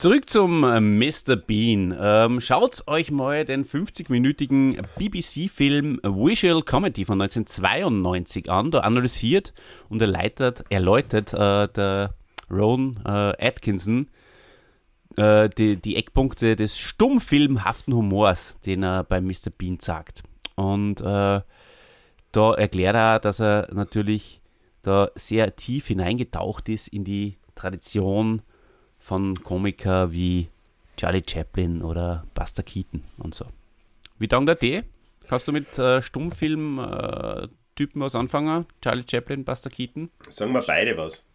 zurück 0.04 0.30
zum 0.30 0.66
äh, 0.66 0.82
Mr. 0.82 1.38
Bean. 1.38 1.98
Ähm, 1.98 2.42
schaut 2.42 2.86
euch 2.88 3.10
mal 3.10 3.46
den 3.46 3.64
50-minütigen 3.64 4.84
BBC-Film 4.98 6.02
Visual 6.04 6.62
Comedy 6.62 7.06
von 7.06 7.22
1992 7.22 8.52
an. 8.52 8.70
Da 8.72 8.80
analysiert 8.82 9.54
und 9.88 10.02
erläutert, 10.02 10.66
erläutert 10.68 11.32
äh, 11.32 11.70
der 11.70 12.16
Ron 12.52 13.00
äh, 13.06 13.48
Atkinson 13.48 14.10
äh, 15.16 15.48
die, 15.48 15.78
die 15.78 15.96
Eckpunkte 15.96 16.58
des 16.58 16.78
stummfilmhaften 16.78 17.94
Humors, 17.94 18.58
den 18.66 18.84
er 18.84 19.06
bei 19.06 19.22
Mr. 19.22 19.52
Bean 19.58 19.78
sagt. 19.80 20.24
Und 20.56 21.00
äh, 21.00 21.40
da 22.34 22.54
erklärt 22.56 22.96
er, 22.98 23.20
dass 23.22 23.40
er 23.40 23.70
natürlich 23.72 24.42
da 24.82 25.12
sehr 25.16 25.56
tief 25.56 25.88
hineingetaucht 25.88 26.68
ist 26.68 26.90
in 26.90 27.06
die 27.06 27.38
Tradition 27.56 28.42
von 29.04 29.44
Komiker 29.44 30.12
wie 30.12 30.50
Charlie 30.98 31.24
Chaplin 31.28 31.82
oder 31.82 32.26
Buster 32.34 32.64
Keaton 32.64 33.04
und 33.18 33.36
so. 33.36 33.46
Wie 34.18 34.28
taugt 34.28 34.48
der 34.48 34.56
die? 34.56 34.84
Kannst 35.28 35.48
du 35.48 35.52
mit 35.52 35.78
äh, 35.78 36.02
Stummfilm-Typen 36.02 38.02
was 38.02 38.16
anfangen? 38.16 38.66
Charlie 38.82 39.06
Chaplin, 39.10 39.44
Buster 39.44 39.70
Keaton? 39.70 40.10
Sagen 40.30 40.54
wir 40.54 40.62
beide 40.62 40.98
was. 40.98 41.26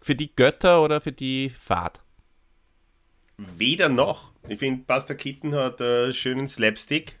Für 0.00 0.14
die 0.14 0.34
Götter 0.34 0.82
oder 0.82 1.00
für 1.00 1.12
die 1.12 1.50
Fahrt? 1.50 2.00
weder 3.56 3.88
noch. 3.88 4.32
Ich 4.48 4.58
finde, 4.58 4.84
Buster 4.84 5.14
Keaton 5.14 5.54
hat 5.54 5.80
äh, 5.80 6.12
schönen 6.12 6.46
Slapstick 6.46 7.18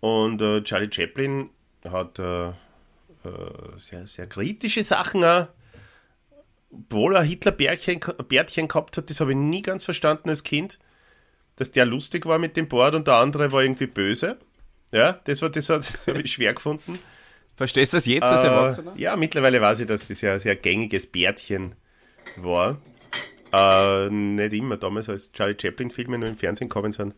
und 0.00 0.40
äh, 0.40 0.62
Charlie 0.62 0.90
Chaplin 0.90 1.50
hat 1.88 2.18
äh, 2.18 2.48
äh, 2.48 2.52
sehr, 3.76 4.06
sehr 4.06 4.26
kritische 4.26 4.82
Sachen 4.82 5.24
auch. 5.24 5.48
Obwohl 6.70 7.16
er 7.16 7.22
Hitler-Bärtchen 7.22 8.00
Bärtchen 8.28 8.68
gehabt 8.68 8.96
hat, 8.98 9.08
das 9.10 9.20
habe 9.20 9.32
ich 9.32 9.36
nie 9.38 9.62
ganz 9.62 9.84
verstanden 9.84 10.28
als 10.28 10.42
Kind, 10.44 10.78
dass 11.56 11.70
der 11.72 11.86
lustig 11.86 12.26
war 12.26 12.38
mit 12.38 12.56
dem 12.56 12.68
Board 12.68 12.94
und 12.94 13.06
der 13.06 13.14
andere 13.14 13.50
war 13.52 13.62
irgendwie 13.62 13.86
böse. 13.86 14.38
Ja, 14.92 15.20
das, 15.24 15.40
war, 15.42 15.50
das, 15.50 15.66
das 15.66 16.06
habe 16.06 16.20
ich 16.22 16.32
schwer 16.32 16.54
gefunden. 16.54 16.98
Verstehst 17.56 17.92
du 17.92 17.96
das 17.96 18.06
jetzt 18.06 18.22
als 18.24 18.42
Äh, 18.42 18.46
Erwachsener? 18.46 18.92
ja, 18.96 19.16
mittlerweile 19.16 19.60
weiß 19.60 19.80
ich, 19.80 19.86
dass 19.86 20.04
das 20.04 20.20
ja 20.20 20.34
ein 20.34 20.38
sehr 20.38 20.56
gängiges 20.56 21.06
Bärtchen 21.06 21.74
war. 22.36 22.78
Äh, 23.52 24.10
nicht 24.10 24.52
immer. 24.52 24.76
Damals, 24.76 25.08
als 25.08 25.32
Charlie 25.32 25.56
Chaplin-Filme 25.60 26.18
nur 26.18 26.28
im 26.28 26.36
Fernsehen 26.36 26.68
gekommen 26.68 26.92
sind, 26.92 27.14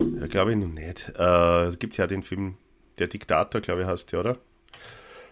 äh, 0.00 0.28
glaube 0.28 0.52
ich 0.52 0.56
noch 0.58 0.68
nicht. 0.68 1.08
Äh, 1.18 1.74
Gibt 1.78 1.94
es 1.94 1.96
ja 1.96 2.06
den 2.06 2.22
Film 2.22 2.58
Der 2.98 3.06
Diktator, 3.08 3.60
glaube 3.62 3.80
ich, 3.82 3.86
heißt 3.86 4.12
der, 4.12 4.20
oder? 4.20 4.38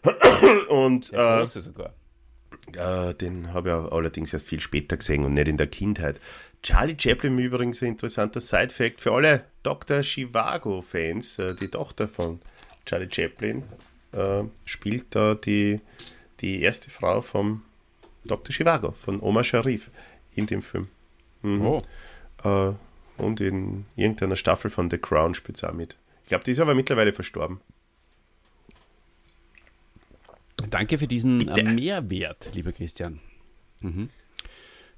Und 0.68 1.12
Der 1.12 1.36
äh, 1.36 1.40
große 1.40 1.60
sogar. 1.60 1.94
Äh, 2.76 3.14
den 3.14 3.52
habe 3.52 3.68
ich 3.68 3.92
allerdings 3.92 4.32
erst 4.32 4.48
viel 4.48 4.60
später 4.60 4.96
gesehen 4.96 5.24
und 5.24 5.34
nicht 5.34 5.48
in 5.48 5.56
der 5.56 5.66
Kindheit. 5.66 6.20
Charlie 6.62 6.96
Chaplin 6.98 7.38
übrigens 7.38 7.82
ein 7.82 7.88
interessanter 7.88 8.40
Side-Fact 8.40 9.00
für 9.00 9.12
alle 9.12 9.44
Dr. 9.62 10.02
Chivago-Fans. 10.02 11.38
Äh, 11.38 11.54
die 11.54 11.68
Tochter 11.68 12.08
von 12.08 12.40
Charlie 12.84 13.08
Chaplin 13.10 13.62
äh, 14.12 14.42
spielt 14.64 15.14
da 15.14 15.34
die, 15.34 15.80
die 16.40 16.62
erste 16.62 16.90
Frau 16.90 17.20
vom 17.20 17.62
Dr. 18.24 18.52
Chivago, 18.54 18.92
von 18.92 19.20
Omar 19.20 19.44
Sharif 19.44 19.90
in 20.34 20.46
dem 20.46 20.62
Film. 20.62 20.88
Mhm. 21.42 21.62
Oh. 21.62 21.82
Äh, 22.44 22.72
und 23.16 23.40
in 23.40 23.86
irgendeiner 23.96 24.36
Staffel 24.36 24.70
von 24.70 24.90
The 24.90 24.98
Crown 24.98 25.34
spielt 25.34 25.56
sie 25.56 25.68
auch 25.68 25.74
mit. 25.74 25.96
Ich 26.24 26.28
glaube, 26.28 26.44
die 26.44 26.52
ist 26.52 26.60
aber 26.60 26.74
mittlerweile 26.74 27.12
verstorben. 27.12 27.60
Danke 30.68 30.98
für 30.98 31.06
diesen 31.06 31.38
Bitte. 31.38 31.60
äh, 31.60 31.64
Mehrwert, 31.64 32.50
lieber 32.54 32.72
Christian. 32.72 33.20
Mhm. 33.80 34.10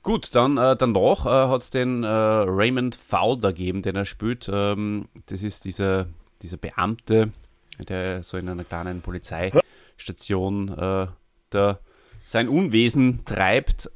Gut, 0.03 0.35
dann 0.35 0.57
äh, 0.57 0.77
danach 0.77 1.27
äh, 1.27 1.49
hat 1.49 1.61
es 1.61 1.71
den 1.71 2.03
äh, 2.03 2.09
Raymond 2.09 2.97
Fowler 2.97 3.53
gegeben, 3.53 3.83
den 3.83 3.95
er 3.95 4.05
spielt. 4.05 4.51
Ähm, 4.53 5.09
das 5.27 5.43
ist 5.45 5.65
dieser, 5.65 6.07
dieser 6.43 6.57
Beamte, 6.57 7.31
der 7.79 8.25
so 8.25 8.37
in 8.37 8.49
einer 8.49 8.65
kleinen 8.65 9.01
Polizeistation 9.01 10.69
äh, 10.71 11.07
da 11.51 11.79
sein 12.25 12.49
Unwesen 12.49 13.25
treibt. 13.25 13.91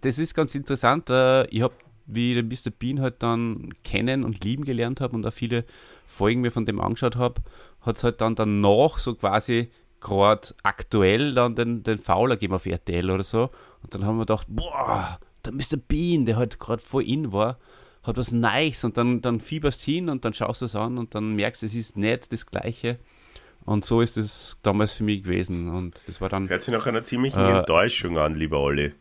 Das 0.00 0.18
ist 0.18 0.34
ganz 0.34 0.54
interessant. 0.54 1.10
Äh, 1.10 1.46
ich 1.48 1.60
habe, 1.60 1.74
wie 2.06 2.32
ich 2.32 2.36
den 2.38 2.48
Mr. 2.48 2.70
Bean 2.70 3.00
halt 3.02 3.22
dann 3.22 3.74
kennen 3.84 4.24
und 4.24 4.42
lieben 4.42 4.64
gelernt 4.64 5.02
habe 5.02 5.16
und 5.16 5.26
auch 5.26 5.34
viele 5.34 5.64
Folgen 6.06 6.40
mir 6.40 6.50
von 6.50 6.64
dem 6.64 6.80
angeschaut 6.80 7.16
habe, 7.16 7.42
hat 7.82 7.96
es 7.96 8.04
halt 8.04 8.22
dann 8.22 8.36
danach 8.36 8.98
so 8.98 9.14
quasi 9.14 9.70
gerade 10.00 10.48
aktuell 10.62 11.34
dann 11.34 11.54
den, 11.54 11.82
den 11.82 11.98
Fauler 11.98 12.36
gegeben 12.36 12.54
auf 12.54 12.66
RTL 12.66 13.10
oder 13.10 13.22
so. 13.24 13.50
Und 13.82 13.94
dann 13.94 14.04
haben 14.04 14.16
wir 14.16 14.26
gedacht, 14.26 14.46
boah, 14.48 15.18
der 15.44 15.52
Mr. 15.52 15.76
Bean, 15.88 16.26
der 16.26 16.36
halt 16.36 16.58
gerade 16.58 16.82
voll 16.82 17.04
in 17.04 17.32
war, 17.32 17.58
hat 18.02 18.16
was 18.16 18.32
Neues 18.32 18.82
und 18.84 18.96
dann, 18.96 19.20
dann 19.20 19.40
fieberst 19.40 19.82
hin 19.82 20.08
und 20.08 20.24
dann 20.24 20.32
schaust 20.34 20.62
du 20.62 20.66
es 20.66 20.74
an 20.74 20.98
und 20.98 21.14
dann 21.14 21.34
merkst, 21.36 21.62
es 21.62 21.74
ist 21.74 21.96
nicht 21.96 22.32
das 22.32 22.46
Gleiche. 22.46 22.98
Und 23.66 23.84
so 23.84 24.00
ist 24.00 24.16
es 24.16 24.58
damals 24.62 24.94
für 24.94 25.04
mich 25.04 25.22
gewesen. 25.22 25.68
Und 25.68 26.08
das 26.08 26.20
war 26.20 26.28
dann, 26.30 26.48
Hört 26.48 26.62
sich 26.62 26.72
nach 26.72 26.86
einer 26.86 27.04
ziemlichen 27.04 27.40
Äh, 27.40 27.58
Enttäuschung 27.58 28.16
an, 28.18 28.34
lieber 28.34 28.58
Olli. 28.60 28.92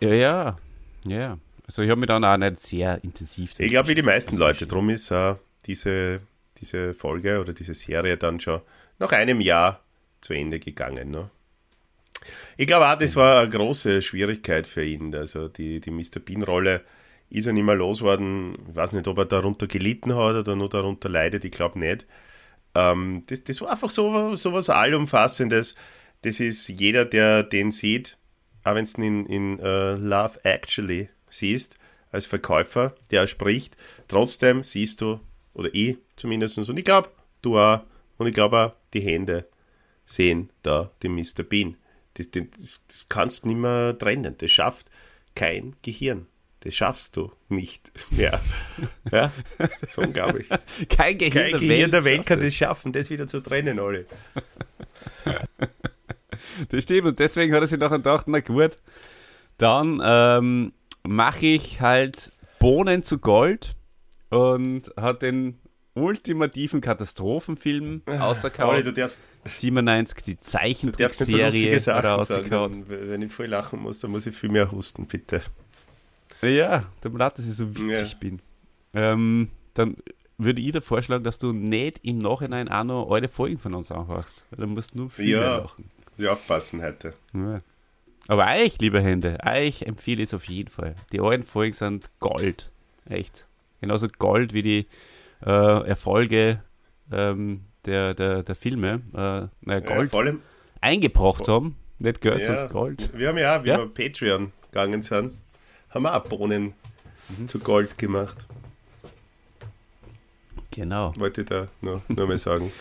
ja, 0.00 0.12
ja, 0.12 0.58
ja. 1.04 1.38
Also 1.66 1.82
ich 1.82 1.88
habe 1.90 2.00
mich 2.00 2.08
dann 2.08 2.24
auch 2.24 2.36
nicht 2.36 2.60
sehr 2.60 3.02
intensiv. 3.04 3.54
Ich 3.58 3.70
glaube, 3.70 3.88
wie 3.88 3.94
die 3.94 4.02
meisten 4.02 4.36
Leute. 4.36 4.66
Drum 4.66 4.90
ist 4.90 5.10
äh, 5.12 5.36
diese, 5.66 6.20
diese 6.58 6.92
Folge 6.94 7.40
oder 7.40 7.52
diese 7.52 7.74
Serie 7.74 8.16
dann 8.16 8.40
schon 8.40 8.60
nach 8.98 9.12
einem 9.12 9.40
Jahr 9.40 9.80
zu 10.20 10.32
Ende 10.34 10.58
gegangen. 10.58 11.10
Ne? 11.10 11.30
Ich 12.56 12.66
glaube 12.66 12.88
auch, 12.88 12.96
das 12.96 13.16
war 13.16 13.40
eine 13.40 13.50
große 13.50 14.02
Schwierigkeit 14.02 14.66
für 14.66 14.84
ihn. 14.84 15.14
Also 15.14 15.48
die, 15.48 15.80
die 15.80 15.90
Mr. 15.90 16.20
Bean-Rolle 16.24 16.82
ist 17.30 17.46
er 17.46 17.52
nicht 17.52 17.64
mehr 17.64 17.76
losgeworden. 17.76 18.56
Ich 18.68 18.76
weiß 18.76 18.92
nicht, 18.92 19.08
ob 19.08 19.18
er 19.18 19.24
darunter 19.24 19.66
gelitten 19.66 20.14
hat 20.14 20.36
oder 20.36 20.56
nur 20.56 20.68
darunter 20.68 21.08
leidet. 21.08 21.44
Ich 21.44 21.52
glaube 21.52 21.78
nicht. 21.78 22.06
Ähm, 22.74 23.22
das, 23.26 23.44
das 23.44 23.60
war 23.60 23.70
einfach 23.70 23.90
so, 23.90 24.34
so 24.34 24.52
was 24.52 24.68
Allumfassendes. 24.68 25.74
Das 26.22 26.40
ist 26.40 26.68
jeder, 26.68 27.04
der 27.04 27.42
den 27.42 27.70
sieht, 27.70 28.18
auch 28.64 28.74
wenn 28.74 28.84
du 28.84 29.02
ihn 29.02 29.26
in, 29.26 29.26
in 29.26 29.60
äh, 29.60 29.94
Love 29.94 30.44
Actually 30.44 31.08
siehst, 31.28 31.76
als 32.12 32.26
Verkäufer, 32.26 32.94
der 33.10 33.26
spricht, 33.26 33.76
trotzdem 34.08 34.62
siehst 34.62 35.00
du, 35.00 35.20
oder 35.54 35.70
ich 35.72 35.96
zumindest, 36.16 36.58
und 36.58 36.76
ich 36.76 36.84
glaube, 36.84 37.08
du 37.40 37.58
auch, 37.58 37.82
und 38.18 38.26
ich 38.26 38.34
glaube 38.34 38.58
auch, 38.58 38.72
die 38.92 39.00
Hände 39.00 39.46
sehen 40.10 40.50
da 40.62 40.90
den 41.02 41.14
Mr. 41.14 41.42
Bean. 41.48 41.76
Das, 42.14 42.30
das, 42.30 42.84
das 42.86 43.06
kannst 43.08 43.44
du 43.44 43.48
nicht 43.48 43.58
mehr 43.58 43.96
trennen. 43.96 44.34
Das 44.38 44.50
schafft 44.50 44.90
kein 45.34 45.76
Gehirn. 45.82 46.26
Das 46.60 46.74
schaffst 46.74 47.16
du 47.16 47.32
nicht 47.48 47.90
mehr. 48.10 48.40
Ja, 49.10 49.32
so 49.88 50.02
unglaublich. 50.02 50.46
Kein 50.90 51.16
Gehirn, 51.16 51.52
Kein 51.52 51.60
Gehirn 51.60 51.90
der 51.90 52.04
Welt 52.04 52.26
kann 52.26 52.38
das 52.38 52.54
schaffen, 52.54 52.92
das 52.92 53.08
wieder 53.08 53.26
zu 53.26 53.40
trennen, 53.40 53.78
alle. 53.80 54.06
Das 56.70 56.82
stimmt 56.84 57.06
und 57.06 57.18
deswegen 57.18 57.54
hat 57.54 57.62
er 57.62 57.68
sich 57.68 57.78
nachher 57.78 57.98
gedacht, 57.98 58.26
na 58.26 58.40
gut, 58.40 58.76
dann 59.58 60.00
ähm, 60.02 60.72
mache 61.02 61.46
ich 61.46 61.80
halt 61.80 62.32
Bohnen 62.58 63.02
zu 63.02 63.18
Gold 63.18 63.76
und 64.30 64.90
hat 64.96 65.22
den 65.22 65.58
ultimativen 65.94 66.80
Katastrophenfilm 66.80 68.02
Olli, 68.06 68.18
ausgekauft. 68.18 68.86
du 68.86 68.92
darfst, 68.92 69.20
97 69.44 70.24
die 70.24 70.34
du 70.36 70.40
so 70.42 70.50
Zeichentrickserie 70.50 71.78
er 71.88 72.04
rausgehauen. 72.04 72.72
sagen. 72.74 72.84
Wenn, 72.88 73.22
ich 73.22 73.32
voll 73.32 73.46
lachen 73.46 73.80
muss, 73.80 73.98
dann 73.98 74.10
muss 74.10 74.26
ich 74.26 74.34
viel 74.36 74.50
mehr 74.50 74.70
husten, 74.70 75.06
bitte. 75.06 75.42
Ja, 76.42 76.84
mir 77.12 77.18
leid, 77.18 77.38
dass 77.38 77.46
ich 77.46 77.54
so 77.54 77.68
witzig 77.76 78.12
Ja. 78.12 78.18
bin. 78.18 78.40
Ähm, 78.94 79.48
dann 79.74 79.96
würde 80.38 80.60
ich 80.60 80.72
dir 80.72 80.80
vorschlagen, 80.80 81.22
dass 81.24 81.38
du 81.38 81.52
nicht 81.52 82.00
im 82.02 82.18
Nachhinein 82.18 82.68
auch 82.68 82.84
noch 82.84 83.10
alte 83.10 83.28
Folgen 83.28 83.58
von 83.58 83.74
uns 83.74 83.92
anhörst. 83.92 84.44
Dann 84.56 84.70
musst 84.70 84.94
du 84.94 84.98
nur 84.98 85.10
viel 85.10 85.28
Ja. 85.30 85.40
mehr 85.40 85.58
lachen. 85.58 85.90
Ich 86.16 86.26
aufpassen 86.28 86.82
heute. 86.82 87.12
Ja. 87.34 87.58
Aber 88.28 88.46
euch, 88.46 88.78
liebe 88.78 89.02
Hände, 89.02 89.38
euch 89.44 89.82
empfehle 89.82 90.22
ich 90.22 90.28
es 90.28 90.34
auf 90.34 90.44
jeden 90.44 90.70
Fall. 90.70 90.94
Die 91.12 91.20
alten 91.20 91.42
Folgen 91.44 91.74
sind 91.74 92.08
Gold. 92.20 92.70
Echt. 93.08 93.46
Genauso 93.80 94.08
Gold 94.08 94.52
wie 94.52 94.62
die 94.62 94.86
äh, 95.44 95.86
Erfolge 95.88 96.62
ähm, 97.12 97.64
der, 97.86 98.14
der, 98.14 98.42
der 98.42 98.54
Filme. 98.54 99.00
Äh, 99.12 99.16
naja, 99.16 99.50
Ja, 99.66 99.80
Gold 99.80 100.10
vor 100.10 100.20
allem, 100.20 100.40
eingebracht 100.80 101.48
haben. 101.48 101.76
Nicht 101.98 102.20
Geld, 102.20 102.40
ja, 102.40 102.44
sondern 102.46 102.68
Gold. 102.70 103.10
wir 103.18 103.28
haben 103.28 103.38
ja 103.38 103.58
auch, 103.58 103.64
wie 103.64 103.68
Ja? 103.68 103.78
wir 103.78 103.86
Patreon 103.88 104.52
gegangen 104.70 105.02
sind, 105.02 105.34
haben 105.90 106.02
wir 106.02 106.14
auch 106.16 106.24
Bohnen 106.24 106.74
Mhm. 107.38 107.46
zu 107.46 107.58
Gold 107.60 107.96
gemacht. 107.98 108.44
Genau. 110.72 111.12
Wollte 111.18 111.42
ich 111.42 111.46
da 111.48 111.68
nur, 111.80 112.02
nur 112.08 112.26
mal 112.26 112.38
sagen. 112.38 112.72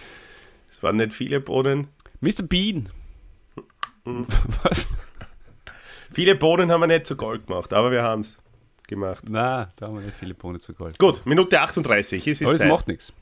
Es 0.69 0.81
waren 0.83 0.95
nicht 0.97 1.13
viele 1.13 1.39
Bohnen. 1.39 1.87
Mr. 2.21 2.43
Bean. 2.43 2.89
Mhm. 4.05 4.25
Was? 4.63 4.87
Viele 6.11 6.35
Bohnen 6.35 6.71
haben 6.71 6.81
wir 6.81 6.87
nicht 6.87 7.05
zu 7.05 7.15
Gold 7.15 7.47
gemacht, 7.47 7.73
aber 7.73 7.91
wir 7.91 8.01
haben 8.03 8.21
es 8.21 8.39
gemacht. 8.89 9.23
Na, 9.29 9.67
da 9.77 9.87
haben 9.87 9.95
wir 9.95 10.01
nicht 10.01 10.17
viele 10.17 10.33
Bohnen 10.33 10.59
zu 10.59 10.73
Gold. 10.73 10.99
Gut, 10.99 11.25
Minute 11.25 11.61
38, 11.61 12.27
es 12.27 12.41
ist 12.41 12.47
Aber 12.47 12.51
das 12.51 12.59
Zeit. 12.59 12.69
macht 12.69 12.87
nichts. 12.89 13.13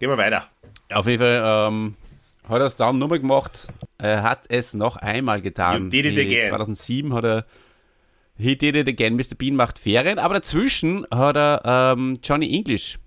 Gehen 0.00 0.08
wir 0.10 0.18
weiter. 0.18 0.46
Auf 0.92 1.06
jeden 1.06 1.20
Fall 1.20 1.68
ähm, 1.68 1.94
hat 2.48 2.58
er 2.60 2.66
es 2.66 2.74
dann 2.76 2.98
nochmal 2.98 3.20
gemacht. 3.20 3.68
Er 3.98 4.22
hat 4.22 4.44
es 4.48 4.74
noch 4.74 4.96
einmal 4.96 5.40
getan. 5.42 5.84
You 5.84 5.88
did 5.90 6.06
it 6.06 6.16
Die 6.16 6.20
again. 6.22 6.48
2007 6.50 7.14
hat 7.14 7.24
er 7.24 7.46
He 8.36 8.56
did 8.56 8.74
it 8.74 8.88
again. 8.88 9.16
Mr. 9.16 9.34
Bean 9.36 9.54
macht 9.54 9.78
Ferien. 9.78 10.18
Aber 10.18 10.34
dazwischen 10.34 11.06
hat 11.10 11.36
er 11.36 11.62
ähm, 11.94 12.14
Johnny 12.24 12.52
English 12.56 12.98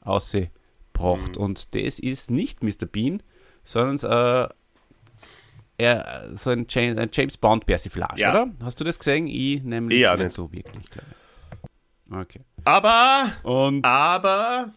ausgebracht. 0.00 1.36
Mhm. 1.36 1.36
Und 1.36 1.74
das 1.74 1.98
ist 1.98 2.30
nicht 2.30 2.62
Mr. 2.62 2.86
Bean, 2.90 3.22
sondern 3.62 3.98
äh, 4.10 4.48
er, 5.76 6.30
so 6.34 6.50
ein 6.50 6.66
James, 6.68 6.98
ein 6.98 7.10
James 7.12 7.36
Bond 7.36 7.66
Persiflage, 7.66 8.20
Ja. 8.20 8.30
oder? 8.32 8.50
Hast 8.64 8.80
du 8.80 8.84
das 8.84 8.98
gesehen? 8.98 9.26
Ich 9.26 9.62
nämlich 9.62 10.00
Ich 10.00 10.08
auch 10.08 10.16
nicht 10.16 10.32
so 10.32 10.50
wirklich, 10.52 10.84
ich. 10.84 11.02
Okay. 12.10 12.40
Aber, 12.64 13.32
Und 13.42 13.84
aber, 13.84 14.72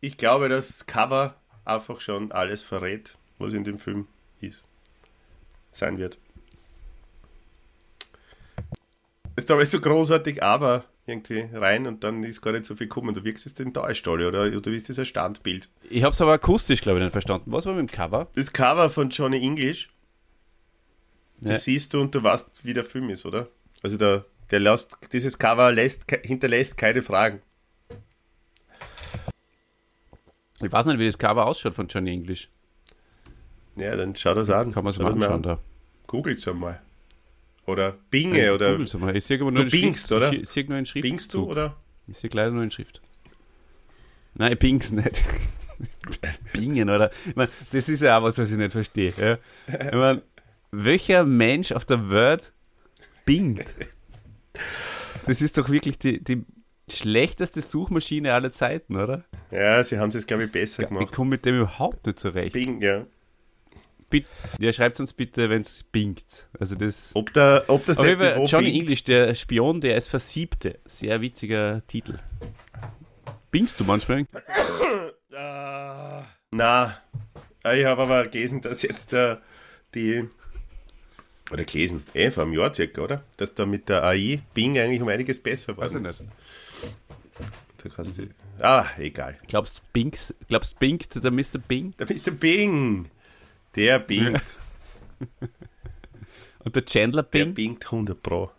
ich 0.00 0.16
glaube, 0.16 0.48
das 0.48 0.86
Cover 0.86 1.34
einfach 1.64 2.00
schon 2.00 2.30
alles 2.32 2.62
verrät, 2.62 3.18
was 3.38 3.52
in 3.52 3.64
dem 3.64 3.78
Film 3.78 4.06
ist, 4.40 4.62
sein 5.72 5.98
wird. 5.98 6.18
Ist 9.36 9.50
damals 9.50 9.70
so 9.70 9.80
großartig, 9.80 10.42
aber 10.42 10.84
irgendwie 11.06 11.46
rein 11.52 11.86
und 11.86 12.02
dann 12.02 12.24
ist 12.24 12.40
gar 12.40 12.52
nicht 12.52 12.64
so 12.64 12.74
viel 12.74 12.86
gekommen. 12.88 13.14
Du 13.14 13.22
wirkst 13.24 13.44
jetzt 13.46 13.60
enttäuscht, 13.60 14.06
Olli, 14.08 14.24
oder? 14.24 14.42
Oder 14.46 14.70
wie 14.72 14.76
ist 14.76 14.88
das 14.88 14.98
ein 14.98 15.04
Standbild? 15.04 15.68
ich 15.90 16.02
habe 16.02 16.12
es 16.14 16.20
aber 16.20 16.32
akustisch, 16.32 16.80
glaube 16.80 16.98
ich, 16.98 17.04
nicht 17.04 17.12
verstanden. 17.12 17.52
Was 17.52 17.66
war 17.66 17.74
mit 17.74 17.88
dem 17.90 17.92
Cover? 17.94 18.28
Das 18.34 18.52
Cover 18.52 18.88
von 18.90 19.10
Johnny 19.10 19.40
English, 19.42 19.88
das 21.40 21.50
Ja. 21.52 21.58
siehst 21.58 21.94
du 21.94 22.00
und 22.00 22.14
du 22.14 22.22
weißt, 22.22 22.64
wie 22.64 22.72
der 22.72 22.84
Film 22.84 23.10
ist, 23.10 23.26
oder? 23.26 23.48
Also 23.82 23.96
der, 23.98 24.24
Der 24.50 24.60
lässt, 24.60 24.96
dieses 25.12 25.38
Cover 25.38 25.72
lässt, 25.72 26.04
hinterlässt 26.22 26.76
keine 26.76 27.02
Fragen. 27.02 27.40
Ich 30.60 30.72
weiß 30.72 30.86
nicht, 30.86 30.98
wie 30.98 31.06
das 31.06 31.18
Cover 31.18 31.46
ausschaut 31.46 31.74
von 31.74 31.88
Johnny 31.88 32.12
English. 32.12 32.48
Ja, 33.76 33.94
dann 33.96 34.14
schau 34.16 34.34
das 34.34 34.48
an. 34.48 34.72
Kann 34.72 34.84
man 34.84 34.92
es 34.92 34.98
mal 34.98 35.12
anschauen 35.12 35.42
da. 35.42 35.58
Googles 36.06 36.46
einmal. 36.48 36.80
Oder 37.66 37.96
Binge 38.10 38.54
oder. 38.54 38.70
Google's 38.72 38.94
mal. 38.94 39.14
Ich 39.16 39.24
sehe 39.24 39.38
aber 39.40 39.50
Du 39.50 39.56
nur 39.56 39.64
in 39.64 39.70
bingst, 39.70 40.08
Schrift. 40.08 40.12
oder? 40.12 40.32
Ich 40.32 40.48
sehe 40.48 40.64
nur 40.64 40.78
in 40.78 40.86
Schrift. 40.86 41.02
Bingst 41.02 41.34
du 41.34 41.50
oder? 41.50 41.76
Ich 42.06 42.16
sehe 42.18 42.30
leider 42.32 42.52
nur 42.52 42.62
in 42.62 42.70
Schrift. 42.70 43.02
Nein, 44.34 44.52
ich 44.52 44.58
ping's 44.58 44.92
nicht. 44.92 45.22
Bingen, 46.52 46.88
oder? 46.88 47.10
Ich 47.26 47.36
mein, 47.36 47.48
das 47.72 47.88
ist 47.88 48.00
ja 48.02 48.18
auch 48.18 48.22
was, 48.22 48.38
was 48.38 48.50
ich 48.50 48.56
nicht 48.56 48.72
verstehe. 48.72 49.12
Ja? 49.18 49.38
Ich 49.66 49.92
mein, 49.94 50.22
welcher 50.70 51.24
Mensch 51.24 51.72
auf 51.72 51.84
der 51.84 52.08
Welt 52.10 52.52
bingt? 53.24 53.64
Das 55.26 55.40
ist 55.40 55.58
doch 55.58 55.68
wirklich 55.68 55.98
die, 55.98 56.22
die 56.22 56.44
schlechteste 56.88 57.60
Suchmaschine 57.62 58.32
aller 58.32 58.50
Zeiten, 58.52 58.96
oder? 58.96 59.24
Ja, 59.50 59.82
sie 59.82 59.98
haben 59.98 60.08
es 60.10 60.14
jetzt, 60.14 60.28
glaube 60.28 60.44
ich, 60.44 60.52
besser 60.52 60.82
Ich 60.84 60.88
gemacht. 60.88 61.12
komme 61.12 61.30
mit 61.30 61.44
dem 61.44 61.56
überhaupt 61.60 62.06
nicht 62.06 62.18
zurecht. 62.18 62.52
Bing, 62.52 62.80
ja. 62.80 63.06
Bitte, 64.08 64.28
ja, 64.60 64.72
schreibt 64.72 65.00
uns 65.00 65.12
bitte, 65.12 65.50
wenn 65.50 65.62
es 65.62 65.82
bingt. 65.82 66.46
Also 66.60 66.76
das. 66.76 67.10
Ob, 67.14 67.32
der, 67.32 67.64
ob 67.66 67.84
das 67.86 67.98
Auf 67.98 68.06
jeden 68.06 68.20
Fall, 68.20 68.34
Niveau 68.34 68.46
Johnny 68.46 68.66
bingt. 68.66 68.80
English, 68.82 69.02
der 69.04 69.34
Spion, 69.34 69.80
der 69.80 69.96
es 69.96 70.06
versiebte. 70.06 70.78
Sehr 70.84 71.20
witziger 71.20 71.82
Titel. 71.88 72.18
Bingst 73.50 73.80
du 73.80 73.84
manchmal? 73.84 74.26
Ah, 75.34 76.24
na, 76.52 76.96
ich 77.74 77.84
habe 77.84 78.02
aber 78.02 78.26
gelesen, 78.28 78.60
dass 78.60 78.82
jetzt 78.82 79.12
äh, 79.12 79.36
die. 79.94 80.28
Oder 81.50 81.64
gelesen, 81.64 82.02
eh, 82.14 82.30
vor 82.30 82.42
einem 82.42 82.54
Jahr 82.54 82.74
circa, 82.74 83.02
oder? 83.02 83.24
Dass 83.36 83.54
da 83.54 83.66
mit 83.66 83.88
der 83.88 84.02
AI 84.04 84.40
Bing 84.52 84.78
eigentlich 84.78 85.00
um 85.00 85.08
einiges 85.08 85.38
besser 85.40 85.76
war. 85.76 85.84
Weiß 85.84 85.94
ich 85.94 86.00
nicht. 86.00 86.24
Da 87.82 87.88
kannst 87.88 88.18
du. 88.18 88.28
Ah, 88.58 88.86
egal. 88.98 89.36
Glaubst 89.46 89.78
du, 89.78 89.82
bingt, 89.92 90.34
glaubst, 90.48 90.78
bingt 90.78 91.14
der 91.14 91.30
Mr. 91.30 91.58
Bing? 91.66 91.92
Bist 91.98 92.26
du 92.26 92.32
Bing. 92.32 93.10
Der 93.76 93.98
bingt. 93.98 94.42
Und 96.64 96.74
der 96.74 96.84
Chandler 96.84 97.22
Der 97.22 97.44
Bing? 97.44 97.54
bingt 97.54 97.84
100 97.84 98.20
Pro. 98.20 98.50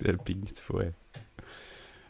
Der 0.00 0.14
bingt 0.14 0.58
voll. 0.58 0.92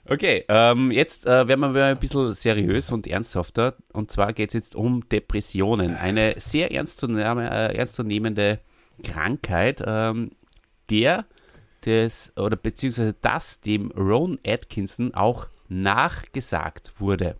Okay, 0.06 0.44
ähm, 0.48 0.90
jetzt 0.90 1.26
äh, 1.26 1.48
werden 1.48 1.72
wir 1.74 1.84
ein 1.84 1.98
bisschen 1.98 2.34
seriös 2.34 2.90
und 2.90 3.06
ernsthafter. 3.06 3.76
Und 3.92 4.10
zwar 4.10 4.32
geht 4.32 4.50
es 4.50 4.54
jetzt 4.54 4.74
um 4.74 5.08
Depressionen. 5.08 5.94
Eine 5.94 6.34
sehr 6.38 6.70
äh, 6.72 6.74
ernstzunehmende 6.74 8.58
Krankheit, 9.02 9.82
ähm, 9.86 10.30
der 10.90 11.26
des, 11.84 12.32
oder 12.36 12.56
beziehungsweise 12.56 13.14
das 13.20 13.60
dem 13.60 13.90
Ron 13.90 14.38
Atkinson 14.46 15.14
auch 15.14 15.48
nachgesagt 15.68 16.92
wurde. 16.98 17.36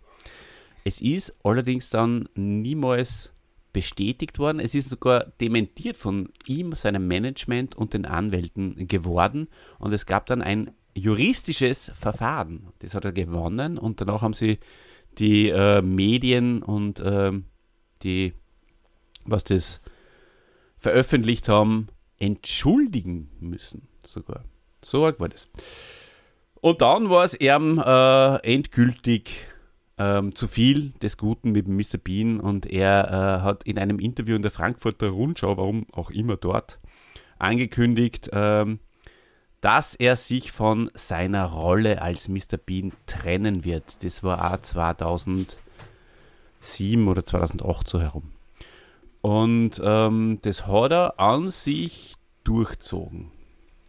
Es 0.84 1.00
ist 1.00 1.34
allerdings 1.42 1.88
dann 1.88 2.28
niemals 2.34 3.32
bestätigt 3.72 4.38
worden. 4.38 4.60
Es 4.60 4.74
ist 4.74 4.90
sogar 4.90 5.32
dementiert 5.40 5.96
von 5.96 6.28
ihm, 6.46 6.72
seinem 6.74 7.08
Management 7.08 7.74
und 7.74 7.94
den 7.94 8.06
Anwälten 8.06 8.86
geworden. 8.86 9.48
Und 9.78 9.92
es 9.92 10.06
gab 10.06 10.26
dann 10.26 10.42
ein 10.42 10.70
juristisches 10.94 11.90
Verfahren. 11.94 12.68
Das 12.80 12.94
hat 12.94 13.04
er 13.04 13.12
gewonnen 13.12 13.78
und 13.78 14.00
danach 14.00 14.22
haben 14.22 14.34
sie 14.34 14.58
die 15.18 15.48
äh, 15.48 15.82
Medien 15.82 16.62
und 16.62 17.02
ähm, 17.04 17.46
die, 18.02 18.34
was 19.24 19.44
das 19.44 19.80
veröffentlicht 20.84 21.48
haben, 21.48 21.88
entschuldigen 22.18 23.30
müssen 23.40 23.88
sogar. 24.04 24.44
So 24.84 25.06
arg 25.06 25.18
war 25.18 25.30
das. 25.30 25.48
Und 26.60 26.82
dann 26.82 27.08
war 27.08 27.24
es 27.24 27.34
ihm 27.40 27.82
äh, 27.84 28.36
endgültig 28.54 29.30
ähm, 29.96 30.34
zu 30.34 30.46
viel 30.46 30.90
des 31.02 31.16
Guten 31.16 31.52
mit 31.52 31.68
Mr. 31.68 31.96
Bean 32.02 32.38
und 32.38 32.66
er 32.66 33.08
äh, 33.08 33.42
hat 33.42 33.64
in 33.64 33.78
einem 33.78 33.98
Interview 33.98 34.36
in 34.36 34.42
der 34.42 34.50
Frankfurter 34.50 35.08
Rundschau, 35.08 35.56
warum 35.56 35.86
auch 35.92 36.10
immer 36.10 36.36
dort, 36.36 36.78
angekündigt, 37.38 38.28
ähm, 38.32 38.78
dass 39.62 39.94
er 39.94 40.16
sich 40.16 40.52
von 40.52 40.90
seiner 40.92 41.46
Rolle 41.46 42.02
als 42.02 42.28
Mr. 42.28 42.58
Bean 42.58 42.92
trennen 43.06 43.64
wird. 43.64 44.04
Das 44.04 44.22
war 44.22 44.52
auch 44.52 44.60
2007 44.60 45.56
oder 47.08 47.24
2008 47.24 47.88
so 47.88 48.02
herum. 48.02 48.33
Und 49.24 49.80
ähm, 49.82 50.38
das 50.42 50.66
hat 50.66 50.92
er 50.92 51.18
an 51.18 51.48
sich 51.48 52.12
durchzogen. 52.44 53.30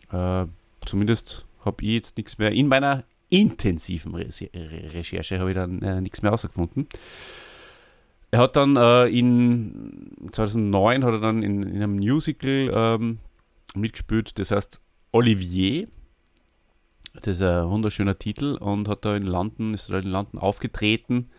Äh, 0.09 0.45
zumindest 0.86 1.43
habe 1.65 1.83
ich 1.83 1.89
jetzt 1.89 2.15
nichts 2.15 2.38
mehr 2.38 2.53
in 2.53 2.69
meiner 2.69 3.03
intensiven 3.27 4.15
Re 4.15 4.29
Re 4.29 4.93
Recherche 4.93 5.38
habe 5.38 5.49
ich 5.49 5.55
dann 5.55 5.81
äh, 5.81 5.99
nichts 5.99 6.21
mehr 6.21 6.29
herausgefunden. 6.29 6.88
Er 8.31 8.39
hat 8.39 8.55
dann 8.55 8.77
äh, 8.77 9.07
in 9.07 10.29
2009 10.31 11.03
hat 11.03 11.11
er 11.11 11.19
dann 11.19 11.43
in, 11.43 11.63
in 11.63 11.83
einem 11.83 11.97
Musical 11.97 12.71
ähm, 12.73 13.19
mitgespielt, 13.75 14.39
das 14.39 14.51
heißt 14.51 14.79
Olivier. 15.11 15.89
Das 17.23 17.36
ist 17.36 17.41
ein 17.41 17.69
wunderschöner 17.69 18.17
Titel 18.17 18.55
und 18.55 18.88
hat 18.88 19.03
da 19.03 19.17
in 19.17 19.27
London, 19.27 19.73
ist 19.73 19.89
da 19.89 19.99
in 19.99 20.07
London 20.07 20.39
aufgetreten 20.39 21.29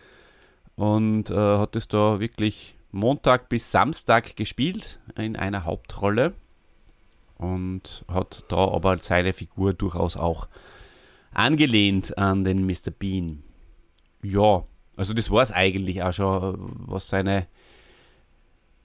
und 0.75 1.31
äh, 1.31 1.35
hat 1.35 1.77
das 1.77 1.89
da 1.89 2.21
wirklich 2.21 2.76
Montag 2.93 3.49
bis 3.49 3.71
Samstag 3.73 4.37
gespielt 4.37 4.99
in 5.17 5.37
einer 5.37 5.65
Hauptrolle 5.65 6.35
und 7.37 8.05
hat 8.09 8.45
da 8.49 8.57
aber 8.69 8.99
seine 8.99 9.33
Figur 9.33 9.75
durchaus 9.75 10.17
auch 10.17 10.49
angelehnt 11.33 12.17
an 12.17 12.45
den 12.45 12.65
Mr. 12.67 12.91
Bean. 12.99 13.43
Ja, 14.23 14.65
also 14.97 15.13
das 15.13 15.31
war 15.31 15.43
es 15.43 15.53
eigentlich 15.53 16.03
auch 16.03 16.13
schon, 16.13 16.73
was 16.87 17.09
seine 17.09 17.47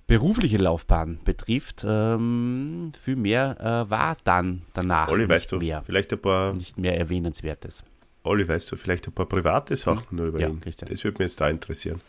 berufliche 0.08 0.58
Laufbahn 0.58 1.20
betrifft. 1.24 1.86
Ähm, 1.88 2.92
viel 3.02 3.16
mehr 3.16 3.56
äh, 3.60 3.90
war 3.90 4.18
dann 4.26 4.64
danach 4.74 5.08
Olli, 5.08 5.22
nicht, 5.24 5.30
weißt 5.30 5.52
du, 5.54 5.60
mehr, 5.60 5.82
vielleicht 5.84 6.12
ein 6.12 6.20
paar, 6.20 6.54
nicht 6.54 6.78
mehr 6.78 6.98
erwähnenswertes. 6.98 7.86
Olli, 8.24 8.46
weißt 8.48 8.70
du, 8.72 8.76
vielleicht 8.76 9.08
ein 9.08 9.14
paar 9.14 9.26
private 9.26 9.76
Sachen 9.78 10.18
nur 10.18 10.28
über 10.28 10.40
Ja, 10.42 10.50
ihn. 10.50 10.60
Christian. 10.60 10.90
Das 10.92 11.04
würde 11.06 11.18
mich 11.20 11.30
jetzt 11.30 11.40
da 11.40 11.48
interessieren. 11.50 12.02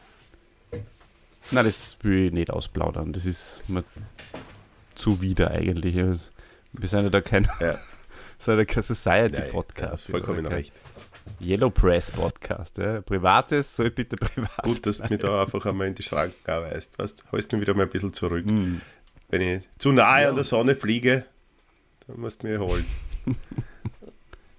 Nein, 1.50 1.64
das 1.64 1.96
will 2.02 2.26
ich 2.26 2.32
nicht 2.32 2.50
ausplaudern. 2.50 3.12
Das 3.12 3.26
ist 3.26 3.62
mir 3.68 3.84
zuwider 4.94 5.50
eigentlich. 5.50 5.96
Wir 5.96 6.14
sind 6.88 7.04
ja 7.04 7.10
da 7.10 7.20
kein, 7.20 7.48
Ja. 7.60 7.78
sind 8.38 8.58
ja 8.58 8.64
kein 8.64 8.82
Society-Podcast. 8.82 10.08
Ja, 10.08 10.12
vollkommen 10.12 10.46
recht. 10.46 10.72
Yellow 11.40 11.70
Press 11.70 12.10
Podcast. 12.10 12.78
Ja. 12.78 13.00
Privates 13.00 13.76
soll 13.76 13.90
bitte 13.90 14.16
privat. 14.18 14.62
Gut, 14.62 14.86
dass 14.86 14.98
du 14.98 15.08
mich 15.08 15.20
da 15.20 15.42
einfach 15.42 15.64
einmal 15.66 15.88
in 15.88 15.94
die 15.94 16.02
Schranken 16.02 16.34
weist. 16.46 16.98
Weißt, 16.98 17.24
holst 17.32 17.52
mich 17.52 17.60
wieder 17.60 17.74
mal 17.74 17.84
ein 17.84 17.90
bisschen 17.90 18.12
zurück. 18.12 18.44
Hm. 18.46 18.80
Wenn 19.28 19.40
ich 19.40 19.62
zu 19.78 19.92
nahe 19.92 20.28
an 20.28 20.34
der 20.34 20.44
Sonne 20.44 20.74
fliege, 20.74 21.24
dann 22.06 22.20
musst 22.20 22.42
du 22.42 22.46
mich 22.48 22.58
holen. 22.58 22.86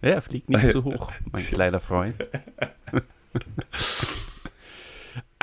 Ja, 0.05 0.19
fliegt 0.19 0.49
nicht 0.49 0.71
so 0.73 0.83
hoch, 0.83 1.13
mein 1.31 1.45
kleiner 1.45 1.79
Freund. 1.79 2.15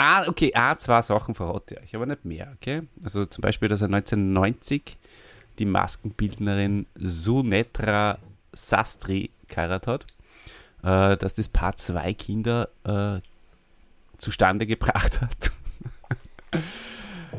Ah, 0.01 0.27
okay, 0.27 0.51
ah, 0.55 0.79
zwei 0.79 1.03
Sachen 1.03 1.35
verrate 1.35 1.75
ich 1.75 1.83
euch, 1.83 1.95
aber 1.95 2.07
nicht 2.07 2.25
mehr, 2.25 2.53
okay? 2.57 2.83
Also 3.05 3.27
zum 3.27 3.43
Beispiel, 3.43 3.69
dass 3.69 3.83
er 3.83 3.87
1990 3.87 4.97
die 5.59 5.67
Maskenbildnerin 5.67 6.87
Sunetra 6.95 8.19
Sastri 8.53 9.31
geheiratet 9.49 10.07
hat, 10.83 11.13
äh, 11.13 11.17
dass 11.19 11.35
das 11.35 11.49
Paar 11.49 11.77
zwei 11.77 12.15
Kinder 12.15 12.69
äh, 12.85 13.21
zustande 14.17 14.67
gebracht 14.67 15.21
hat. 15.21 15.53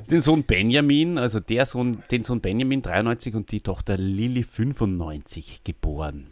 den 0.09 0.21
Sohn 0.21 0.43
Benjamin, 0.43 1.17
also 1.17 1.39
der 1.39 1.65
Sohn, 1.65 2.03
den 2.11 2.23
Sohn 2.23 2.41
Benjamin 2.41 2.81
93 2.81 3.33
und 3.33 3.51
die 3.51 3.61
Tochter 3.61 3.97
Lilly 3.97 4.43
95 4.43 5.63
geboren. 5.63 6.27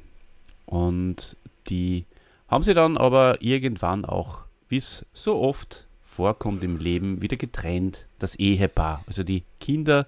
Und 0.65 1.38
die 1.67 2.05
haben 2.47 2.63
sie 2.63 2.73
dann 2.75 2.97
aber 2.97 3.41
irgendwann 3.41 4.05
auch, 4.05 4.41
wie 4.69 4.77
es 4.77 5.05
so 5.13 5.39
oft 5.39 5.88
vorkommt 6.10 6.64
im 6.64 6.78
Leben, 6.78 7.22
wieder 7.22 7.38
getrennt, 7.38 8.07
das 8.18 8.36
Ehepaar. 8.36 9.03
Also 9.07 9.24
die 9.24 9.43
Kinder, 9.60 10.07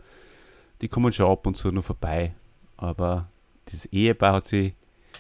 die 0.82 0.88
kommen 0.88 1.14
schon 1.14 1.32
ab 1.32 1.46
und 1.46 1.56
zu 1.56 1.72
nur 1.72 1.84
vorbei, 1.84 2.34
aber 2.76 3.30
das 3.72 3.86
Ehepaar 3.86 4.34
hat 4.34 4.48
sie 4.48 4.74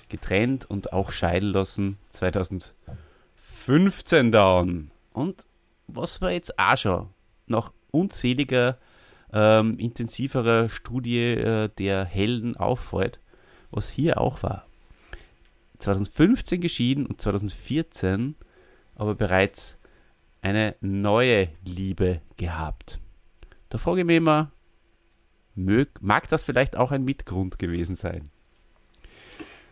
getrennt 0.10 0.70
und 0.70 0.92
auch 0.92 1.12
scheiden 1.12 1.50
lassen 1.50 1.98
2015 2.10 4.32
dann. 4.32 4.90
Und 5.14 5.46
was 5.88 6.22
war 6.22 6.32
jetzt 6.32 6.58
auch 6.58 6.78
schon 6.78 7.10
nach 7.48 7.72
unzähliger 7.92 8.78
ähm, 9.32 9.78
intensiverer 9.78 10.70
Studie 10.70 11.20
äh, 11.20 11.70
der 11.78 12.06
Helden 12.06 12.58
auffällt, 12.58 13.20
was 13.70 13.90
hier 13.90 14.20
auch 14.20 14.42
war. 14.44 14.66
2015 15.80 16.62
geschieden 16.62 17.06
und 17.06 17.22
2014 17.22 18.36
aber 18.96 19.16
bereits 19.16 19.78
eine 20.42 20.76
neue 20.82 21.50
Liebe 21.64 22.22
gehabt. 22.38 23.00
Da 23.70 23.78
frage 23.78 24.02
ich 24.02 24.06
mich 24.06 24.18
immer, 24.18 24.52
mag 25.56 26.28
das 26.30 26.44
vielleicht 26.46 26.76
auch 26.76 26.92
ein 26.92 27.06
Mitgrund 27.06 27.60
gewesen 27.60 27.96
sein? 27.96 28.30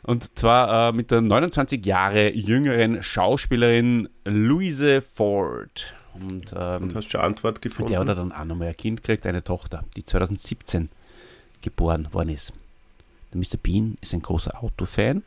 Und 0.03 0.37
zwar 0.37 0.89
äh, 0.89 0.91
mit 0.93 1.11
der 1.11 1.21
29 1.21 1.85
Jahre 1.85 2.33
jüngeren 2.33 3.03
Schauspielerin 3.03 4.09
Louise 4.23 5.01
Ford. 5.01 5.93
Und, 6.13 6.53
ähm, 6.57 6.83
Und 6.83 6.95
hast 6.95 7.11
schon 7.11 7.21
Antwort 7.21 7.61
gefunden? 7.61 7.91
der 7.91 7.99
hat 7.99 8.07
er 8.07 8.15
dann 8.15 8.31
auch 8.31 8.45
nochmal 8.45 8.69
ein 8.69 8.77
Kind 8.77 9.03
gekriegt, 9.03 9.25
eine 9.25 9.43
Tochter, 9.43 9.83
die 9.95 10.05
2017 10.05 10.89
geboren 11.61 12.07
worden 12.13 12.29
ist. 12.29 12.53
Der 13.33 13.39
Mr. 13.39 13.57
Bean 13.61 13.97
ist 14.01 14.13
ein 14.13 14.21
großer 14.21 14.63
Autofan, 14.63 15.23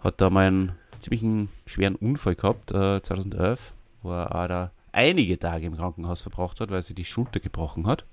hat 0.00 0.20
da 0.20 0.30
mal 0.30 0.46
einen 0.46 0.72
ziemlichen 0.98 1.50
schweren 1.66 1.94
Unfall 1.94 2.34
gehabt, 2.34 2.72
äh, 2.72 3.02
2011, 3.02 3.72
wo 4.02 4.12
er 4.12 4.34
auch 4.34 4.48
da 4.48 4.70
einige 4.92 5.38
Tage 5.38 5.66
im 5.66 5.76
Krankenhaus 5.76 6.20
verbracht 6.22 6.60
hat, 6.60 6.70
weil 6.70 6.82
sie 6.82 6.94
die 6.94 7.04
Schulter 7.04 7.40
gebrochen 7.40 7.86
hat. 7.86 8.04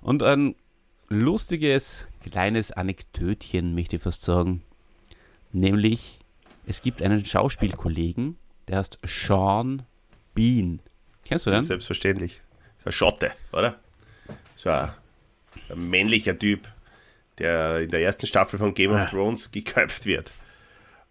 Und 0.00 0.22
ein 0.22 0.54
lustiges 1.08 2.06
kleines 2.22 2.72
Anekdötchen, 2.72 3.74
möchte 3.74 3.96
ich 3.96 4.02
fast 4.02 4.22
sagen. 4.22 4.62
Nämlich, 5.52 6.18
es 6.66 6.82
gibt 6.82 7.02
einen 7.02 7.24
Schauspielkollegen, 7.24 8.38
der 8.68 8.78
heißt 8.78 8.98
Sean 9.04 9.82
Bean. 10.34 10.80
Kennst 11.24 11.46
du 11.46 11.50
den? 11.50 11.62
Selbstverständlich. 11.62 12.40
So 12.78 12.86
ein 12.86 12.92
Schotte, 12.92 13.32
oder? 13.52 13.78
So 14.56 14.70
ein, 14.70 14.90
so 15.68 15.74
ein 15.74 15.90
männlicher 15.90 16.38
Typ, 16.38 16.66
der 17.38 17.80
in 17.80 17.90
der 17.90 18.02
ersten 18.02 18.26
Staffel 18.26 18.58
von 18.58 18.72
Game 18.74 18.92
of 18.92 19.00
Ah. 19.00 19.06
Thrones 19.06 19.50
geköpft 19.50 20.06
wird. 20.06 20.32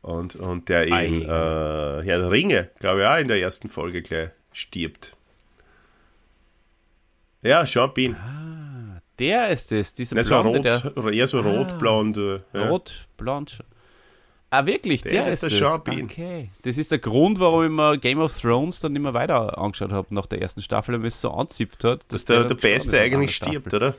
Und, 0.01 0.35
und 0.35 0.69
der 0.69 0.87
in 0.87 1.21
äh, 1.23 1.25
Herr 1.27 2.01
der 2.03 2.31
Ringe, 2.31 2.69
glaube 2.79 3.01
ich, 3.01 3.07
auch 3.07 3.17
in 3.17 3.27
der 3.27 3.39
ersten 3.41 3.67
Folge 3.67 4.01
gleich 4.01 4.29
stirbt. 4.53 5.15
Ja, 7.41 7.65
Sean 7.65 7.93
Bean. 7.93 8.15
Der 9.17 9.49
ist 9.49 9.71
es, 9.71 9.93
dieser 9.93 10.15
Der 10.15 10.23
so 10.23 10.41
Blonde, 10.41 10.81
rot, 10.95 11.05
der 11.05 11.13
eher 11.13 11.27
so 11.27 11.41
rot-blond. 11.41 12.17
äh, 12.17 12.39
Ja. 12.53 12.69
rot, 12.69 13.07
blond. 13.17 13.59
Ah, 14.49 14.65
wirklich? 14.65 15.01
Der 15.01 15.11
Der, 15.11 15.19
ist 15.21 15.27
ist 15.27 15.43
der. 15.43 15.49
Sean 15.49 15.83
Bean. 15.83 16.03
Okay. 16.05 16.49
Das 16.63 16.77
ist 16.77 16.91
der 16.91 16.99
Grund, 16.99 17.39
warum 17.39 17.65
ich 17.65 17.69
mir 17.69 17.97
Game 17.97 18.19
of 18.19 18.35
Thrones 18.39 18.79
dann 18.79 18.95
immer 18.95 19.13
weiter 19.13 19.57
angeschaut 19.57 19.91
habe 19.91 20.13
nach 20.15 20.25
der 20.25 20.41
ersten 20.41 20.61
Staffel, 20.61 20.99
weil 21.01 21.07
es 21.09 21.19
so 21.21 21.31
anzipft 21.31 21.83
hat. 21.83 22.05
Dass 22.07 22.23
der, 22.25 22.37
der 22.37 22.45
dann 22.45 22.57
gestorben 22.57 22.75
Beste 22.75 22.99
eigentlich 23.01 23.35
stirbt, 23.35 23.73
oder? 23.73 23.95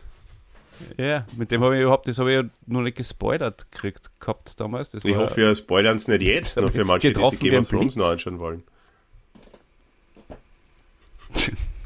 Ja, 0.96 1.26
mit 1.36 1.50
dem 1.50 1.62
habe 1.62 1.76
ich 1.76 1.82
überhaupt, 1.82 2.08
das 2.08 2.18
habe 2.18 2.30
ich 2.30 2.36
ja 2.36 2.44
noch 2.66 2.82
nicht 2.82 2.96
gespoilert 2.96 3.70
gekriegt 3.70 4.10
gehabt 4.20 4.58
damals. 4.58 4.90
Das 4.90 5.04
Ich 5.04 5.16
hoffe, 5.16 5.36
wir 5.36 5.54
spoilern 5.54 5.96
es 5.96 6.08
nicht 6.08 6.22
jetzt, 6.22 6.56
nur 6.56 6.70
für 6.70 6.84
manche, 6.84 7.12
die 7.12 7.24
sich 7.24 7.38
Game 7.40 7.60
of 7.60 7.68
Thrones 7.68 7.96
noch 7.96 8.08
anschauen 8.10 8.38
wollen. 8.38 8.62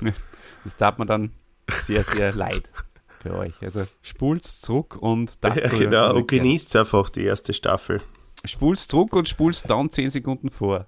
Das 0.64 0.76
tat 0.76 0.98
mir 0.98 1.04
dann 1.04 1.30
sehr, 1.70 2.02
sehr 2.04 2.32
leid 2.32 2.70
für 3.20 3.34
euch. 3.36 3.52
Also 3.60 3.86
spult's 4.02 4.62
zurück 4.62 4.96
und 4.96 5.38
Ja, 5.44 5.50
dazu 5.50 5.76
genau, 5.76 6.14
und 6.14 6.28
genießt 6.28 6.74
einfach 6.76 7.10
die 7.10 7.24
erste 7.24 7.52
Staffel. 7.52 8.00
Spul's 8.44 8.88
zurück 8.88 9.14
und 9.14 9.28
spul's 9.28 9.62
dann 9.62 9.90
10 9.90 10.10
Sekunden 10.10 10.50
vor, 10.50 10.86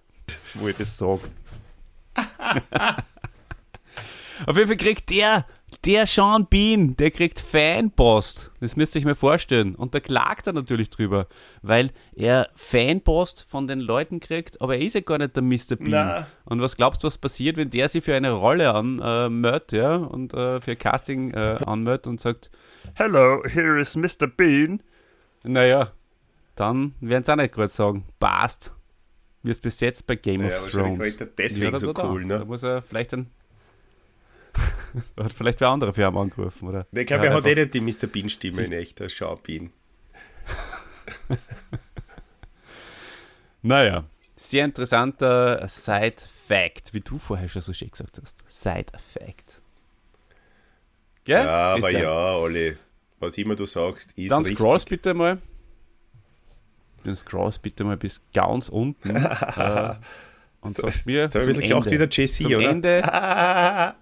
wo 0.55 0.69
ich 0.69 0.77
das 0.77 0.97
sage. 0.97 1.23
Auf 4.47 4.57
jeden 4.57 4.69
Fall 4.69 4.77
kriegt 4.77 5.11
der, 5.11 5.47
der 5.85 6.07
Sean 6.07 6.47
Bean, 6.47 6.97
der 6.97 7.11
kriegt 7.11 7.41
Fanpost. 7.41 8.51
Das 8.61 8.77
müsst 8.77 8.95
ihr 8.95 9.01
euch 9.01 9.05
mal 9.05 9.15
vorstellen. 9.15 9.75
Und 9.75 9.95
da 9.95 10.01
klagt 10.01 10.47
er 10.47 10.53
natürlich 10.53 10.91
drüber, 10.91 11.27
weil 11.63 11.91
er 12.15 12.49
Fanpost 12.55 13.45
von 13.49 13.67
den 13.67 13.81
Leuten 13.81 14.21
kriegt, 14.21 14.61
aber 14.61 14.77
er 14.77 14.83
ist 14.83 14.95
ja 14.95 15.01
gar 15.01 15.19
nicht 15.19 15.37
der 15.37 15.43
Mr. 15.43 15.77
Bean. 15.77 15.91
Na. 15.91 16.27
Und 16.45 16.61
was 16.61 16.77
glaubst 16.77 17.03
du, 17.03 17.07
was 17.07 17.19
passiert, 17.19 17.57
wenn 17.57 17.71
der 17.71 17.89
sich 17.89 18.03
für 18.05 18.15
eine 18.15 18.33
Rolle 18.33 18.73
anmeldet, 18.75 19.73
ja, 19.73 19.97
und 19.97 20.35
äh, 20.35 20.61
für 20.61 20.77
Casting 20.77 21.33
äh, 21.33 21.59
anmeldet 21.67 22.07
und 22.07 22.21
sagt, 22.21 22.51
Hello, 22.95 23.43
here 23.47 23.81
is 23.81 23.97
Mr. 23.97 24.27
Bean. 24.27 24.83
Naja, 25.43 25.93
dann 26.55 26.95
werden 27.01 27.25
sie 27.25 27.33
auch 27.33 27.37
nicht 27.37 27.53
gerade 27.55 27.69
sagen, 27.69 28.05
passt. 28.19 28.73
Wirst 29.43 29.63
besetzt 29.63 30.07
bei 30.07 30.17
Game 30.17 30.41
Ja, 30.43 30.49
of 30.49 30.71
Thrones. 30.71 30.99
war 30.99 31.07
da 31.11 31.25
deswegen 31.39 31.73
da, 31.73 31.79
so 31.79 31.93
da, 31.93 32.03
da. 32.03 32.11
cool, 32.11 32.25
ne? 32.25 32.39
Da 32.41 32.45
muss 32.45 32.63
er 32.65 32.83
vielleicht 32.83 33.13
ein. 33.15 33.31
hat 35.23 35.33
vielleicht 35.33 35.59
bei 35.59 35.67
andere 35.67 35.93
Firmen 35.93 36.21
angerufen, 36.21 36.69
oder? 36.69 36.87
Ich 36.93 37.07
glaube, 37.07 37.27
Ja, 37.27 37.31
er 37.33 37.37
hat 37.37 37.47
eh 37.47 37.55
nicht 37.55 37.75
die 37.75 37.81
Mr. 37.81 38.07
Bean-Stimme 38.07 38.63
in 38.63 38.73
echt, 38.73 38.99
der 39.01 39.09
Sean 39.09 39.39
Bean. 39.43 39.71
Naja, 43.63 44.05
sehr 44.37 44.65
interessanter 44.65 45.67
Side-Fact, 45.67 46.95
wie 46.95 47.01
du 47.01 47.19
vorher 47.19 47.49
schon 47.49 47.63
so 47.63 47.73
schön 47.73 47.91
gesagt 47.91 48.19
hast. 48.23 48.45
Side-Fact. 48.47 49.61
Gell? 51.25 51.45
Ja, 51.45 51.73
aber 51.73 51.81
Christian? 51.81 52.03
ja, 52.03 52.33
Olli, 52.37 52.77
was 53.19 53.37
immer 53.39 53.57
du 53.57 53.67
sagst, 53.67 54.13
ist 54.13 54.31
Dann 54.31 54.43
richtig. 54.43 54.59
scrollst 54.59 54.89
bitte 54.89 55.15
mal. 55.15 55.39
Dann 57.03 57.17
scrollst 57.17 57.61
bitte 57.63 57.83
mal 57.83 57.97
bis 57.97 58.21
ganz 58.33 58.69
unten. 58.69 59.17
äh, 59.17 59.95
und 60.61 60.77
So- 60.77 60.83
sagst 60.83 61.07
mir 61.07 61.23
Jetzt 61.23 61.35
habe 61.35 61.45
ich 61.45 61.51
ein 61.51 61.57
bisschen 61.61 61.69
gelacht 61.69 61.91
wie 61.91 61.99
der 61.99 62.09
JC, 62.09 62.43
zum 62.43 62.47
oder? 62.55 62.69
Ende, 62.71 63.95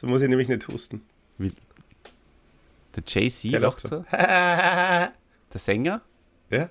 So 0.00 0.06
muss 0.06 0.22
ich 0.22 0.30
nämlich 0.30 0.48
nicht 0.48 0.66
husten. 0.66 1.02
der 1.38 3.04
JC 3.06 3.50
Der 3.50 3.60
lacht 3.60 3.60
lacht 3.60 3.80
so. 3.80 4.02
Der 4.10 5.12
Sänger? 5.52 6.00
Ja? 6.48 6.70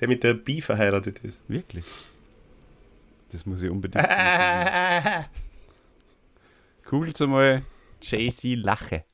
Der 0.00 0.08
mit 0.08 0.24
der 0.24 0.34
B 0.34 0.60
verheiratet 0.60 1.20
ist. 1.20 1.48
Wirklich. 1.48 1.84
Das 3.30 3.46
muss 3.46 3.62
ich 3.62 3.70
unbedingt. 3.70 4.04
Googelt 6.86 7.20
mal 7.20 7.62
JC 8.02 8.56
Lache. 8.56 9.04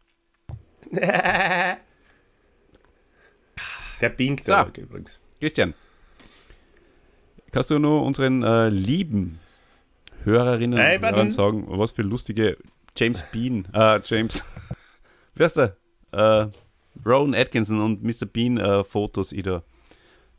Der 0.90 1.78
Pink 4.16 4.44
So. 4.44 4.52
da 4.52 4.66
übrigens. 4.78 5.20
Christian, 5.40 5.74
kannst 7.52 7.68
du 7.70 7.78
nur 7.78 8.02
unseren 8.02 8.42
äh, 8.42 8.70
lieben 8.70 9.40
Hörerinnen 10.24 10.78
und. 10.78 11.12
Hörern 11.12 11.30
sagen, 11.30 11.66
was 11.68 11.92
für 11.92 12.00
lustige 12.02 12.56
James 12.96 13.24
Bean, 13.32 13.68
äh, 13.72 14.00
James, 14.04 14.44
wie 15.34 15.44
heißt 15.44 15.56
der? 15.56 15.76
Äh, 16.12 16.48
Rowan 17.04 17.34
Atkinson 17.34 17.80
und 17.80 18.02
Mr. 18.02 18.26
Bean 18.26 18.56
äh, 18.58 18.84
Fotos 18.84 19.32
ich 19.32 19.42
da 19.42 19.62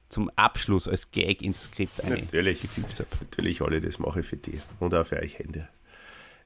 zum 0.10 0.32
Abschluss 0.36 0.88
als 0.88 1.12
Gag 1.12 1.42
ins 1.42 1.64
Skript 1.64 2.04
Natürlich. 2.04 2.58
eingefügt 2.60 3.00
habe. 3.00 3.10
Natürlich, 3.20 3.62
Olli, 3.62 3.80
das 3.80 4.00
mache 4.00 4.22
ich 4.22 4.26
für 4.26 4.38
dich. 4.38 4.62
Und 4.80 4.96
auch 4.96 5.06
für 5.06 5.22
euch 5.22 5.38
Hände. 5.38 5.68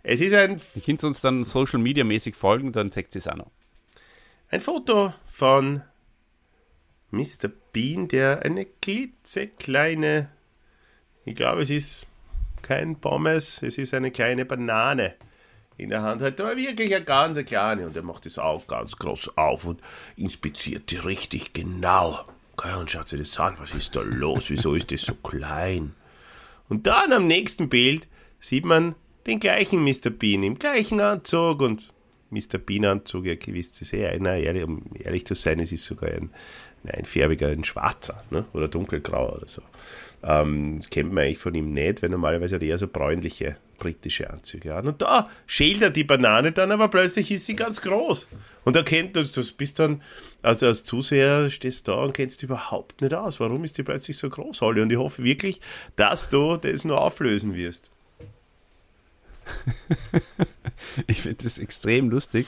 Es 0.04 0.20
ist 0.20 0.34
ein, 0.34 0.60
Ihr 0.76 0.82
könnt 0.82 1.04
uns 1.04 1.22
dann 1.22 1.44
Social 1.44 1.80
Media 1.80 2.04
mäßig 2.04 2.36
folgen, 2.36 2.72
dann 2.72 2.92
zeigt 2.92 3.16
es 3.16 3.28
auch 3.28 3.36
noch. 3.36 3.52
ein 4.50 4.60
Foto 4.60 5.14
von 5.32 5.84
Mr. 7.12 7.50
Bean, 7.72 8.08
der 8.08 8.42
eine 8.44 8.66
klitzekleine, 8.66 10.30
ich 11.24 11.36
glaube, 11.36 11.62
es 11.62 11.70
ist 11.70 12.06
kein 12.64 13.00
Pommes, 13.00 13.62
es 13.62 13.78
ist 13.78 13.94
eine 13.94 14.12
kleine 14.12 14.44
Banane 14.46 15.16
in 15.82 15.90
der 15.90 16.04
Hand 16.04 16.22
hat, 16.22 16.40
aber 16.40 16.56
wirklich 16.56 16.96
eine 16.96 17.04
ganz 17.04 17.44
kleine. 17.46 17.88
Und 17.88 17.96
er 17.96 18.04
macht 18.04 18.26
das 18.26 18.38
auch 18.38 18.68
ganz 18.68 18.96
groß 18.96 19.38
auf 19.38 19.66
und 19.66 19.80
inspiziert 20.16 20.92
die 20.92 20.98
richtig 20.98 21.54
genau. 21.54 22.26
Und 22.80 22.92
schaut 22.92 23.08
sich 23.08 23.20
das 23.20 23.40
an, 23.40 23.56
was 23.58 23.74
ist 23.74 23.96
da 23.96 24.02
los, 24.02 24.46
wieso 24.50 24.76
ist 24.76 24.92
das 24.92 25.02
so 25.02 25.16
klein? 25.16 25.94
Und 26.70 26.86
dann 26.86 27.12
am 27.12 27.26
nächsten 27.26 27.70
Bild 27.70 28.08
sieht 28.40 28.66
man 28.66 28.96
den 29.26 29.40
gleichen 29.40 29.84
Mr. 29.84 30.10
Bean 30.10 30.44
im 30.44 30.60
gleichen 30.60 31.02
Anzug 31.02 31.62
und 31.62 31.92
Mr. 32.30 32.60
Bean 32.60 32.86
Anzug, 32.86 33.26
ihr 33.26 33.38
wisst 33.48 33.82
es 33.82 33.94
eh, 33.94 34.18
na, 34.20 34.38
ehrlich, 34.38 34.64
um 34.64 34.84
ehrlich 34.94 35.26
zu 35.26 35.36
sein, 35.36 35.60
es 35.60 35.72
ist 35.72 35.86
sogar 35.86 36.12
ein, 36.12 36.30
ein 36.84 36.92
einfärbiger, 36.92 37.48
ein 37.48 37.64
schwarzer 37.64 38.24
ne? 38.30 38.46
oder 38.54 38.68
dunkelgrauer 38.68 39.38
oder 39.38 39.48
so. 39.48 39.62
Ähm, 40.24 40.78
das 40.78 40.90
kennt 40.90 41.12
man 41.12 41.24
eigentlich 41.24 41.38
von 41.40 41.56
ihm 41.56 41.74
nicht, 41.74 42.02
weil 42.02 42.10
normalerweise 42.10 42.56
hat 42.56 42.62
er 42.62 42.70
eher 42.70 42.78
so 42.78 42.88
bräunliche 42.88 43.58
britische 43.82 44.30
Anzüge 44.30 44.76
an. 44.76 44.88
Und 44.88 45.02
da 45.02 45.28
schält 45.48 45.82
er 45.82 45.90
die 45.90 46.04
Banane 46.04 46.52
dann, 46.52 46.72
aber 46.72 46.88
plötzlich 46.88 47.32
ist 47.32 47.48
sie 47.48 47.56
ganz 47.56 47.82
groß. 47.82 48.30
Und 48.64 48.76
er 48.76 48.84
kennt 48.84 49.16
das, 49.16 49.32
du 49.32 49.42
bist 49.58 49.80
dann, 49.80 50.04
also 50.44 50.68
als 50.68 50.84
Zuseher 50.84 51.50
stehst 51.50 51.88
du 51.88 51.94
da 51.94 51.98
und 52.04 52.14
kennst 52.14 52.44
überhaupt 52.44 53.02
nicht 53.02 53.16
aus. 53.16 53.40
Warum 53.40 53.64
ist 53.64 53.80
die 53.80 53.84
plötzlich 53.84 54.18
so 54.18 54.30
groß, 54.30 54.62
Holly? 54.62 54.82
Und 54.82 54.92
ich 54.92 55.00
hoffe 55.00 55.24
wirklich, 55.24 55.60
dass 55.96 56.30
du 56.30 56.58
das 56.58 56.86
nur 56.86 57.02
auflösen 57.02 57.56
wirst. 57.56 57.90
Ich 61.08 61.22
finde 61.22 61.44
das 61.44 61.60
extrem 61.60 62.10
lustig. 62.10 62.48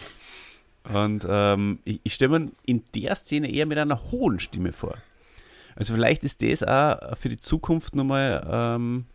Und 0.92 1.26
ähm, 1.30 1.80
ich, 1.86 2.00
ich 2.04 2.14
stelle 2.16 2.40
mir 2.40 2.52
in 2.66 2.84
der 2.96 3.16
Szene 3.16 3.52
eher 3.52 3.66
mit 3.66 3.78
einer 3.78 4.12
hohen 4.12 4.40
Stimme 4.40 4.74
vor. 4.74 4.98
Also 5.76 5.94
vielleicht 5.94 6.24
ist 6.24 6.42
das 6.42 6.64
auch 6.64 7.18
für 7.18 7.30
die 7.30 7.40
Zukunft 7.40 7.96
nochmal 7.96 8.48
ähm, 8.50 9.06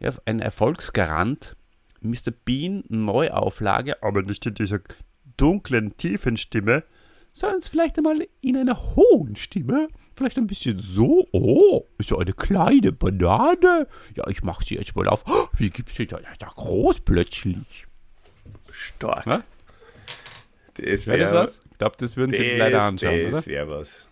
ja, 0.00 0.12
ein 0.24 0.40
Erfolgsgarant. 0.40 1.56
Mr. 2.00 2.30
Bean 2.44 2.84
Neuauflage, 2.88 4.02
aber 4.02 4.22
nicht 4.22 4.46
in 4.46 4.54
dieser 4.54 4.80
dunklen, 5.36 5.96
tiefen 5.96 6.36
Stimme, 6.36 6.84
sondern 7.32 7.60
es 7.60 7.68
vielleicht 7.68 7.98
einmal 7.98 8.26
in 8.40 8.56
einer 8.56 8.96
hohen 8.96 9.36
Stimme. 9.36 9.88
Vielleicht 10.14 10.38
ein 10.38 10.46
bisschen 10.46 10.78
so, 10.78 11.26
oh, 11.32 11.86
ist 11.98 12.10
ja 12.10 12.16
eine 12.16 12.32
kleine 12.32 12.92
Banane. 12.92 13.86
Ja, 14.14 14.26
ich 14.28 14.42
mache 14.42 14.64
sie 14.64 14.76
jetzt 14.76 14.96
mal 14.96 15.08
auf. 15.08 15.24
Oh, 15.26 15.48
wie 15.58 15.68
gibt 15.68 15.94
sie 15.94 16.06
da, 16.06 16.18
da 16.38 16.46
groß 16.46 17.00
plötzlich? 17.00 17.86
Stark. 18.70 19.26
Ja? 19.26 19.42
Das 20.74 20.84
Wäre 20.84 20.94
das 20.94 21.06
wäre 21.06 21.34
was? 21.34 21.60
Ich 21.70 21.78
glaube, 21.78 21.96
das 21.98 22.16
würden 22.16 22.32
Sie 22.32 22.56
leider 22.56 22.82
anschauen, 22.82 23.20
oder? 23.26 23.30
Das 23.32 23.46
wäre 23.46 23.68
was. 23.68 24.05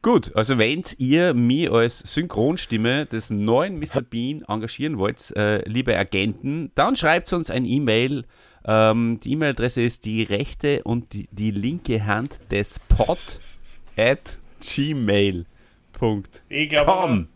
Gut, 0.00 0.34
also 0.36 0.58
wenn 0.58 0.84
ihr 0.98 1.34
mich 1.34 1.70
als 1.70 1.98
Synchronstimme 1.98 3.04
des 3.06 3.30
neuen 3.30 3.78
Mr. 3.80 4.00
Bean 4.00 4.44
engagieren 4.46 4.96
wollt, 4.98 5.34
äh, 5.36 5.68
liebe 5.68 5.96
Agenten, 5.98 6.70
dann 6.76 6.94
schreibt 6.94 7.32
uns 7.32 7.50
ein 7.50 7.64
E-Mail. 7.64 8.24
Ähm, 8.64 9.18
die 9.22 9.32
E-Mail-Adresse 9.32 9.82
ist 9.82 10.04
die 10.04 10.22
rechte 10.22 10.82
und 10.84 11.12
die, 11.12 11.28
die 11.32 11.50
linke 11.50 12.06
Hand 12.06 12.38
des 12.50 12.78
Pod 12.88 13.18
at 13.96 14.38
gmail.com. 14.60 16.22
Ich 16.48 16.68
glaube, 16.68 17.26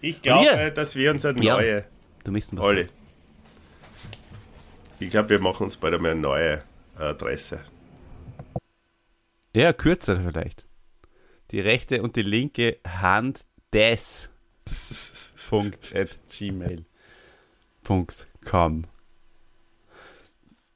ich 0.00 0.22
glaube 0.22 0.44
Wir? 0.44 0.70
dass 0.70 0.94
wir 0.96 1.10
uns 1.10 1.24
eine 1.24 1.42
Ja. 1.42 1.54
neue. 1.56 1.84
Du 2.24 2.30
müsst 2.30 2.56
was 2.56 2.64
Olli. 2.64 2.88
Ich 5.00 5.10
glaube, 5.10 5.30
wir 5.30 5.40
machen 5.40 5.64
uns 5.64 5.76
bald 5.76 5.94
einmal 5.94 6.12
eine 6.12 6.20
neue 6.20 6.62
Adresse. 6.96 7.58
Ja, 9.54 9.72
kürzer 9.72 10.20
vielleicht. 10.20 10.64
Die 11.52 11.60
rechte 11.60 12.02
und 12.02 12.16
die 12.16 12.22
linke 12.22 12.78
Hand 12.86 13.44
des 13.72 14.30
Punkt 15.48 15.94
at 15.94 16.08
gmail.com. 16.28 16.86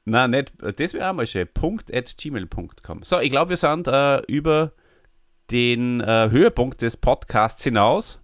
Na, 0.04 0.28
nicht, 0.28 0.52
das 0.60 0.94
wäre 0.94 1.10
auch 1.10 1.14
mal 1.14 1.26
schön. 1.26 1.48
Punkt 1.52 1.92
at 1.92 2.16
gmail.com. 2.16 3.02
So, 3.02 3.18
ich 3.18 3.30
glaube, 3.30 3.50
wir 3.50 3.56
sind 3.56 3.88
äh, 3.88 4.18
über 4.26 4.72
den 5.50 6.00
äh, 6.00 6.28
Höhepunkt 6.30 6.80
des 6.82 6.96
Podcasts 6.96 7.64
hinaus. 7.64 8.20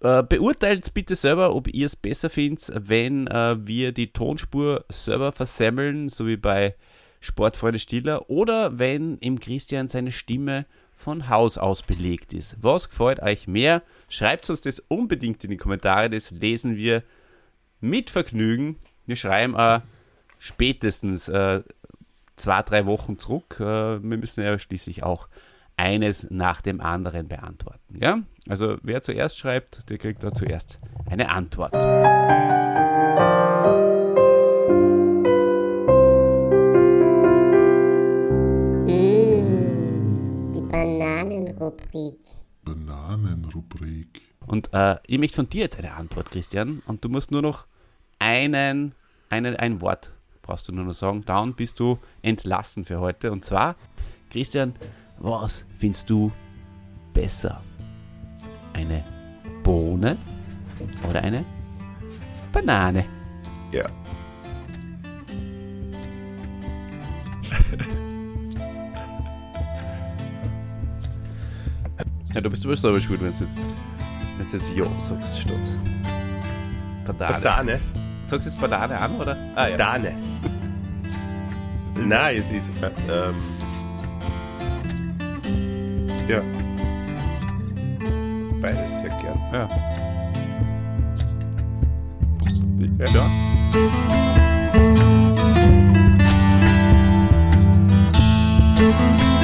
Äh, 0.00 0.22
beurteilt 0.22 0.92
bitte 0.94 1.14
selber, 1.14 1.54
ob 1.54 1.68
ihr 1.68 1.86
es 1.86 1.94
besser 1.96 2.28
findet, 2.28 2.72
wenn 2.74 3.26
äh, 3.28 3.56
wir 3.66 3.92
die 3.92 4.12
Tonspur 4.12 4.84
selber 4.88 5.32
versemmeln, 5.32 6.08
so 6.08 6.26
wie 6.26 6.36
bei 6.36 6.74
Sportfreunde 7.20 7.78
Stiller, 7.78 8.28
oder 8.28 8.78
wenn 8.78 9.18
im 9.18 9.38
Christian 9.40 9.88
seine 9.88 10.12
Stimme 10.12 10.66
von 10.96 11.28
Haus 11.28 11.58
aus 11.58 11.82
belegt 11.82 12.32
ist. 12.32 12.56
Was 12.60 12.90
gefällt 12.90 13.20
euch 13.22 13.46
mehr? 13.46 13.82
Schreibt 14.08 14.48
uns 14.50 14.62
das 14.62 14.80
unbedingt 14.88 15.44
in 15.44 15.50
die 15.50 15.56
Kommentare, 15.56 16.10
das 16.10 16.30
lesen 16.30 16.76
wir 16.76 17.02
mit 17.80 18.10
Vergnügen. 18.10 18.76
Wir 19.04 19.16
schreiben 19.16 19.54
äh, 19.54 19.80
spätestens 20.38 21.28
äh, 21.28 21.62
zwei, 22.36 22.62
drei 22.62 22.86
Wochen 22.86 23.18
zurück. 23.18 23.56
Äh, 23.60 24.02
wir 24.02 24.18
müssen 24.18 24.42
ja 24.42 24.58
schließlich 24.58 25.02
auch 25.02 25.28
eines 25.76 26.30
nach 26.30 26.62
dem 26.62 26.80
anderen 26.80 27.28
beantworten. 27.28 27.98
Ja? 28.00 28.20
Also 28.48 28.78
wer 28.82 29.02
zuerst 29.02 29.38
schreibt, 29.38 29.90
der 29.90 29.98
kriegt 29.98 30.22
da 30.22 30.32
zuerst 30.32 30.80
eine 31.08 31.28
Antwort. 31.28 31.74
Bananenrubrik. 42.64 44.22
Bananenrubrik. 44.22 44.22
Und 44.46 44.72
äh, 44.72 44.96
ich 45.06 45.18
möchte 45.18 45.36
von 45.36 45.48
dir 45.48 45.62
jetzt 45.62 45.78
eine 45.78 45.94
Antwort, 45.94 46.30
Christian. 46.30 46.82
Und 46.86 47.04
du 47.04 47.08
musst 47.08 47.30
nur 47.30 47.42
noch 47.42 47.66
einen, 48.18 48.94
einen, 49.28 49.56
ein 49.56 49.80
Wort 49.80 50.12
brauchst 50.46 50.68
du 50.68 50.72
nur 50.72 50.84
noch 50.84 50.94
sagen. 50.94 51.24
Dann 51.26 51.54
bist 51.54 51.80
du 51.80 51.98
entlassen 52.22 52.84
für 52.84 53.00
heute. 53.00 53.32
Und 53.32 53.44
zwar, 53.44 53.74
Christian, 54.30 54.74
was 55.18 55.64
findest 55.76 56.08
du 56.08 56.32
besser? 57.12 57.62
Eine 58.72 59.04
Bohne 59.62 60.16
oder 61.08 61.22
eine 61.22 61.44
Banane? 62.52 63.04
Ja. 63.72 63.86
Ja, 72.36 72.42
du 72.42 72.50
bist 72.50 72.66
aber 72.66 72.76
selber 72.76 73.00
schuld, 73.00 73.18
wenn 73.22 73.32
du 73.32 73.44
jetzt, 73.44 73.56
wenn 74.36 74.50
du 74.50 74.56
jetzt 74.58 74.76
Ja 74.76 74.84
sagst 75.00 75.40
statt 75.40 75.56
Banane. 77.06 77.40
Banane. 77.40 77.80
Sagst 78.26 78.46
du 78.46 78.50
jetzt 78.50 78.60
Banane 78.60 78.98
an, 78.98 79.16
oder? 79.18 79.34
Ah, 79.54 79.68
ja. 79.68 79.76
Banane. 79.78 80.14
Nein, 81.94 82.36
es 82.36 82.50
ist. 82.50 82.70
Äh, 82.82 82.90
ähm, 83.10 83.34
ja. 86.28 86.42
Beides 88.60 88.98
sehr 88.98 89.08
gern. 89.08 89.40
Ja. 89.50 89.68
Ja. 92.98 93.06
ja. 93.14 93.30
Das 98.76 99.35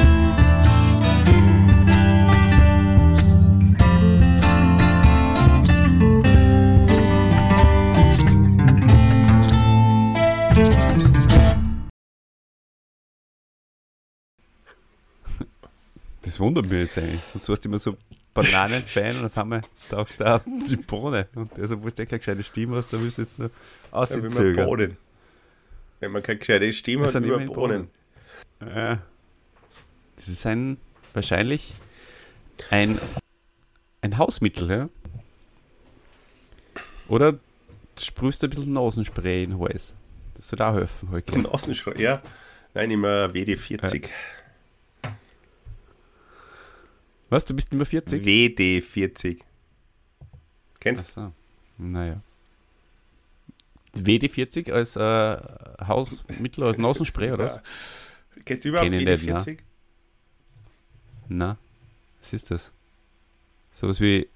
wundert 16.43 16.65
mich 16.65 16.81
jetzt 16.81 16.97
eigentlich. 16.97 17.21
Sonst 17.31 17.49
warst 17.49 17.65
du 17.65 17.69
immer 17.69 17.79
so 17.79 17.97
Bananen-Fan 18.33 19.17
und 19.17 19.25
auf 19.25 19.37
einmal 19.37 19.61
taucht 19.89 20.19
da 20.19 20.41
die 20.69 20.77
Bohne. 20.77 21.27
Und 21.35 21.57
also, 21.59 21.81
wo 21.81 21.89
du 21.89 21.93
keine 21.93 22.19
gescheite 22.19 22.43
Stimme 22.43 22.77
hast, 22.77 22.91
da 22.91 22.99
willst 22.99 23.17
du 23.17 23.21
jetzt 23.23 23.39
noch 23.39 23.49
Ja, 23.49 23.51
man 23.91 24.01
auszögern. 24.01 24.65
Bohnen. 24.65 24.97
Wenn 25.99 26.11
man 26.11 26.23
keine 26.23 26.39
gescheite 26.39 26.71
Stimme 26.73 27.03
Wir 27.03 27.05
hat, 27.07 27.13
sind 27.13 27.25
über 27.25 27.41
in 27.41 27.47
Bohnen. 27.47 27.89
Ja. 28.61 29.01
Das 30.15 30.27
ist 30.27 30.45
ein, 30.45 30.77
wahrscheinlich 31.13 31.73
ein, 32.69 32.99
ein 34.01 34.17
Hausmittel, 34.17 34.69
ja? 34.69 34.89
Oder 37.07 37.33
du 37.33 37.39
sprühst 37.99 38.43
ein 38.43 38.49
bisschen 38.49 38.73
Nasenspray 38.73 39.43
in 39.43 39.59
Hals. 39.59 39.93
Das 40.35 40.47
soll 40.47 40.61
auch 40.61 40.75
helfen 40.75 41.09
heute. 41.11 41.49
Außenschrei. 41.51 41.95
Ja. 41.97 42.21
Nein, 42.73 42.91
immer 42.91 43.27
WD40. 43.27 44.09
Was, 47.33 47.45
du 47.45 47.55
bist 47.55 47.73
immer 47.73 47.83
40? 47.83 48.23
WD40. 48.23 49.39
Kennst 50.79 51.17
du? 51.17 51.21
Achso, 51.21 51.33
naja. 51.79 52.21
WD40 53.95 54.71
als 54.71 54.95
äh, 54.95 55.83
Hausmittel, 55.83 56.63
als 56.63 56.77
Nasenspray 56.77 57.31
oder 57.31 57.45
was? 57.45 57.61
Kennst 58.45 58.65
du 58.65 58.69
überhaupt 58.69 58.91
Kenn 58.91 58.99
ich 58.99 59.07
nicht, 59.07 59.23
WD40? 59.23 59.57
Na, 61.27 61.57
was 62.21 62.33
ist 62.33 62.51
das? 62.51 62.71
Sowas 63.71 63.99
wie 63.99 64.29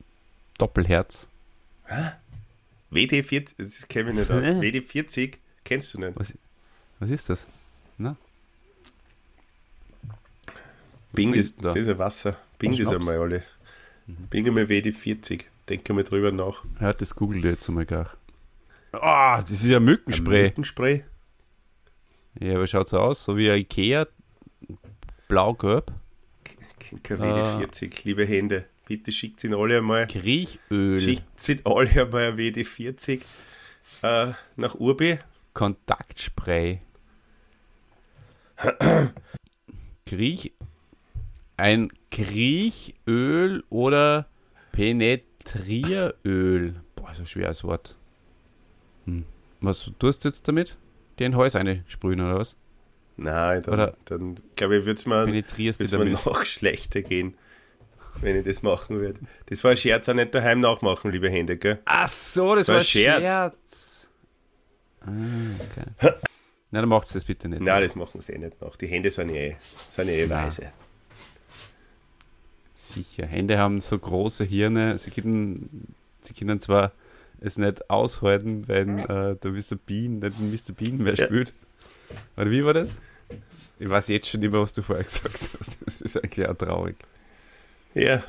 Doppelherz. 0.57 1.29
WD40, 2.91 3.53
das 3.59 3.87
kenne 3.87 4.09
ich 4.09 4.15
nicht 4.15 4.31
aus. 4.31 4.43
WD40 4.43 5.35
kennst 5.63 5.93
du 5.93 5.99
nicht. 5.99 6.17
Was 6.99 7.11
ist 7.11 7.29
das? 7.29 7.45
Na? 7.99 8.17
Bing 11.18 11.34
das, 11.34 11.55
da? 11.55 11.70
das 11.74 11.78
ist 11.78 11.88
ein 11.89 11.97
Wasser. 11.99 12.38
Bing 12.59 12.72
das 12.72 12.80
Schnaps? 12.88 12.95
einmal 13.07 13.18
alle. 13.18 13.43
Mhm. 14.05 14.28
Bing 14.30 14.47
einmal 14.47 14.63
WD40. 14.65 15.43
Denke 15.68 15.93
mal 15.93 16.03
drüber 16.03 16.32
nach. 16.32 16.63
Ja, 16.80 16.93
das 16.93 17.13
googelt 17.15 17.43
jetzt 17.43 17.68
einmal 17.68 17.86
gar. 17.86 18.11
Ah, 18.93 19.41
das 19.41 19.51
ist 19.51 19.65
ja 19.68 19.80
Mückenspray. 19.82 20.43
Mückenspray. 20.43 21.03
Ja, 22.39 22.55
aber 22.55 22.68
schaut 22.68 22.88
so 22.88 22.99
aus, 22.99 23.24
so 23.24 23.36
wie 23.36 23.49
ein 23.51 23.57
Ikea, 23.59 24.07
blau-gelb. 25.28 25.91
Kein 27.03 27.22
Ah. 27.22 27.57
WD40, 27.59 27.91
liebe 28.05 28.26
Hände. 28.26 28.65
Bitte 28.88 29.11
schickt 29.11 29.43
ihn 29.43 29.53
alle 29.53 29.78
einmal. 29.78 30.07
Kriechöl, 30.07 31.01
Schickt 31.01 31.39
sie 31.39 31.59
alle 31.65 31.89
einmal 31.89 32.32
ein 32.32 32.38
WD40 32.38 33.22
äh, 34.03 34.32
nach 34.55 34.76
Urbi. 34.76 35.20
Kontaktspray. 35.53 36.80
Kriech, 40.05 40.53
ein 41.57 41.91
Kriechöl 42.11 43.63
oder 43.69 44.27
Penetrieröl. 44.71 46.75
Boah, 46.95 47.13
so 47.13 47.23
ein 47.23 47.27
schweres 47.27 47.63
Wort. 47.63 47.95
Hm. 49.05 49.25
Was 49.61 49.91
tust 49.99 50.23
du 50.23 50.29
jetzt 50.29 50.47
damit? 50.47 50.77
Den 51.19 51.35
Hals 51.35 51.55
einsprühen 51.55 52.21
oder 52.21 52.39
was? 52.39 52.55
Nein, 53.19 53.63
dann, 53.63 53.73
Oder- 53.73 53.97
dann 54.05 54.39
glaube 54.55 54.77
ich, 54.77 54.85
wird 54.85 54.99
es 54.99 55.07
mir, 55.07 55.25
noch 55.25 56.45
schlechter 56.45 57.01
gehen, 57.01 57.33
wenn 58.21 58.35
ich 58.37 58.45
das 58.45 58.61
machen 58.61 58.99
würde. 58.99 59.19
Das 59.47 59.63
war 59.63 59.71
ein 59.71 59.77
Scherz, 59.77 60.07
auch 60.07 60.13
nicht 60.13 60.35
daheim 60.35 60.59
nachmachen, 60.59 61.09
liebe 61.11 61.27
Hände, 61.27 61.57
gell? 61.57 61.79
Ach 61.85 62.07
so, 62.07 62.55
das 62.55 62.67
Das 62.67 62.69
war 62.69 62.75
war 62.75 62.81
ein 62.81 62.85
Scherz. 62.85 63.23
Scherz. 63.23 64.09
Ah, 65.01 65.07
okay. 65.61 66.11
Nein, 66.69 66.81
dann 66.81 66.89
macht's 66.89 67.13
das 67.13 67.25
bitte 67.25 67.49
nicht. 67.49 67.63
Nein, 67.63 67.81
das 67.81 67.95
machen 67.95 68.21
sie 68.21 68.33
eh 68.33 68.37
nicht 68.37 68.61
nach. 68.61 68.75
Die 68.75 68.85
Hände 68.87 69.09
sind 69.09 69.31
eh, 69.31 69.55
sind 69.89 70.09
eh 70.09 70.27
Nein. 70.27 70.45
weise. 70.45 70.71
Sicher. 72.93 73.25
Hände 73.25 73.57
haben 73.57 73.79
so 73.81 73.97
große 73.97 74.43
Hirne. 74.43 74.97
Sie 74.99 75.11
können, 75.11 75.93
sie 76.21 76.33
können 76.33 76.59
zwar 76.61 76.91
es 77.39 77.57
nicht 77.57 77.89
aushalten, 77.89 78.67
wenn 78.67 78.99
äh, 78.99 79.35
der 79.35 79.51
Mr. 79.51 79.75
Bean 79.85 80.19
nicht 80.19 80.39
den 80.39 80.51
Mr. 80.51 80.73
Bean 80.73 80.97
mehr 80.97 81.13
Ja. 81.15 81.25
spielt. 81.25 81.53
Oder 82.35 82.49
wie 82.51 82.63
war 82.65 82.73
das? 82.73 82.99
Ich 83.79 83.88
weiß 83.89 84.07
jetzt 84.07 84.29
schon 84.29 84.39
nicht 84.39 84.51
mehr, 84.51 84.61
was 84.61 84.73
du 84.73 84.81
vorher 84.81 85.03
gesagt 85.05 85.49
hast. 85.59 85.77
Das 85.85 86.01
ist 86.01 86.17
eigentlich 86.23 86.47
auch 86.47 86.55
traurig. 86.55 86.95
Ja, 87.93 88.23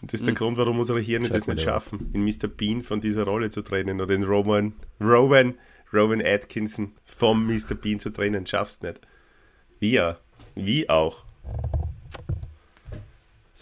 Und 0.00 0.12
das 0.12 0.14
ist 0.20 0.26
der 0.26 0.34
Grund, 0.34 0.56
warum 0.56 0.78
unsere 0.78 1.00
Hirne 1.00 1.26
Schalt 1.28 1.42
das 1.42 1.46
nicht 1.46 1.62
schaffen, 1.62 2.10
in 2.12 2.24
Mr. 2.24 2.48
Bean 2.48 2.82
von 2.82 3.00
dieser 3.00 3.24
Rolle 3.24 3.50
zu 3.50 3.62
trennen 3.62 4.00
oder 4.00 4.14
in 4.14 4.24
Rowan, 4.24 4.72
Rowan, 5.00 5.54
Rowan 5.92 6.22
Atkinson 6.24 6.92
vom 7.04 7.46
Mr. 7.46 7.74
Bean 7.74 8.00
zu 8.00 8.10
trennen. 8.10 8.46
Schaffst 8.46 8.82
nicht. 8.82 9.00
Wie 9.78 9.92
ja. 9.92 10.18
Wie 10.54 10.88
auch. 10.88 11.24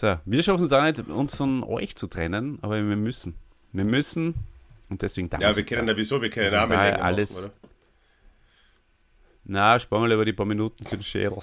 So, 0.01 0.19
wir 0.25 0.43
schaffen 0.43 0.65
es 0.65 0.73
auch 0.73 0.83
nicht, 0.83 0.99
uns 1.11 1.37
von 1.37 1.63
euch 1.63 1.95
zu 1.95 2.07
trennen, 2.07 2.59
aber 2.63 2.77
wir 2.77 2.97
müssen. 2.97 3.35
Wir 3.75 3.85
müssen 3.85 4.33
und 4.89 5.03
deswegen 5.03 5.29
danke. 5.29 5.45
Ja, 5.45 5.55
wir 5.55 5.63
können 5.63 5.87
ja 5.87 5.95
wieso, 5.95 6.23
wir 6.23 6.31
können 6.31 6.47
Also 6.47 6.57
Namen 6.57 6.73
daher 6.73 6.93
länger 6.93 7.05
alles- 7.05 7.31
machen, 7.33 7.45
oder? 7.45 7.53
Na, 9.45 9.79
sparen 9.79 10.03
wir 10.05 10.09
lieber 10.09 10.25
die 10.25 10.33
paar 10.33 10.47
Minuten 10.47 10.85
für 10.85 10.97
den 10.97 11.03
Schädel. 11.03 11.37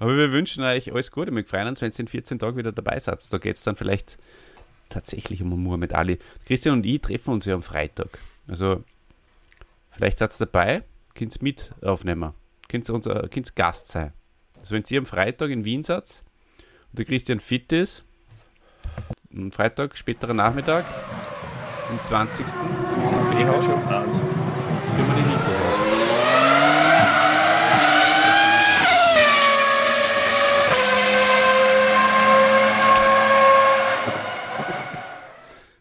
Aber 0.00 0.16
wir 0.16 0.32
wünschen 0.32 0.64
euch 0.64 0.92
alles 0.92 1.12
Gute. 1.12 1.32
Wir 1.32 1.44
freuen 1.44 1.68
uns, 1.68 1.80
wenn 1.80 1.92
ihr 1.92 2.00
in 2.00 2.08
14 2.08 2.40
Tagen 2.40 2.56
wieder 2.56 2.72
dabei 2.72 2.98
seid. 2.98 3.32
Da 3.32 3.38
geht 3.38 3.54
es 3.58 3.62
dann 3.62 3.76
vielleicht 3.76 4.18
tatsächlich 4.88 5.40
um 5.40 5.50
Muhammad 5.62 5.92
Ali. 5.92 6.18
Christian 6.46 6.74
und 6.78 6.84
ich 6.86 7.00
treffen 7.00 7.32
uns 7.34 7.44
ja 7.44 7.54
am 7.54 7.62
Freitag. 7.62 8.18
Also, 8.48 8.82
vielleicht 9.92 10.18
seid 10.18 10.32
ihr 10.32 10.46
dabei, 10.46 10.82
könnt 11.14 11.40
mit 11.42 11.70
aufnehmen. 11.80 12.32
Könnt 12.68 12.88
könnt 13.30 13.54
Gast 13.54 13.86
sein. 13.86 14.12
Also, 14.60 14.74
wenn 14.74 14.84
ihr 14.88 14.98
am 14.98 15.06
Freitag 15.06 15.50
in 15.50 15.64
Wien 15.64 15.84
seid 15.84 16.22
und 16.90 16.98
der 16.98 17.04
Christian 17.04 17.40
fit 17.40 17.72
ist, 17.72 18.04
am 19.34 19.52
Freitag, 19.52 19.96
späterer 19.96 20.34
Nachmittag, 20.34 20.84
am 21.90 22.02
20. 22.02 22.40
im 22.40 22.46
Ich 22.46 22.52
kann 22.52 23.28
Kaffeehaus, 23.28 23.64
schon 23.64 23.84
eins. 23.84 24.18
Nehmen 24.18 25.08
wir 25.08 25.14
die 25.14 25.22
Mikros 25.22 25.56
auf. 25.56 25.78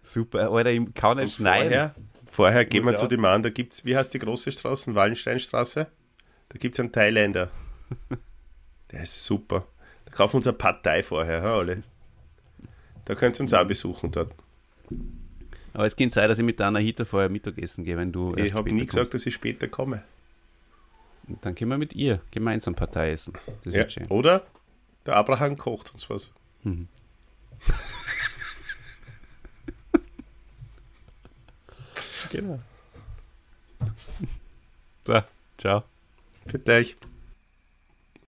Super, 0.03 0.51
Alter, 0.51 0.71
ich 0.71 0.93
kann 0.93 1.17
nicht 1.17 1.35
schneiden. 1.35 1.69
Vorher, 1.69 1.95
vorher 2.25 2.65
gehen 2.65 2.85
wir 2.85 2.95
zu 2.95 3.07
dem 3.07 3.25
an, 3.25 3.43
da 3.43 3.49
gibt's, 3.49 3.85
wie 3.85 3.95
heißt 3.95 4.13
die 4.13 4.19
große 4.19 4.51
Straße? 4.51 4.95
Wallensteinstraße? 4.95 5.87
Da 6.49 6.57
gibt 6.57 6.75
es 6.75 6.79
einen 6.79 6.91
Thailänder. 6.91 7.49
Der 8.91 9.03
ist 9.03 9.23
super. 9.25 9.65
Da 10.05 10.11
kaufen 10.11 10.33
wir 10.33 10.37
uns 10.37 10.47
eine 10.47 10.57
Partei 10.57 11.03
vorher, 11.03 11.41
ha, 11.41 11.57
alle. 11.57 11.83
Da 13.05 13.15
könnt 13.15 13.37
ihr 13.37 13.41
uns 13.41 13.53
auch 13.53 13.65
besuchen 13.65 14.11
dort. 14.11 14.33
Aber 15.73 15.85
es 15.85 15.95
kann 15.95 16.11
sein, 16.11 16.27
dass 16.29 16.39
ich 16.39 16.45
mit 16.45 16.59
der 16.59 16.67
Anahita 16.67 17.05
vorher 17.05 17.29
Mittagessen 17.29 17.83
gehe, 17.83 17.97
wenn 17.97 18.11
du. 18.11 18.35
Ich 18.35 18.53
habe 18.53 18.71
nie 18.71 18.85
gesagt, 18.85 18.95
kommst. 19.03 19.13
dass 19.13 19.25
ich 19.25 19.33
später 19.33 19.67
komme. 19.67 20.03
Dann 21.41 21.55
können 21.55 21.71
wir 21.71 21.77
mit 21.77 21.93
ihr 21.93 22.21
gemeinsam 22.31 22.73
Partei 22.75 23.11
essen. 23.11 23.33
Das 23.63 23.73
Ja. 23.73 23.79
wird 23.81 23.91
schön. 23.91 24.07
Oder 24.07 24.45
der 25.05 25.15
Abraham 25.17 25.57
kocht 25.57 25.93
uns 25.93 26.09
was. 26.09 26.31
Genau. 32.31 32.59
So, 35.05 35.21
ciao. 35.57 35.83
Für 36.47 36.59
euch. 36.73 36.97